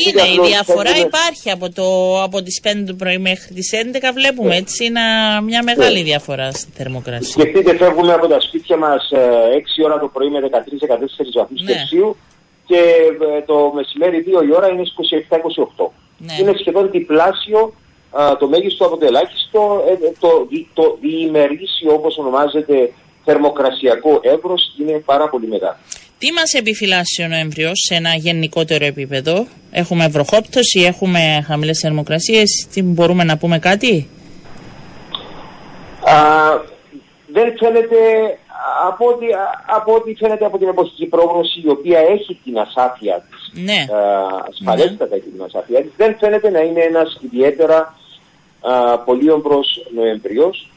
Είναι, 0.10 0.44
η 0.44 0.48
διαφορά 0.48 0.98
υπάρχει 0.98 1.52
από, 1.52 1.72
το, 1.72 2.22
από 2.24 2.42
τις 2.42 2.62
5 2.64 2.84
το 2.88 2.94
πρωί 2.94 3.18
μέχρι 3.18 3.54
τις 3.54 3.72
11 3.74 3.98
βλέπουμε 4.14 4.50
ναι. 4.50 4.56
έτσι 4.56 4.86
είναι 4.86 5.02
μια 5.44 5.64
μεγάλη 5.64 5.98
ναι. 5.98 6.04
διαφορά 6.04 6.52
στη 6.52 6.72
θερμοκρασία. 6.72 7.32
Σκεφτείτε 7.42 7.76
φεύγουμε 7.78 8.14
από 8.14 8.28
τα 8.28 8.40
σπίτια 8.40 8.78
μας 8.78 9.10
6 9.12 9.16
ε, 9.16 9.84
ώρα 9.84 10.00
το 10.00 10.08
πρωί 10.08 10.30
με 10.30 10.40
13-14 10.40 10.48
βαθμούς 11.36 11.62
ναι. 11.62 11.72
Κελσίου 11.72 12.18
και 12.66 12.82
ε, 13.38 13.42
το 13.42 13.72
μεσημέρι 13.76 14.26
2 14.42 14.46
η 14.48 14.54
ώρα 14.56 14.68
είναι 14.70 14.84
27-28. 15.78 15.88
Ναι. 16.18 16.34
Είναι 16.40 16.54
σχεδόν 16.60 16.92
διπλάσιο 16.92 17.74
το 18.40 18.48
μέγιστο 18.48 18.86
από 18.86 18.98
το 18.98 19.06
ελάχιστο, 19.06 19.84
το, 20.20 20.48
το 20.74 20.98
διημερίσιο 21.02 21.94
όπως 21.94 22.18
ονομάζεται 22.18 22.92
θερμοκρασιακό 23.26 24.20
εύρος 24.22 24.62
είναι 24.80 25.02
πάρα 25.06 25.30
πολύ 25.30 25.48
μεγάλο. 25.48 25.78
Τι 26.18 26.32
μας 26.32 26.54
επιφυλάσσει 26.54 27.24
ο 27.24 27.28
Νοέμβριος 27.28 27.86
σε 27.88 27.96
ένα 27.96 28.16
γενικότερο 28.16 28.86
επίπεδο; 28.86 29.46
Έχουμε 29.72 30.08
βροχόπτωση, 30.08 30.82
έχουμε 30.82 31.44
χαμηλές 31.48 31.80
θερμοκρασίες, 31.82 32.68
τι 32.74 32.84
μπορούμε 32.84 33.24
να 33.24 33.38
πούμε 33.38 33.60
κάτι; 33.60 34.10
Α, 36.04 36.16
δεν 37.28 37.58
φαίνεται, 37.58 37.98
από 38.88 39.06
ό,τι, 39.08 39.26
από 39.66 39.94
ό,τι 39.94 40.16
φαίνεται 40.16 40.46
από 40.46 40.58
την 40.58 40.68
εποχική 40.68 41.06
πρόγνωση 41.06 41.62
η 41.66 41.70
οποία 41.70 42.00
έχει 42.00 42.40
την 42.44 42.60
ασάφεια 42.60 43.26
της, 43.30 43.64
ναι. 43.64 43.86
ασφαλέστατα 44.50 45.16
ναι. 45.16 45.22
την 45.22 45.44
ασάφεια 45.46 45.82
της, 45.82 45.92
δεν 45.98 46.16
φαίνεται 46.20 46.50
να 46.50 46.60
είναι 46.60 46.82
ένας 46.82 47.20
ιδιαίτερα 47.22 47.96
πολύ 49.06 49.30
ομπρός 49.32 49.88
Νοεμβριος. 49.96 50.70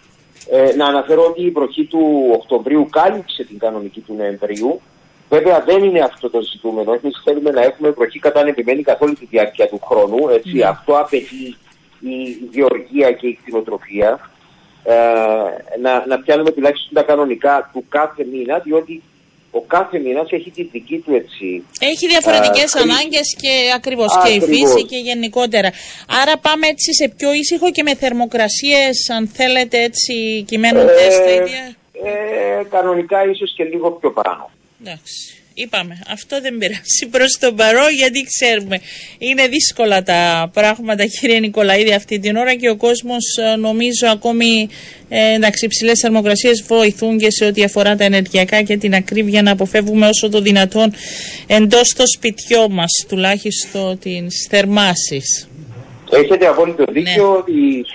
Ε, 0.50 0.74
να 0.76 0.86
αναφέρω 0.86 1.24
ότι 1.24 1.42
η 1.42 1.50
βροχή 1.50 1.84
του 1.84 2.30
Οκτωβρίου 2.32 2.88
κάλυψε 2.90 3.44
την 3.44 3.58
κανονική 3.58 4.00
του 4.00 4.14
Νοεμβρίου 4.14 4.80
Βέβαια 5.28 5.60
δεν 5.60 5.84
είναι 5.84 6.00
αυτό 6.00 6.30
το 6.30 6.40
ζητούμενο. 6.40 6.92
Εμείς 6.92 7.20
θέλουμε 7.24 7.50
να 7.50 7.62
έχουμε 7.62 7.90
βροχή 7.90 8.18
κατανεμημένη 8.18 8.82
καθ' 8.82 9.02
όλη 9.02 9.14
τη 9.14 9.26
διάρκεια 9.26 9.68
του 9.68 9.80
χρόνου. 9.84 10.28
Έτσι. 10.28 10.56
Ναι. 10.56 10.64
Αυτό 10.64 10.92
απαιτεί 10.92 11.56
η 12.00 12.48
γεωργία 12.50 13.12
και 13.12 13.26
η 13.26 13.38
κτηνοτροφία. 13.42 14.30
Ε, 14.84 14.94
να, 15.80 16.06
να 16.06 16.18
πιάνουμε 16.18 16.50
τουλάχιστον 16.50 16.94
τα 16.94 17.02
κανονικά 17.02 17.70
του 17.72 17.84
κάθε 17.88 18.24
μήνα, 18.32 18.58
διότι 18.58 19.02
ο 19.58 19.60
κάθε 19.66 19.98
μήνας 19.98 20.30
έχει 20.30 20.50
τη 20.50 20.62
δική 20.62 20.98
του 20.98 21.14
έτσι. 21.14 21.64
Έχει 21.78 22.06
διαφορετικές 22.06 22.74
ε, 22.74 22.80
ανάγκες 22.80 23.36
και 23.42 23.54
ακριβώς 23.74 24.10
και 24.22 24.30
η 24.32 24.40
φύση 24.40 24.84
και 24.90 24.96
γενικότερα. 24.96 25.70
Άρα 26.22 26.38
πάμε 26.38 26.66
έτσι 26.66 26.94
σε 26.94 27.06
πιο 27.16 27.32
ήσυχο 27.32 27.70
και 27.70 27.82
με 27.82 27.94
θερμοκρασίες, 27.94 29.10
αν 29.16 29.28
θέλετε, 29.28 29.82
έτσι 29.82 30.44
κυμαίνονται 30.46 31.06
ε, 31.06 31.10
στα 31.10 31.30
ίδια. 31.30 31.62
Ε, 32.04 32.64
κανονικά 32.70 33.24
ίσως 33.30 33.52
και 33.56 33.64
λίγο 33.64 33.90
πιο 33.90 34.10
πάνω. 34.12 34.50
Εντάξει. 34.80 35.37
Είπαμε, 35.62 36.00
αυτό 36.08 36.40
δεν 36.40 36.58
πειράζει 36.58 37.06
προς 37.10 37.38
τον 37.40 37.56
παρό 37.56 37.88
γιατί 37.88 38.20
ξέρουμε. 38.32 38.80
Είναι 39.18 39.46
δύσκολα 39.46 40.02
τα 40.02 40.50
πράγματα, 40.52 41.06
κύριε 41.06 41.38
Νικολαίδη, 41.38 41.92
αυτή 41.92 42.18
την 42.18 42.36
ώρα 42.36 42.54
και 42.54 42.70
ο 42.70 42.76
κόσμος 42.76 43.24
ε, 43.36 43.56
νομίζω 43.56 44.08
ακόμη 44.08 44.68
ε, 45.08 45.34
εντάξει, 45.34 45.64
υψηλέ 45.64 45.94
θερμοκρασίες 45.94 46.64
βοηθούν 46.68 47.18
και 47.18 47.30
σε 47.30 47.44
ό,τι 47.44 47.62
αφορά 47.62 47.96
τα 47.96 48.04
ενεργειακά 48.04 48.62
και 48.62 48.76
την 48.76 48.94
ακρίβεια 48.94 49.42
να 49.42 49.50
αποφεύγουμε 49.50 50.06
όσο 50.06 50.28
το 50.28 50.40
δυνατόν 50.40 50.92
εντός 51.46 51.94
το 51.96 52.06
σπιτιό 52.06 52.68
μας, 52.68 53.06
τουλάχιστον 53.08 53.98
τι 53.98 54.26
θερμάσεις. 54.50 55.48
Έχετε 56.10 56.46
απόλυτο 56.46 56.84
δίκιο 56.88 57.30
ναι. 57.30 57.36
ότι 57.36 57.52
η 57.52 57.86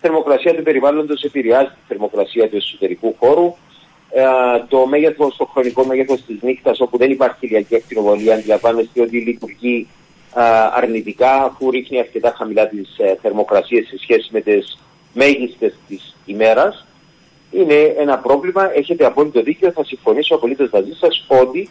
θερμοκρασία 0.00 0.54
του 0.54 0.62
περιβάλλοντος 0.62 1.22
επηρεάζει 1.22 1.66
τη 1.68 1.80
θερμοκρασία 1.88 2.48
του 2.48 2.56
εσωτερικού 2.56 3.14
χώρου. 3.18 3.54
Ε, 4.14 4.22
το 4.68 4.86
μέγεθος, 4.86 5.36
το 5.36 5.44
χρονικό 5.44 5.84
μέγεθος 5.84 6.22
της 6.26 6.42
νύχτας, 6.42 6.80
όπου 6.80 6.98
δεν 6.98 7.10
υπάρχει 7.10 7.46
ηλιακή 7.46 7.74
ακτινοβολία, 7.74 8.34
αντιλαμβάνεστε 8.34 9.00
ότι 9.00 9.18
λειτουργεί 9.18 9.86
αρνητικά, 10.74 11.44
αφού 11.44 11.70
ρίχνει 11.70 11.98
αρκετά 11.98 12.34
χαμηλά 12.36 12.68
τις 12.68 12.98
ε, 12.98 13.16
θερμοκρασίες 13.22 13.86
σε 13.86 13.98
σχέση 13.98 14.28
με 14.32 14.40
τις 14.40 14.78
μέγιστες 15.12 15.74
της 15.88 16.16
ημέρας. 16.26 16.86
Είναι 17.50 17.94
ένα 17.98 18.18
πρόβλημα. 18.18 18.74
Έχετε 18.74 19.04
απόλυτο 19.04 19.42
δίκιο. 19.42 19.72
Θα 19.72 19.84
συμφωνήσω 19.84 20.34
απολύτως 20.34 20.70
μαζί 20.70 20.92
σας 21.00 21.24
ότι 21.28 21.70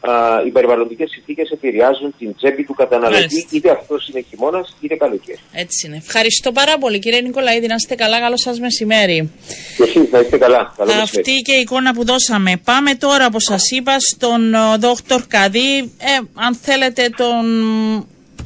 α, 0.00 0.42
οι 0.46 0.50
περιβαλλοντικές 0.50 1.10
συνθήκες 1.10 1.50
επηρεάζουν 1.50 2.14
την 2.18 2.34
τσέπη 2.36 2.64
του 2.64 2.74
καταναλωτή, 2.74 3.20
Μάλιστα. 3.20 3.48
είτε 3.56 3.70
αυτός 3.70 4.08
είναι 4.08 4.24
χειμώνας 4.28 4.76
είτε 4.80 4.94
καλοκαίρι. 4.96 5.38
Έτσι 5.52 5.86
είναι. 5.86 5.96
Ευχαριστώ 5.96 6.52
πάρα 6.52 6.78
πολύ, 6.78 6.98
κύριε 6.98 7.20
Νικολαίδη. 7.20 7.66
Να 7.66 7.74
είστε 7.74 7.94
καλά. 7.94 8.20
Καλό 8.20 8.36
σας 8.36 8.60
μεσημέρι. 8.60 9.30
Και 9.76 9.82
εσείς 9.82 10.10
να 10.10 10.18
είστε 10.18 10.38
καλά. 10.38 10.74
Καλό 10.76 10.92
Αυτή 10.92 11.32
και 11.44 11.52
η 11.52 11.60
εικόνα 11.60 11.94
που 11.94 12.04
δώσαμε. 12.04 12.60
Πάμε 12.64 12.94
τώρα, 12.94 13.26
όπως 13.26 13.44
σας 13.44 13.70
είπα, 13.70 14.00
στον 14.00 14.54
Δόκτωρ 14.78 15.22
Καδί. 15.26 15.78
Ε, 15.78 16.18
αν 16.34 16.54
θέλετε, 16.54 17.08
τον 17.16 17.44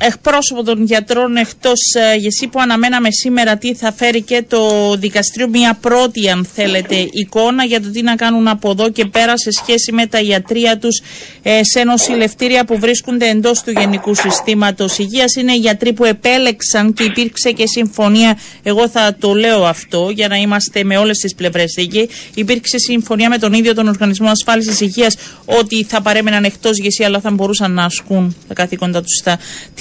εκπρόσωπο 0.03 0.63
των 0.65 0.85
γιατρών 0.85 1.37
εκτός 1.37 1.81
ε, 1.95 2.17
γεσί 2.17 2.47
που 2.47 2.61
αναμέναμε 2.61 3.09
σήμερα 3.11 3.57
τι 3.57 3.75
θα 3.75 3.93
φέρει 3.93 4.23
και 4.23 4.45
το 4.49 4.95
δικαστήριο. 4.97 5.49
Μια 5.49 5.79
πρώτη 5.81 6.31
αν 6.31 6.47
θέλετε 6.55 7.09
εικόνα 7.11 7.65
για 7.65 7.81
το 7.81 7.91
τι 7.91 8.03
να 8.03 8.15
κάνουν 8.17 8.49
από 8.49 8.71
εδώ 8.71 8.91
και 8.91 9.05
πέρα 9.05 9.39
σε 9.39 9.51
σχέση 9.51 9.93
με 9.93 10.07
τα 10.07 10.21
ιατρία 10.21 10.79
τους 10.79 11.03
ε, 11.43 11.61
σε 11.63 11.85
νοσηλευτήρια 11.85 12.65
που 12.65 12.79
βρίσκονται 12.79 13.29
εντός 13.29 13.63
του 13.63 13.71
Γενικού 13.71 14.15
Συστήματος 14.15 14.99
Υγείας. 14.99 15.35
Είναι 15.35 15.53
οι 15.53 15.57
γιατροί 15.57 15.93
που 15.93 16.05
επέλεξαν 16.05 16.93
και 16.93 17.03
υπήρξε 17.03 17.51
και 17.51 17.67
συμφωνία. 17.67 18.39
Εγώ 18.63 18.89
θα 18.89 19.17
το 19.21 19.35
λέω 19.35 19.65
αυτό 19.65 20.11
για 20.15 20.29
να 20.29 20.37
είμαστε 20.37 20.85
με 20.85 20.97
όλες 20.97 21.19
τις 21.19 21.35
πλευρές 21.35 21.73
δίκαιοι. 21.77 22.09
Υπήρξε 22.35 22.79
συμφωνία 22.79 23.29
με 23.29 23.39
τον 23.39 23.53
ίδιο 23.53 23.75
τον 23.75 23.89
Οργανισμό 23.89 24.29
Ασφάλισης 24.29 24.81
Υγείας 24.81 25.17
ότι 25.45 25.85
θα 25.85 26.03
παρέμεναν 26.03 26.45
εκτός 26.45 26.79
γεσί 26.79 27.05
αλλά 27.05 27.21
θα 27.21 27.31
μπορούσαν 27.31 27.73
να 27.73 27.85
ασκούν 27.85 28.37
τα 28.49 28.55
καθήκοντα 28.55 29.03
τους 29.03 29.23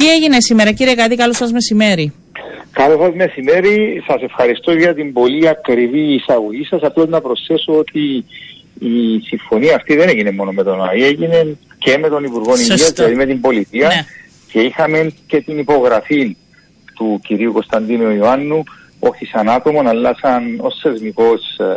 στα 0.09 0.17
έγινε 0.17 0.35
σήμερα, 0.39 0.71
κύριε 0.71 0.95
Καδί, 0.95 1.15
καλό 1.15 1.33
σας 1.33 1.51
μεσημέρι. 1.51 2.13
Καλό 2.71 2.97
σας 3.01 3.13
μεσημέρι. 3.15 4.03
Σας 4.07 4.21
ευχαριστώ 4.21 4.71
για 4.71 4.93
την 4.93 5.13
πολύ 5.13 5.47
ακριβή 5.47 6.13
εισαγωγή 6.13 6.65
σας. 6.65 6.81
Απλώς 6.81 7.07
να 7.07 7.21
προσθέσω 7.21 7.73
ότι 7.77 8.25
η 8.79 9.19
συμφωνία 9.27 9.75
αυτή 9.75 9.95
δεν 9.95 10.09
έγινε 10.09 10.31
μόνο 10.31 10.51
με 10.51 10.63
τον 10.63 10.83
ΑΕ, 10.83 11.05
έγινε 11.05 11.57
και 11.77 11.97
με 11.97 12.09
τον 12.09 12.23
Υπουργό 12.23 12.53
Υγείας, 12.55 12.91
δηλαδή 12.91 13.15
με 13.15 13.25
την 13.25 13.41
πολιτεία. 13.41 13.87
Ναι. 13.87 14.05
Και 14.51 14.59
είχαμε 14.59 15.11
και 15.27 15.41
την 15.41 15.57
υπογραφή 15.57 16.37
του 16.95 17.19
κυρίου 17.23 17.53
Κωνσταντίνου 17.53 18.09
Ιωάννου, 18.15 18.63
όχι 18.99 19.25
σαν 19.25 19.49
άτομο, 19.49 19.81
αλλά 19.85 20.15
σαν 20.21 20.59
ως 20.59 20.79
θεσμικός 20.81 21.41
ε, 21.57 21.73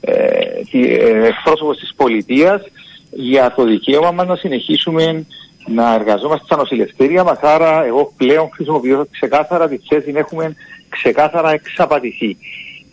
ε, 0.00 0.26
ε, 0.72 1.26
εκπρόσωπος 1.26 1.78
της 1.78 1.92
πολιτείας, 1.96 2.62
για 3.10 3.52
το 3.56 3.64
δικαίωμα 3.64 4.10
μας 4.10 4.26
να 4.26 4.36
συνεχίσουμε 4.36 5.26
να 5.66 5.94
εργαζόμαστε 5.94 6.44
στα 6.44 6.56
νοσηλευτήρια 6.56 7.24
μας. 7.24 7.38
Άρα, 7.40 7.84
εγώ 7.84 8.12
πλέον 8.16 8.48
χρησιμοποιώ 8.52 9.06
ξεκάθαρα 9.10 9.68
τη 9.68 9.78
θέση 9.88 10.12
έχουμε 10.14 10.56
ξεκάθαρα 10.88 11.50
εξαπατηθεί. 11.50 12.36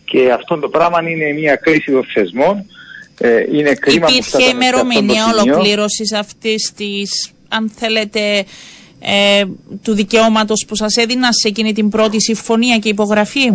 Και 0.04 0.32
αυτό 0.32 0.58
το 0.58 0.68
πράγμα 0.68 1.10
είναι 1.10 1.32
μια 1.32 1.56
κρίση 1.56 1.92
των 1.92 2.04
θεσμών. 2.14 2.64
Ε, 3.20 3.44
είναι 3.52 3.74
κρίμα 3.74 4.06
Υπήρχε 4.10 4.50
ημερομηνία 4.50 5.24
ολοκλήρωσης 5.26 6.12
αυτής 6.12 6.72
της, 6.76 7.32
αν 7.48 7.70
θέλετε, 7.76 8.44
ε, 9.00 9.44
του 9.82 9.94
δικαιώματος 9.94 10.64
που 10.68 10.76
σας 10.76 10.96
έδινα 10.96 11.28
σε 11.32 11.48
εκείνη 11.48 11.72
την 11.72 11.88
πρώτη 11.88 12.20
συμφωνία 12.20 12.78
και 12.78 12.88
υπογραφή; 12.88 13.52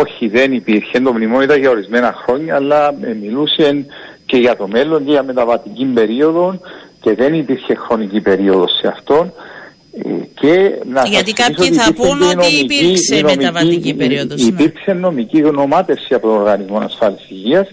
Όχι, 0.00 0.28
δεν 0.28 0.52
υπήρχε. 0.52 1.00
Το 1.00 1.12
μνημόνιο 1.12 1.42
ήταν 1.42 1.58
για 1.58 1.70
ορισμένα 1.70 2.14
χρόνια, 2.24 2.54
αλλά 2.54 2.94
ε, 3.02 3.14
μιλούσε 3.20 3.86
και 4.26 4.36
για 4.36 4.56
το 4.56 4.68
μέλλον 4.68 5.04
και 5.04 5.10
για 5.10 5.22
μεταβατική 5.22 5.84
περίοδο 5.84 6.60
και 7.06 7.14
δεν 7.14 7.34
υπήρχε 7.34 7.74
χρονική 7.74 8.20
περίοδος 8.20 8.70
σε 8.80 8.88
αυτόν. 8.88 9.32
Ε, 9.92 10.08
και 10.34 10.72
να 10.92 11.06
Γιατί 11.06 11.32
κάποιοι 11.32 11.72
θα 11.72 11.92
πούν 11.92 12.22
ότι 12.22 12.54
υπήρξε 12.60 13.14
νομική, 13.14 13.36
μεταβατική 13.36 13.94
περίοδος. 13.94 14.42
Ναι. 14.42 14.48
Υπήρξε 14.48 14.92
νομική 14.92 15.40
γνωμάτευση 15.40 16.14
από 16.14 16.26
τον 16.26 16.36
Οργανισμό 16.36 16.78
Ασφάλισης 16.78 17.30
Υγείας 17.30 17.68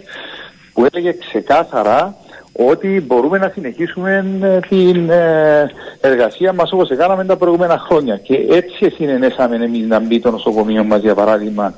που 0.73 0.86
έλεγε 0.91 1.13
ξεκάθαρα 1.27 2.15
ότι 2.53 3.03
μπορούμε 3.07 3.38
να 3.38 3.51
συνεχίσουμε 3.53 4.25
ε, 4.41 4.59
την 4.59 5.09
ε, 5.09 5.71
εργασία 6.01 6.53
μας 6.53 6.71
όπως 6.71 6.89
έκαναμε 6.89 7.25
τα 7.25 7.38
προηγούμενα 7.38 7.77
χρόνια. 7.77 8.17
Και 8.17 8.45
έτσι 8.49 8.89
συνενέσαμε 8.95 9.55
εμείς 9.55 9.88
να 9.88 9.99
μπει 9.99 10.19
το 10.19 10.31
νοσοκομείο 10.31 10.84
μας 10.84 11.01
για 11.01 11.15
παράδειγμα 11.15 11.73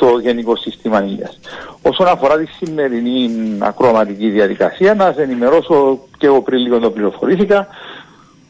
στο 0.00 0.18
Γενικό 0.18 0.56
Σύστημα 0.56 1.04
Υγείας. 1.04 1.38
Όσον 1.82 2.06
αφορά 2.06 2.38
τη 2.38 2.46
σημερινή 2.46 3.30
ακροαματική 3.58 4.28
διαδικασία, 4.28 4.94
να 4.94 5.12
σα 5.16 5.22
ενημερώσω 5.22 5.98
και 6.18 6.26
εγώ 6.26 6.42
πριν 6.42 6.58
λίγο 6.58 6.78
το 6.78 6.90
πληροφορήθηκα 6.90 7.66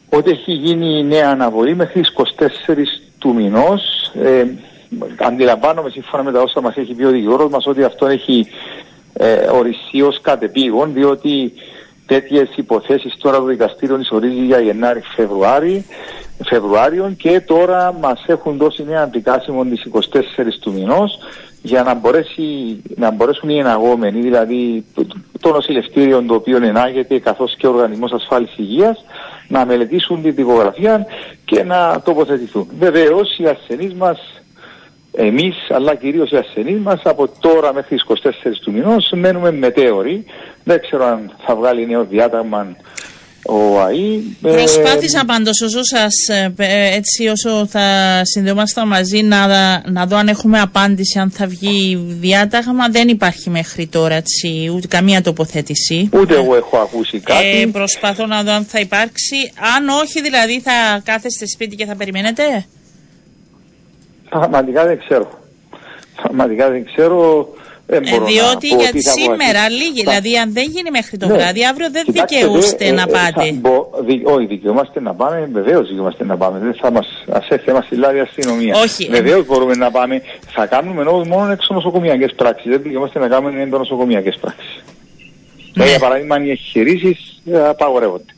ότι 0.09 0.31
έχει 0.31 0.51
γίνει 0.51 1.03
νέα 1.03 1.29
αναβολή 1.29 1.75
μέχρι 1.75 2.01
τις 2.01 2.09
24 2.09 2.87
του 3.19 3.33
μηνός. 3.33 4.11
Ε, 4.13 4.45
αντιλαμβάνομαι 5.17 5.89
σύμφωνα 5.89 6.23
με 6.23 6.31
τα 6.31 6.41
όσα 6.41 6.61
μας 6.61 6.75
έχει 6.75 6.93
πει 6.93 7.03
ο 7.03 7.09
δικηγόρος 7.09 7.49
μας 7.51 7.65
ότι 7.65 7.83
αυτό 7.83 8.07
έχει 8.07 8.47
ε, 9.13 9.33
οριστεί 9.33 10.01
ως 10.01 10.21
κατεπήγον, 10.21 10.93
διότι 10.93 11.53
τέτοιες 12.05 12.49
υποθέσεις 12.55 13.15
τώρα 13.17 13.37
το 13.37 13.43
δικαστήριο 13.43 14.01
ορίζει 14.09 14.45
για 14.45 14.59
Γενάρη-Φεβρουάριο 14.59 15.83
Φεβρουάριο 16.45 17.13
και 17.17 17.41
τώρα 17.41 17.93
μας 18.01 18.23
έχουν 18.27 18.57
δώσει 18.57 18.83
νέα 18.83 19.01
αντικάσιμο 19.01 19.65
τις 19.65 19.87
24 19.91 19.99
του 20.61 20.73
μηνός 20.73 21.19
για 21.61 21.83
να, 21.83 21.93
μπορέσει, 21.93 22.81
να 22.95 23.11
μπορέσουν 23.11 23.49
οι 23.49 23.57
εναγόμενοι, 23.57 24.21
δηλαδή 24.21 24.85
το 25.39 25.51
νοσηλευτήριο 25.51 26.23
το 26.23 26.33
οποίο 26.33 26.57
ενάγεται 26.63 27.19
καθώς 27.19 27.55
και 27.55 27.67
ο 27.67 27.69
Οργανισμός 27.69 28.11
Ασφάλισης 28.11 28.57
Υγείας 28.57 29.05
να 29.47 29.65
μελετήσουν 29.65 30.21
την 30.21 30.35
τυπογραφία 30.35 31.05
και 31.45 31.63
να 31.63 32.01
τοποθετηθούν. 32.01 32.67
Βεβαίως 32.79 33.37
οι 33.37 33.45
ασθενείς 33.45 33.93
μας, 33.93 34.19
εμείς 35.11 35.55
αλλά 35.69 35.95
κυρίως 35.95 36.31
οι 36.31 36.35
ασθενείς 36.35 36.79
μας 36.79 37.01
από 37.03 37.29
τώρα 37.39 37.73
μέχρι 37.73 37.95
τις 37.95 38.03
24 38.03 38.59
του 38.61 38.71
μηνός 38.71 39.11
μένουμε 39.15 39.51
μετέωροι. 39.51 40.25
Δεν 40.63 40.81
ξέρω 40.81 41.05
αν 41.05 41.31
θα 41.45 41.55
βγάλει 41.55 41.87
νέο 41.87 42.03
διάταγμα 42.03 42.75
ο 43.45 43.79
ΑΗ. 43.81 44.21
Ε, 44.43 44.51
Προσπάθησα 44.51 45.25
πάντως 45.25 45.61
όσο 45.61 45.83
σας, 45.83 46.13
ε, 46.29 46.53
ε, 46.57 46.95
έτσι 46.95 47.27
όσο 47.27 47.65
θα 47.65 47.81
συνδεόμασταν 48.23 48.87
μαζί 48.87 49.21
να, 49.21 49.47
να 49.91 50.05
δω 50.05 50.17
αν 50.17 50.27
έχουμε 50.27 50.59
απάντηση 50.59 51.19
αν 51.19 51.31
θα 51.31 51.47
βγει 51.47 51.95
διάταγμα. 52.19 52.89
Δεν 52.89 53.07
υπάρχει 53.07 53.49
μέχρι 53.49 53.87
τώρα 53.87 54.15
έτσι, 54.15 54.71
ούτε 54.75 54.87
καμία 54.87 55.21
τοποθέτηση. 55.21 56.09
Ούτε 56.13 56.35
εγώ 56.35 56.55
έχω 56.55 56.77
ακούσει 56.77 57.19
κάτι. 57.19 57.61
Ε, 57.61 57.65
προσπαθώ 57.65 58.25
να 58.25 58.43
δω 58.43 58.51
αν 58.51 58.65
θα 58.65 58.79
υπάρξει. 58.79 59.35
Αν 59.77 59.89
όχι 59.89 60.21
δηλαδή 60.21 60.61
θα 60.61 61.01
κάθεστε 61.03 61.45
σπίτι 61.47 61.75
και 61.75 61.85
θα 61.85 61.95
περιμένετε; 61.95 62.65
Πραγματικά 64.29 64.85
δεν 64.85 64.99
ξέρω. 64.99 65.39
Πραγματικά 66.21 66.69
δεν 66.69 66.85
ξέρω. 66.85 67.49
Ε, 67.93 67.99
διότι 67.99 68.67
για 68.67 68.91
σήμερα 69.17 69.69
λίγοι, 69.69 70.01
δηλαδή 70.01 70.37
αν 70.37 70.53
δεν 70.53 70.63
γίνει 70.63 70.89
μέχρι 70.91 71.17
το 71.17 71.27
ναι. 71.27 71.33
βράδυ, 71.33 71.65
αύριο 71.65 71.89
δεν 71.91 72.05
δικαιούστε 72.07 72.85
ε, 72.85 72.91
να 72.91 73.01
ε, 73.01 73.05
πάτε. 73.05 73.51
Μπο, 73.51 73.89
δι, 74.05 74.21
όχι, 74.23 74.45
δικαιούμαστε 74.45 75.01
να 75.01 75.13
πάμε, 75.13 75.49
βεβαίως 75.51 75.87
δικαιούμαστε 75.87 76.23
να 76.25 76.37
πάμε. 76.37 76.59
Δεν 76.59 76.73
θα 76.81 76.91
μας 76.91 77.07
έρθει 77.49 77.65
θέμα 77.65 77.81
στη 77.81 77.95
λάδια 77.95 78.21
αστυνομία. 78.21 78.75
Βεβαίως 79.09 79.45
μπορούμε 79.45 79.75
να 79.75 79.91
πάμε. 79.91 80.21
Θα 80.47 80.65
κάνουμε 80.65 81.01
όμω 81.01 81.23
μόνο 81.23 81.51
έξω 81.51 81.73
νοσοκομιακέ 81.73 82.27
πράξει. 82.35 82.69
Δεν 82.69 82.81
δικαιούμαστε 82.81 83.19
να 83.19 83.27
κάνουμε 83.27 83.65
νοσοκομιακέ 83.65 84.31
πράξει. 84.41 84.79
Ναι. 85.73 85.85
Για 85.85 85.99
παράδειγμα, 85.99 86.43
οι 86.43 86.49
εγχειρήσει 86.49 87.17
απαγορεύονται. 87.69 88.33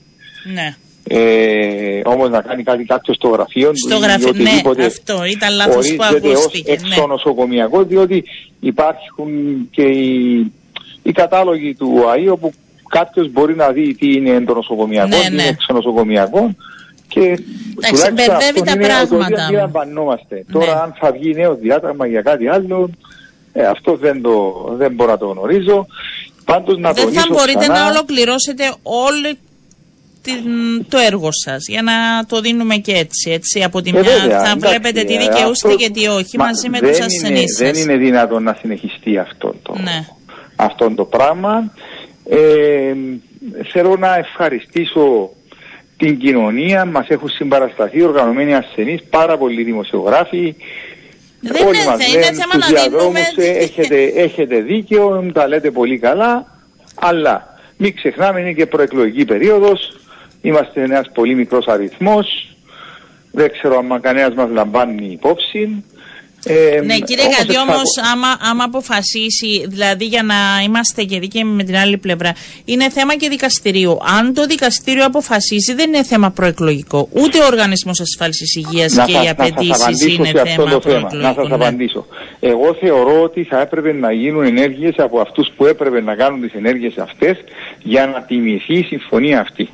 Ναι. 0.54 0.76
Ε, 1.08 2.02
όμως 2.04 2.30
να 2.30 2.42
κάνει 2.42 2.64
κάτι 2.64 2.84
κάποιος 2.84 3.16
στο 3.16 3.28
γραφείο 3.28 3.72
στο 3.76 3.98
γραφείο, 3.98 4.34
ναι, 4.34 4.86
αυτό 4.86 5.26
ήταν 5.26 5.56
λάθος 5.56 5.96
που 5.96 6.04
ακούστηκε 6.04 6.72
ναι. 6.72 6.94
στο 6.96 7.08
νοσοκομιακό 7.08 7.84
διότι 7.84 8.24
υπάρχουν 8.64 9.30
και 9.72 9.84
οι, 9.84 10.52
οι 11.04 11.12
κατάλογοι 11.12 11.74
του 11.74 12.10
ΑΗ 12.10 12.28
όπου 12.28 12.54
κάποιος 12.90 13.32
μπορεί 13.32 13.56
να 13.56 13.72
δει 13.72 13.96
τι 13.96 14.14
είναι 14.14 14.42
το 14.42 14.54
νοσοκομιακό, 14.54 15.08
ναι, 15.08 15.16
τι 15.16 15.34
είναι 15.34 15.44
ναι. 15.44 15.74
νοσοκομιακό 15.74 16.56
και 17.08 17.40
Εντάξει, 17.78 18.12
μπερδεύει 18.12 18.62
τα 18.64 18.78
πράγματα. 18.78 19.52
Ναι. 19.52 20.44
Τώρα 20.52 20.82
αν 20.84 20.94
θα 21.00 21.12
βγει 21.12 21.34
νέο 21.34 21.56
διάταγμα 21.56 22.06
για 22.08 22.22
κάτι 22.22 22.48
άλλο, 22.48 22.90
ε, 23.54 23.66
αυτό 23.66 23.96
δεν, 23.96 24.22
το, 24.22 24.54
δεν 24.78 24.92
μπορώ 24.94 25.12
να 25.12 25.18
το 25.18 25.28
γνωρίζω. 25.28 25.88
Πάντως, 26.46 26.78
να 26.78 26.92
δεν 26.94 27.12
θα 27.12 27.26
μπορείτε 27.30 27.60
ξανά... 27.60 27.80
να 27.80 27.90
ολοκληρώσετε 27.90 28.64
όλη 28.84 29.38
το 30.90 30.98
έργο 30.98 31.30
σας. 31.32 31.68
Για 31.68 31.82
να 31.82 32.26
το 32.28 32.42
δίνουμε 32.42 32.76
και 32.76 32.92
έτσι. 32.92 33.32
έτσι. 33.32 33.64
Από 33.64 33.82
τη 33.82 33.90
ε, 33.90 34.00
μια 34.00 34.44
θα 34.46 34.56
βλέπετε 34.58 35.04
τι 35.04 35.18
δικαιούστε 35.18 35.76
και 35.76 35.90
τι 35.90 36.08
όχι 36.08 36.38
μαζί 36.38 36.70
με 36.70 36.80
τους 36.80 37.00
ασθενείς 37.00 37.56
σα. 37.58 37.66
Δεν 37.66 37.76
είναι 37.76 37.98
δυνατόν 37.98 38.44
να 38.44 38.58
συνεχιστεί 38.60 39.18
αυτό 39.18 39.56
το, 39.64 39.76
ναι. 39.84 40.06
αυτό 40.56 40.92
το 40.96 41.06
πράγμα. 41.06 41.72
Ε, 42.30 42.94
θέλω 43.72 43.96
να 43.96 44.16
ευχαριστήσω 44.18 45.30
την 45.98 46.18
κοινωνία, 46.18 46.86
μας 46.86 47.08
έχουν 47.08 47.30
συμπαρασταθεί 47.30 48.04
οργανωμένοι 48.04 48.56
ασθενείς, 48.56 49.04
πάρα 49.10 49.38
πολλοί 49.38 49.64
δημοσιογράφοι, 49.64 50.56
δεν 51.40 51.68
όλοι 51.68 51.78
είναι, 51.78 51.90
μας 51.90 52.08
είναι 52.08 52.20
λένε 52.20 52.38
θέμα 52.38 52.58
να 52.58 52.82
δίνουμε... 52.82 53.20
Ε, 53.36 53.64
έχετε, 53.64 54.04
έχετε 54.04 54.60
δίκαιο, 54.60 55.32
τα 55.34 55.48
λέτε 55.48 55.72
πολύ 55.72 56.00
καλά, 56.00 56.46
αλλά 56.96 57.58
μην 57.78 57.96
ξεχνάμε 57.96 58.40
είναι 58.40 58.52
και 58.52 58.66
προεκλογική 58.66 59.26
περίοδος, 59.26 59.98
είμαστε 60.44 60.82
ένας 60.82 61.12
πολύ 61.14 61.36
μικρός 61.36 61.66
αριθμός, 61.68 62.56
δεν 63.32 63.52
ξέρω 63.52 63.78
αν 63.78 64.02
κανένας 64.02 64.34
μας 64.34 64.50
λαμβάνει 64.50 65.12
υπόψη, 65.12 65.84
ε, 66.46 66.82
ναι, 66.82 66.98
κύριε 67.00 67.26
Κατή, 67.38 67.58
όμω, 67.58 67.82
άμα, 68.14 68.28
άμα 68.52 68.64
αποφασίσει, 68.64 69.66
δηλαδή 69.68 70.06
για 70.06 70.24
να 70.24 70.36
είμαστε 70.66 71.04
και 71.04 71.20
δίκαιοι 71.20 71.44
με 71.44 71.64
την 71.64 71.76
άλλη 71.76 71.98
πλευρά, 71.98 72.36
είναι 72.66 72.90
θέμα 72.90 73.16
και 73.16 73.30
δικαστηρίου. 73.30 73.98
Αν 74.18 74.34
το 74.34 74.46
δικαστήριο 74.46 75.06
αποφασίσει, 75.06 75.74
δεν 75.74 75.94
είναι 75.94 76.04
θέμα 76.04 76.32
προεκλογικό. 76.32 77.10
Ούτε 77.12 77.38
ο 77.38 77.46
Οργανισμός 77.46 78.00
Ασφάλισης 78.00 78.56
Υγείας 78.56 78.94
και 79.06 79.12
οι 79.12 79.30
απαιτήσεις 79.30 80.18
είναι 80.18 80.28
θέμα 80.28 80.80
προεκλογικό. 80.80 81.16
Να 81.16 81.34
σας 81.34 81.48
ναι. 81.48 81.56
απαντήσω. 81.56 82.06
Εγώ 82.40 82.74
θεωρώ 82.80 83.22
ότι 83.22 83.44
θα 83.44 83.62
έπρεπε 83.62 83.94
να 83.94 84.12
γίνουν 84.12 84.44
ενέργειες 84.44 84.94
από 84.98 85.20
αυτούς 85.20 85.52
που 85.58 85.66
έπρεπε 85.66 86.02
να 86.02 86.16
κάνουν 86.16 86.42
τις 86.42 86.54
ενέργειες 86.54 86.98
αυτές 86.98 87.38
για 87.84 88.06
να 88.06 88.22
τιμηθεί 88.22 88.74
η 88.74 88.84
συμφωνία 88.84 89.40
αυτή. 89.40 89.70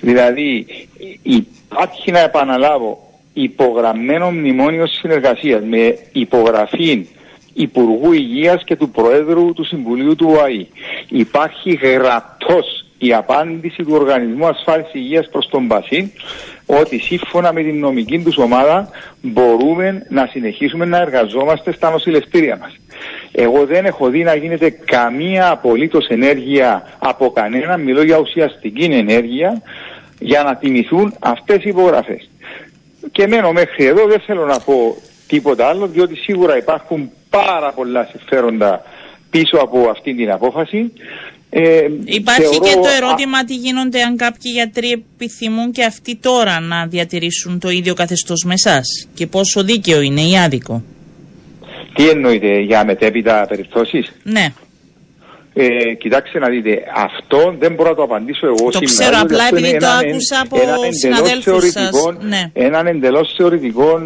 Δηλαδή, 0.00 0.66
υπάρχει 1.22 2.10
να 2.10 2.20
επαναλάβω 2.20 3.10
υπογραμμένο 3.32 4.30
μνημόνιο 4.30 4.86
συνεργασίας 4.86 5.62
με 5.62 5.98
υπογραφή 6.12 7.06
Υπουργού 7.52 8.12
Υγείας 8.12 8.64
και 8.64 8.76
του 8.76 8.90
Προέδρου 8.90 9.52
του 9.52 9.64
Συμβουλίου 9.64 10.16
του 10.16 10.36
ΟΑΗ. 10.38 10.66
Υπάρχει 11.08 11.72
γραπτός 11.72 12.84
η 12.98 13.14
απάντηση 13.14 13.82
του 13.82 13.92
Οργανισμού 13.92 14.46
Ασφάλισης 14.46 14.94
Υγείας 14.94 15.28
προς 15.28 15.48
τον 15.48 15.68
Πασίν 15.68 16.10
ότι 16.66 16.98
σύμφωνα 16.98 17.52
με 17.52 17.62
την 17.62 17.78
νομική 17.78 18.22
τους 18.22 18.36
ομάδα 18.36 18.88
μπορούμε 19.22 20.06
να 20.08 20.26
συνεχίσουμε 20.30 20.84
να 20.84 20.98
εργαζόμαστε 20.98 21.72
στα 21.72 21.90
νοσηλευτήρια 21.90 22.56
μας. 22.56 22.76
Εγώ 23.32 23.66
δεν 23.66 23.84
έχω 23.84 24.08
δει 24.08 24.22
να 24.22 24.34
γίνεται 24.34 24.70
καμία 24.70 25.50
απολύτως 25.50 26.06
ενέργεια 26.06 26.96
από 26.98 27.30
κανένα, 27.30 27.76
μιλώ 27.76 28.02
για 28.02 28.18
ουσιαστική 28.18 28.84
ενέργεια, 28.84 29.62
για 30.18 30.42
να 30.42 30.56
τιμηθούν 30.56 31.14
αυτές 31.18 31.56
οι 31.64 31.68
υπογραφές. 31.68 32.30
Και 33.12 33.26
μένω 33.26 33.52
μέχρι 33.52 33.84
εδώ, 33.84 34.06
δεν 34.06 34.20
θέλω 34.20 34.46
να 34.46 34.60
πω 34.60 34.96
τίποτα 35.26 35.66
άλλο, 35.66 35.86
διότι 35.86 36.16
σίγουρα 36.16 36.56
υπάρχουν 36.56 37.10
πάρα 37.30 37.72
πολλά 37.72 38.08
συμφέροντα 38.10 38.82
πίσω 39.30 39.56
από 39.56 39.88
αυτή 39.90 40.14
την 40.14 40.30
απόφαση. 40.30 40.92
Ε, 41.50 41.86
Υπάρχει 42.04 42.58
και 42.60 42.74
το 42.74 42.88
ερώτημα 42.96 43.44
τι 43.44 43.54
γίνονται 43.54 44.02
αν 44.02 44.16
κάποιοι 44.16 44.52
γιατροί 44.54 44.90
επιθυμούν 44.90 45.72
και 45.72 45.84
αυτοί 45.84 46.16
τώρα 46.16 46.60
να 46.60 46.86
διατηρήσουν 46.86 47.58
το 47.58 47.68
ίδιο 47.70 47.94
καθεστώς 47.94 48.44
με 48.46 48.52
εσάς 48.52 49.08
και 49.14 49.26
πόσο 49.26 49.62
δίκαιο 49.62 50.00
είναι 50.00 50.20
ή 50.20 50.38
άδικο. 50.38 50.82
Τι 52.00 52.08
εννοείται 52.08 52.58
για 52.60 52.84
μετέπειτα 52.84 53.46
περιπτώσεις; 53.48 54.12
Ναι. 54.22 54.52
Ε, 55.54 55.94
κοιτάξτε 55.94 56.38
να 56.38 56.48
δείτε, 56.48 56.82
αυτό 56.96 57.54
δεν 57.58 57.74
μπορώ 57.74 57.88
να 57.88 57.94
το 57.94 58.02
απαντήσω 58.02 58.46
εγώ 58.46 58.70
το 58.70 58.78
σήμερα. 58.86 59.20
Το 59.20 59.26
ξέρω, 59.26 59.42
απλά 59.42 59.44
επειδή 59.50 59.76
το 59.76 59.86
άκουσα 59.86 60.40
από 60.40 60.56
συναδέλφους 60.90 61.70
σας. 61.70 61.90
Ναι. 62.20 62.50
Έναν 62.52 62.86
εντελώς 62.86 63.34
θεωρητικό 63.36 64.00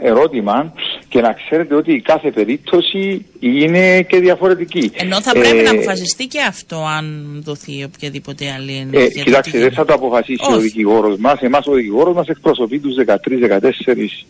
ε, 0.00 0.08
ερώτημα 0.08 0.72
και 1.08 1.20
να 1.20 1.32
ξέρετε 1.32 1.74
ότι 1.74 2.00
κάθε 2.00 2.30
περίπτωση 2.30 3.26
είναι 3.40 4.02
και 4.02 4.18
διαφορετική. 4.20 4.90
Ενώ 4.94 5.22
θα 5.22 5.32
πρέπει 5.32 5.58
ε, 5.58 5.62
να 5.62 5.70
αποφασιστεί 5.70 6.26
και 6.26 6.40
αυτό 6.48 6.76
αν 6.98 7.36
δοθεί 7.44 7.84
οποιαδήποτε 7.84 8.44
άλλη 8.58 8.76
ενέργεια. 8.76 9.20
Ε, 9.20 9.24
κοιτάξτε, 9.24 9.58
δεν 9.58 9.72
θα 9.72 9.84
το 9.84 9.94
αποφασίσει 9.94 10.44
Όχι. 10.46 10.54
ο 10.54 10.58
δικηγόρος 10.58 11.16
μας. 11.18 11.40
Εμάς 11.40 11.66
ο 11.66 11.72
δικηγόρος 11.72 12.14
μας 12.14 12.28
εκπροσωπεί 12.28 12.78
τους 12.78 12.94
13-14 13.06 14.24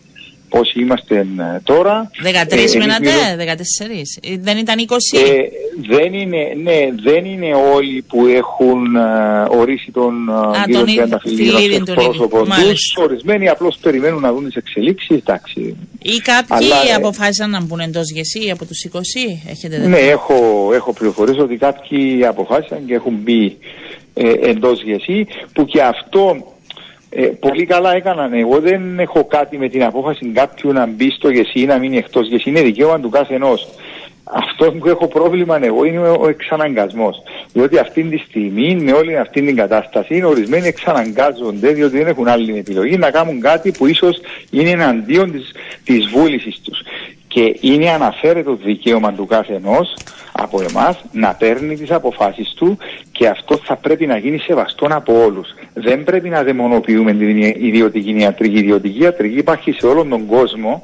όσοι 0.59 0.81
είμαστε 0.81 1.19
ε, 1.19 1.61
τώρα. 1.65 2.11
13 2.23 2.75
ε, 2.75 2.79
μείνατε, 2.79 3.11
14. 3.83 3.91
Ε, 4.21 4.37
δεν 4.41 4.57
ήταν 4.59 4.77
20. 4.89 4.95
Ε, 5.19 5.43
δεν 5.97 6.13
είναι, 6.15 6.53
ναι, 6.63 6.89
δεν 7.03 7.25
είναι 7.25 7.55
όλοι 7.75 8.05
που 8.09 8.27
έχουν 8.27 8.97
ε, 8.97 9.47
ορίσει 9.51 9.91
τον 9.91 10.31
Α, 10.31 10.63
κύριο 10.65 10.85
Τριανταφυλλίδη 10.85 11.83
ως 11.89 11.95
πρόσωπο 11.95 12.45
τους. 12.45 12.95
Ορισμένοι 12.97 13.49
απλώς 13.49 13.79
περιμένουν 13.83 14.21
να 14.21 14.33
δουν 14.33 14.45
τις 14.45 14.55
εξελίξεις, 14.55 15.17
εντάξει. 15.17 15.77
Ή 16.03 16.17
κάποιοι 16.17 16.57
Αλλά, 16.57 16.97
αποφάσισαν 16.97 17.51
να 17.51 17.63
μπουν 17.63 17.81
εντός 17.81 18.11
γεσί 18.11 18.51
από 18.51 18.65
τους 18.65 18.87
20, 18.93 18.99
έχετε 19.51 19.79
δει. 19.79 19.87
Ναι, 19.87 19.99
έχω, 19.99 20.71
έχω 20.75 20.93
πληροφορήσει 20.93 21.41
ότι 21.41 21.57
κάποιοι 21.57 22.25
αποφάσισαν 22.27 22.87
και 22.87 22.95
έχουν 22.95 23.15
μπει 23.23 23.57
ε, 24.15 24.33
εντός 24.51 24.83
γεσί, 24.83 25.27
που 25.53 25.65
και 25.65 25.83
αυτό 25.83 26.52
ε, 27.15 27.27
πολύ 27.27 27.67
καλά 27.67 27.95
έκαναν. 27.95 28.33
Εγώ 28.33 28.61
δεν 28.61 28.99
έχω 28.99 29.25
κάτι 29.25 29.59
με 29.59 29.69
την 29.69 29.85
απόφαση 29.85 30.27
κάποιου 30.27 30.73
να 30.73 30.87
μπει 30.87 31.11
στο 31.11 31.31
γεσί 31.31 31.61
ή 31.61 31.65
να 31.65 31.79
μείνει 31.79 31.97
εκτός 31.97 32.29
γεσί. 32.29 32.49
Είναι 32.49 32.63
δικαίωμα 32.63 33.01
του 33.01 33.09
κάθε 33.09 33.35
ενός. 33.35 33.69
Αυτό 34.25 34.73
που 34.73 34.89
έχω 34.89 35.07
πρόβλημα 35.07 35.59
εγώ 35.65 35.85
είναι 35.85 35.99
ο 35.99 36.29
εξαναγκασμός. 36.29 37.17
Διότι 37.53 37.79
αυτή 37.79 38.03
τη 38.03 38.17
στιγμή, 38.17 38.75
με 38.75 38.93
όλη 38.93 39.17
αυτή 39.19 39.43
την 39.43 39.57
κατάσταση, 39.57 40.23
ορισμένοι 40.23 40.67
εξαναγκάζονται, 40.67 41.73
διότι 41.73 41.99
δεν 41.99 42.07
έχουν 42.07 42.29
άλλη 42.29 42.59
επιλογή, 42.59 42.97
να 42.97 43.11
κάνουν 43.11 43.41
κάτι 43.41 43.71
που 43.71 43.87
ίσως 43.87 44.21
είναι 44.51 44.71
εναντίον 44.71 45.33
της 45.85 46.09
βούλησης 46.09 46.61
τους. 46.65 46.79
Και 47.33 47.57
είναι 47.61 47.91
αναφέρετο 47.91 48.55
δικαίωμα 48.55 49.13
του 49.13 49.27
κάθε 49.27 49.55
ενός 49.55 50.01
από 50.33 50.61
εμάς 50.63 51.05
να 51.11 51.35
παίρνει 51.35 51.77
τις 51.77 51.91
αποφάσεις 51.91 52.53
του 52.57 52.79
και 53.13 53.27
αυτό 53.29 53.59
θα 53.63 53.77
πρέπει 53.77 54.07
να 54.07 54.17
γίνει 54.17 54.39
σεβαστό 54.39 54.87
από 54.91 55.23
όλους. 55.25 55.49
Δεν 55.75 56.05
πρέπει 56.05 56.29
να 56.29 56.43
δαιμονοποιούμε 56.43 57.13
την 57.13 57.39
ιδιωτική 57.39 58.19
ιατρική. 58.19 58.55
Η 58.55 58.59
ιδιωτική 58.59 59.03
ιατρική 59.03 59.39
υπάρχει 59.39 59.73
σε 59.73 59.87
όλον 59.87 60.09
τον 60.09 60.27
κόσμο 60.27 60.83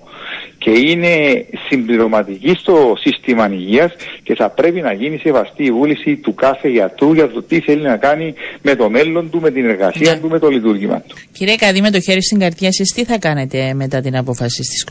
και 0.58 0.70
είναι 0.70 1.44
συμπληρωματική 1.68 2.54
στο 2.58 2.94
σύστημα 2.98 3.48
υγείας 3.52 3.92
και 4.22 4.34
θα 4.34 4.50
πρέπει 4.50 4.80
να 4.80 4.92
γίνει 4.92 5.18
σεβαστή 5.18 5.64
η 5.64 5.70
βούληση 5.70 6.16
του 6.16 6.34
κάθε 6.34 6.68
γιατρού 6.68 7.12
για 7.12 7.30
το 7.30 7.42
τι 7.42 7.60
θέλει 7.60 7.82
να 7.82 7.96
κάνει 7.96 8.34
με 8.62 8.74
το 8.74 8.90
μέλλον 8.90 9.30
του, 9.30 9.40
με 9.40 9.50
την 9.50 9.64
εργασία 9.64 10.12
ναι. 10.14 10.20
του, 10.20 10.28
με 10.28 10.38
το 10.38 10.48
λειτουργήμα 10.48 11.00
του. 11.00 11.16
Κύριε 11.32 11.56
Καδί, 11.56 11.80
με 11.80 11.90
το 11.90 12.00
χέρι 12.00 12.22
στην 12.22 12.38
καρδιά, 12.38 12.68
εσείς 12.68 12.92
τι 12.92 13.04
θα 13.04 13.18
κάνετε 13.18 13.74
μετά 13.74 14.00
την 14.00 14.16
απόφαση 14.16 14.62
στις 14.62 14.84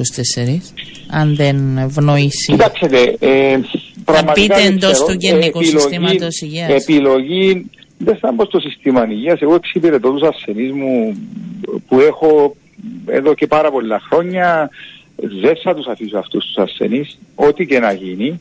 24, 1.09 1.17
αν 1.19 1.35
δεν 1.35 1.77
ευνοήσει; 1.77 2.51
Κοιτάξτε, 2.51 3.15
ε, 3.19 3.59
θα 4.05 4.31
πείτε 4.31 4.61
εντός 4.61 5.03
του 5.05 5.15
γενικού 5.17 5.63
συστήματος 5.63 6.41
υγείας. 6.41 6.69
Επιλογή, 6.69 7.69
δεν 7.97 8.17
θα 8.17 8.31
μπω 8.31 8.45
στο 8.45 8.59
σύστημα 8.59 9.07
υγείας. 9.09 9.39
Εγώ 9.41 9.55
εξυπηρετώ 9.55 10.11
τους 10.11 10.27
ασθενείς 10.27 10.71
μου 10.71 11.17
που 11.87 11.99
έχω 11.99 12.55
εδώ 13.05 13.33
και 13.33 13.47
πάρα 13.47 13.71
πολλά 13.71 14.01
χρόνια. 14.09 14.69
Δεν 15.17 15.57
θα 15.63 15.75
τους 15.75 15.87
αφήσω 15.87 16.17
αυτούς 16.17 16.45
τους 16.45 16.57
ασθενείς, 16.63 17.17
ό,τι 17.35 17.65
και 17.65 17.79
να 17.79 17.91
γίνει. 17.93 18.37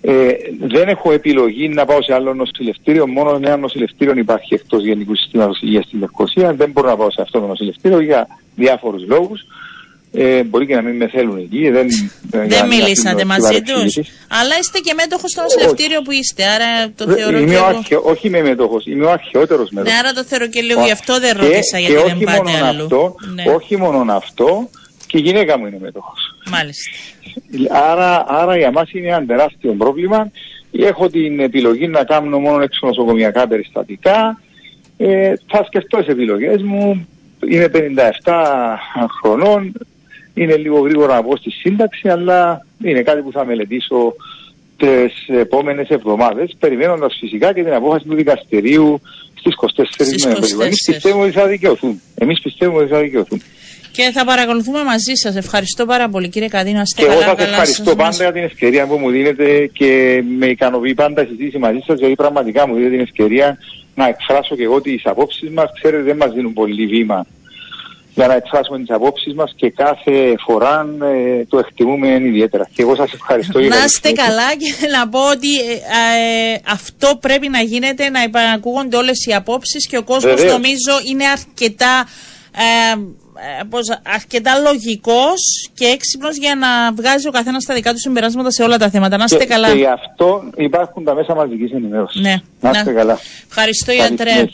Ε, 0.00 0.28
δεν 0.60 0.88
έχω 0.88 1.12
επιλογή 1.12 1.68
να 1.68 1.84
πάω 1.84 2.02
σε 2.02 2.14
άλλο 2.14 2.34
νοσηλευτήριο. 2.34 3.06
Μόνο 3.06 3.40
ένα 3.42 3.56
νοσηλευτήριο 3.56 4.14
υπάρχει 4.16 4.54
εκτός 4.54 4.84
Γενικού 4.84 5.16
Συστήματος 5.16 5.60
Υγείας 5.62 5.84
στην 5.84 5.98
Λευκοσία. 5.98 6.52
Δεν 6.54 6.70
μπορώ 6.70 6.88
να 6.88 6.96
πάω 6.96 7.10
σε 7.10 7.22
αυτό 7.22 7.40
το 7.40 7.46
νοσηλευτήριο 7.46 8.00
για 8.00 8.26
διάφορους 8.56 9.06
λόγους. 9.06 9.40
Ε, 10.12 10.42
μπορεί 10.42 10.66
και 10.66 10.74
να 10.74 10.82
μην 10.82 10.96
με 10.96 11.08
θέλουν 11.08 11.38
εκεί. 11.38 11.70
Δεν, 11.70 11.88
δεν 12.30 12.66
μιλήσατε 12.66 13.24
μαζί 13.24 13.62
τους. 13.62 13.96
Αλλά 14.28 14.54
είστε 14.60 14.78
και 14.78 14.94
μέτοχος 14.94 15.30
στο 15.30 15.42
νοσηλευτήριο 15.42 16.02
που 16.02 16.10
είστε. 16.10 16.44
Άρα 16.44 16.92
το 16.96 17.08
θεωρώ 17.08 17.38
είμαι 17.38 17.56
αρχαιο, 17.56 18.02
όχι 18.04 18.26
είμαι 18.26 18.42
μέτοχος, 18.42 18.86
είμαι 18.86 19.04
ο 19.04 19.10
αρχαιότερος 19.10 19.70
μέτοχος. 19.70 19.92
Ναι, 19.92 19.98
άρα 19.98 20.12
το 20.12 20.24
θεωρώ 20.24 20.48
και 20.48 20.60
λίγο 20.60 20.84
γι' 20.84 20.90
αυτό 20.90 21.20
δεν 21.20 21.36
ρώτησα 21.36 21.78
γιατί 21.78 22.02
δεν 22.06 22.18
πάτε 22.18 22.64
αλλού. 22.64 22.82
Αυτό, 22.82 23.14
ναι. 23.34 23.44
Όχι 23.56 23.76
μόνο 23.76 24.12
αυτό, 24.12 24.68
και 25.08 25.18
η 25.18 25.20
γυναίκα 25.20 25.58
μου 25.58 25.66
είναι 25.66 25.78
μέτοχος. 25.80 26.34
Μάλιστα. 26.50 26.90
Άρα, 27.70 28.24
άρα 28.28 28.56
για 28.56 28.70
μας 28.70 28.92
είναι 28.92 29.08
ένα 29.08 29.26
τεράστιο 29.26 29.72
πρόβλημα. 29.72 30.30
Έχω 30.72 31.08
την 31.10 31.40
επιλογή 31.40 31.86
να 31.86 32.04
κάνω 32.04 32.38
μόνο 32.38 32.62
εξονοσοκομιακά 32.62 33.48
περιστατικά. 33.48 34.40
Ε, 34.96 35.32
θα 35.46 35.64
σκεφτώ 35.64 35.98
τις 35.98 36.06
επιλογές 36.06 36.62
μου. 36.62 37.08
Είμαι 37.48 37.68
57 37.68 38.32
χρονών 39.20 39.72
είναι 40.34 40.56
λίγο 40.56 40.78
γρήγορα 40.78 41.14
να 41.14 41.22
πω 41.22 41.36
στη 41.36 41.50
σύνταξη, 41.50 42.08
αλλά 42.08 42.66
είναι 42.82 43.02
κάτι 43.02 43.22
που 43.22 43.32
θα 43.32 43.44
μελετήσω 43.44 44.14
τις 44.76 45.28
επόμενες 45.28 45.88
εβδομάδες, 45.88 46.56
περιμένοντας 46.58 47.16
φυσικά 47.20 47.52
και 47.52 47.62
την 47.62 47.72
απόφαση 47.72 48.04
του 48.08 48.14
δικαστηρίου 48.14 49.00
στις 49.34 49.54
24 49.54 50.24
Νοεμβρίου. 50.24 50.60
Εμεί 50.60 50.74
πιστεύουμε 50.86 51.24
ότι 51.24 51.32
θα 51.32 51.46
δικαιωθούν. 51.46 52.00
Εμείς 52.14 52.40
πιστεύουμε 52.40 52.80
ότι 52.80 52.90
θα 52.90 53.00
δικαιωθούν. 53.00 53.42
Και 53.98 54.10
θα 54.12 54.24
παρακολουθούμε 54.24 54.84
μαζί 54.84 55.14
σας. 55.14 55.36
Ευχαριστώ 55.36 55.86
πάρα 55.86 56.08
πολύ, 56.08 56.28
κύριε 56.28 56.48
Καδίνο. 56.48 56.82
Και 56.96 57.04
εγώ 57.04 57.20
σας 57.20 57.38
ευχαριστώ 57.38 57.96
πάντα 57.96 58.16
για 58.16 58.32
την 58.32 58.42
ευκαιρία 58.42 58.86
που 58.86 58.96
μου 58.98 59.10
δίνετε 59.10 59.66
και 59.66 60.22
με 60.38 60.46
ικανοποιεί 60.46 60.94
πάντα 60.94 61.22
η 61.22 61.26
συζήτηση 61.26 61.58
μαζί 61.58 61.78
σας, 61.86 61.98
γιατί 61.98 62.14
πραγματικά 62.14 62.68
μου 62.68 62.74
δίνετε 62.74 62.90
την 62.90 63.00
ευκαιρία 63.00 63.58
να 63.94 64.08
εκφράσω 64.08 64.56
και 64.56 64.62
εγώ 64.62 64.80
τις 64.80 65.02
απόψεις 65.04 65.50
μας. 65.50 65.70
Ξέρετε 65.80 66.02
δεν 66.02 66.16
μας 66.16 66.32
δίνουν 66.32 66.52
πολύ 66.52 66.86
βήμα 66.86 67.26
για 68.14 68.26
να 68.26 68.34
εκφράσουμε 68.34 68.78
τις 68.78 68.90
απόψεις 68.90 69.34
μας 69.34 69.52
και 69.56 69.70
κάθε 69.70 70.34
φορά 70.46 70.86
ε, 71.02 71.44
το 71.44 71.58
εκτιμούμε 71.58 72.08
ιδιαίτερα. 72.08 72.68
Και 72.74 72.82
εγώ 72.82 72.94
σας 72.94 73.12
ευχαριστώ 73.12 73.58
για 73.58 73.68
Να 73.68 73.84
είστε 73.84 74.12
καλά 74.12 74.56
και 74.56 74.86
να 74.96 75.08
πω 75.08 75.30
ότι 75.30 75.60
ε, 75.60 76.52
ε, 76.52 76.58
αυτό 76.66 77.18
πρέπει 77.20 77.48
να 77.48 77.60
γίνεται, 77.60 78.08
να 78.10 78.22
υπανακούγονται 78.22 78.96
όλες 78.96 79.26
οι 79.26 79.34
απόψεις 79.34 79.86
και 79.88 79.96
ο 79.96 80.02
κόσμος 80.02 80.44
νομίζω 80.44 80.92
είναι 81.10 81.24
αρκετά... 81.26 82.06
Πώς, 83.68 83.98
αρκετά 84.02 84.58
λογικός 84.58 85.70
και 85.74 85.84
έξυπνος 85.84 86.36
για 86.36 86.54
να 86.54 86.92
βγάζει 86.92 87.28
ο 87.28 87.30
καθένας 87.30 87.64
τα 87.64 87.74
δικά 87.74 87.92
του 87.92 87.98
συμπεράσματα 87.98 88.50
σε 88.50 88.62
όλα 88.62 88.78
τα 88.78 88.90
θέματα. 88.90 89.16
Να 89.16 89.24
είστε 89.24 89.44
καλά. 89.44 89.68
Και 89.68 89.78
γι' 89.78 89.86
αυτό 89.86 90.42
υπάρχουν 90.56 91.04
τα 91.04 91.14
μέσα 91.14 91.34
μαζικής 91.34 91.72
ενημέρωσης. 91.72 92.20
Ναι. 92.20 92.36
Να 92.60 92.70
είστε 92.70 92.92
καλά. 92.92 93.18
Ευχαριστώ, 93.48 93.92
Ιατρέ. 93.92 94.44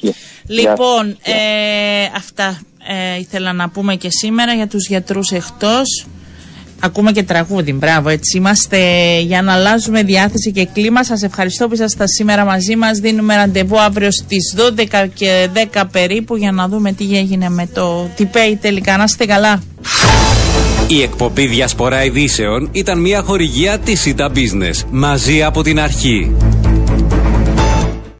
Λοιπόν, 0.46 1.16
ε, 1.22 2.04
αυτά 2.16 2.60
ε, 2.86 3.18
ήθελα 3.18 3.52
να 3.52 3.68
πούμε 3.68 3.94
και 3.96 4.08
σήμερα 4.10 4.52
για 4.52 4.68
τους 4.68 4.88
γιατρούς 4.88 5.30
εκτός. 5.30 6.06
Ακούμε 6.84 7.12
και 7.12 7.22
τραγούδι, 7.22 7.72
μπράβο, 7.72 8.08
έτσι 8.08 8.36
είμαστε 8.36 8.78
για 9.20 9.42
να 9.42 9.52
αλλάζουμε 9.52 10.02
διάθεση 10.02 10.52
και 10.52 10.68
κλίμα. 10.72 11.04
Σας 11.04 11.22
ευχαριστώ 11.22 11.68
που 11.68 11.74
ήσασταν 11.74 12.08
σήμερα 12.08 12.44
μαζί 12.44 12.76
μας. 12.76 12.98
Δίνουμε 12.98 13.34
ραντεβού 13.34 13.80
αύριο 13.80 14.10
στις 14.10 14.54
12 14.56 15.06
και 15.14 15.48
10 15.72 15.82
περίπου 15.92 16.36
για 16.36 16.52
να 16.52 16.68
δούμε 16.68 16.92
τι 16.92 17.16
έγινε 17.18 17.48
με 17.48 17.68
το 17.74 18.08
τι 18.16 18.26
τελικά. 18.60 18.96
Να 18.96 19.04
είστε 19.04 19.24
καλά. 19.26 19.62
Η 20.86 21.02
εκπομπή 21.02 21.46
Διασπορά 21.46 22.04
Ειδήσεων 22.04 22.68
ήταν 22.72 23.00
μια 23.00 23.22
χορηγία 23.22 23.78
της 23.78 24.00
ΣΥΤΑ 24.00 24.30
Business. 24.34 24.82
Μαζί 24.90 25.42
από 25.42 25.62
την 25.62 25.80
αρχή. 25.80 26.30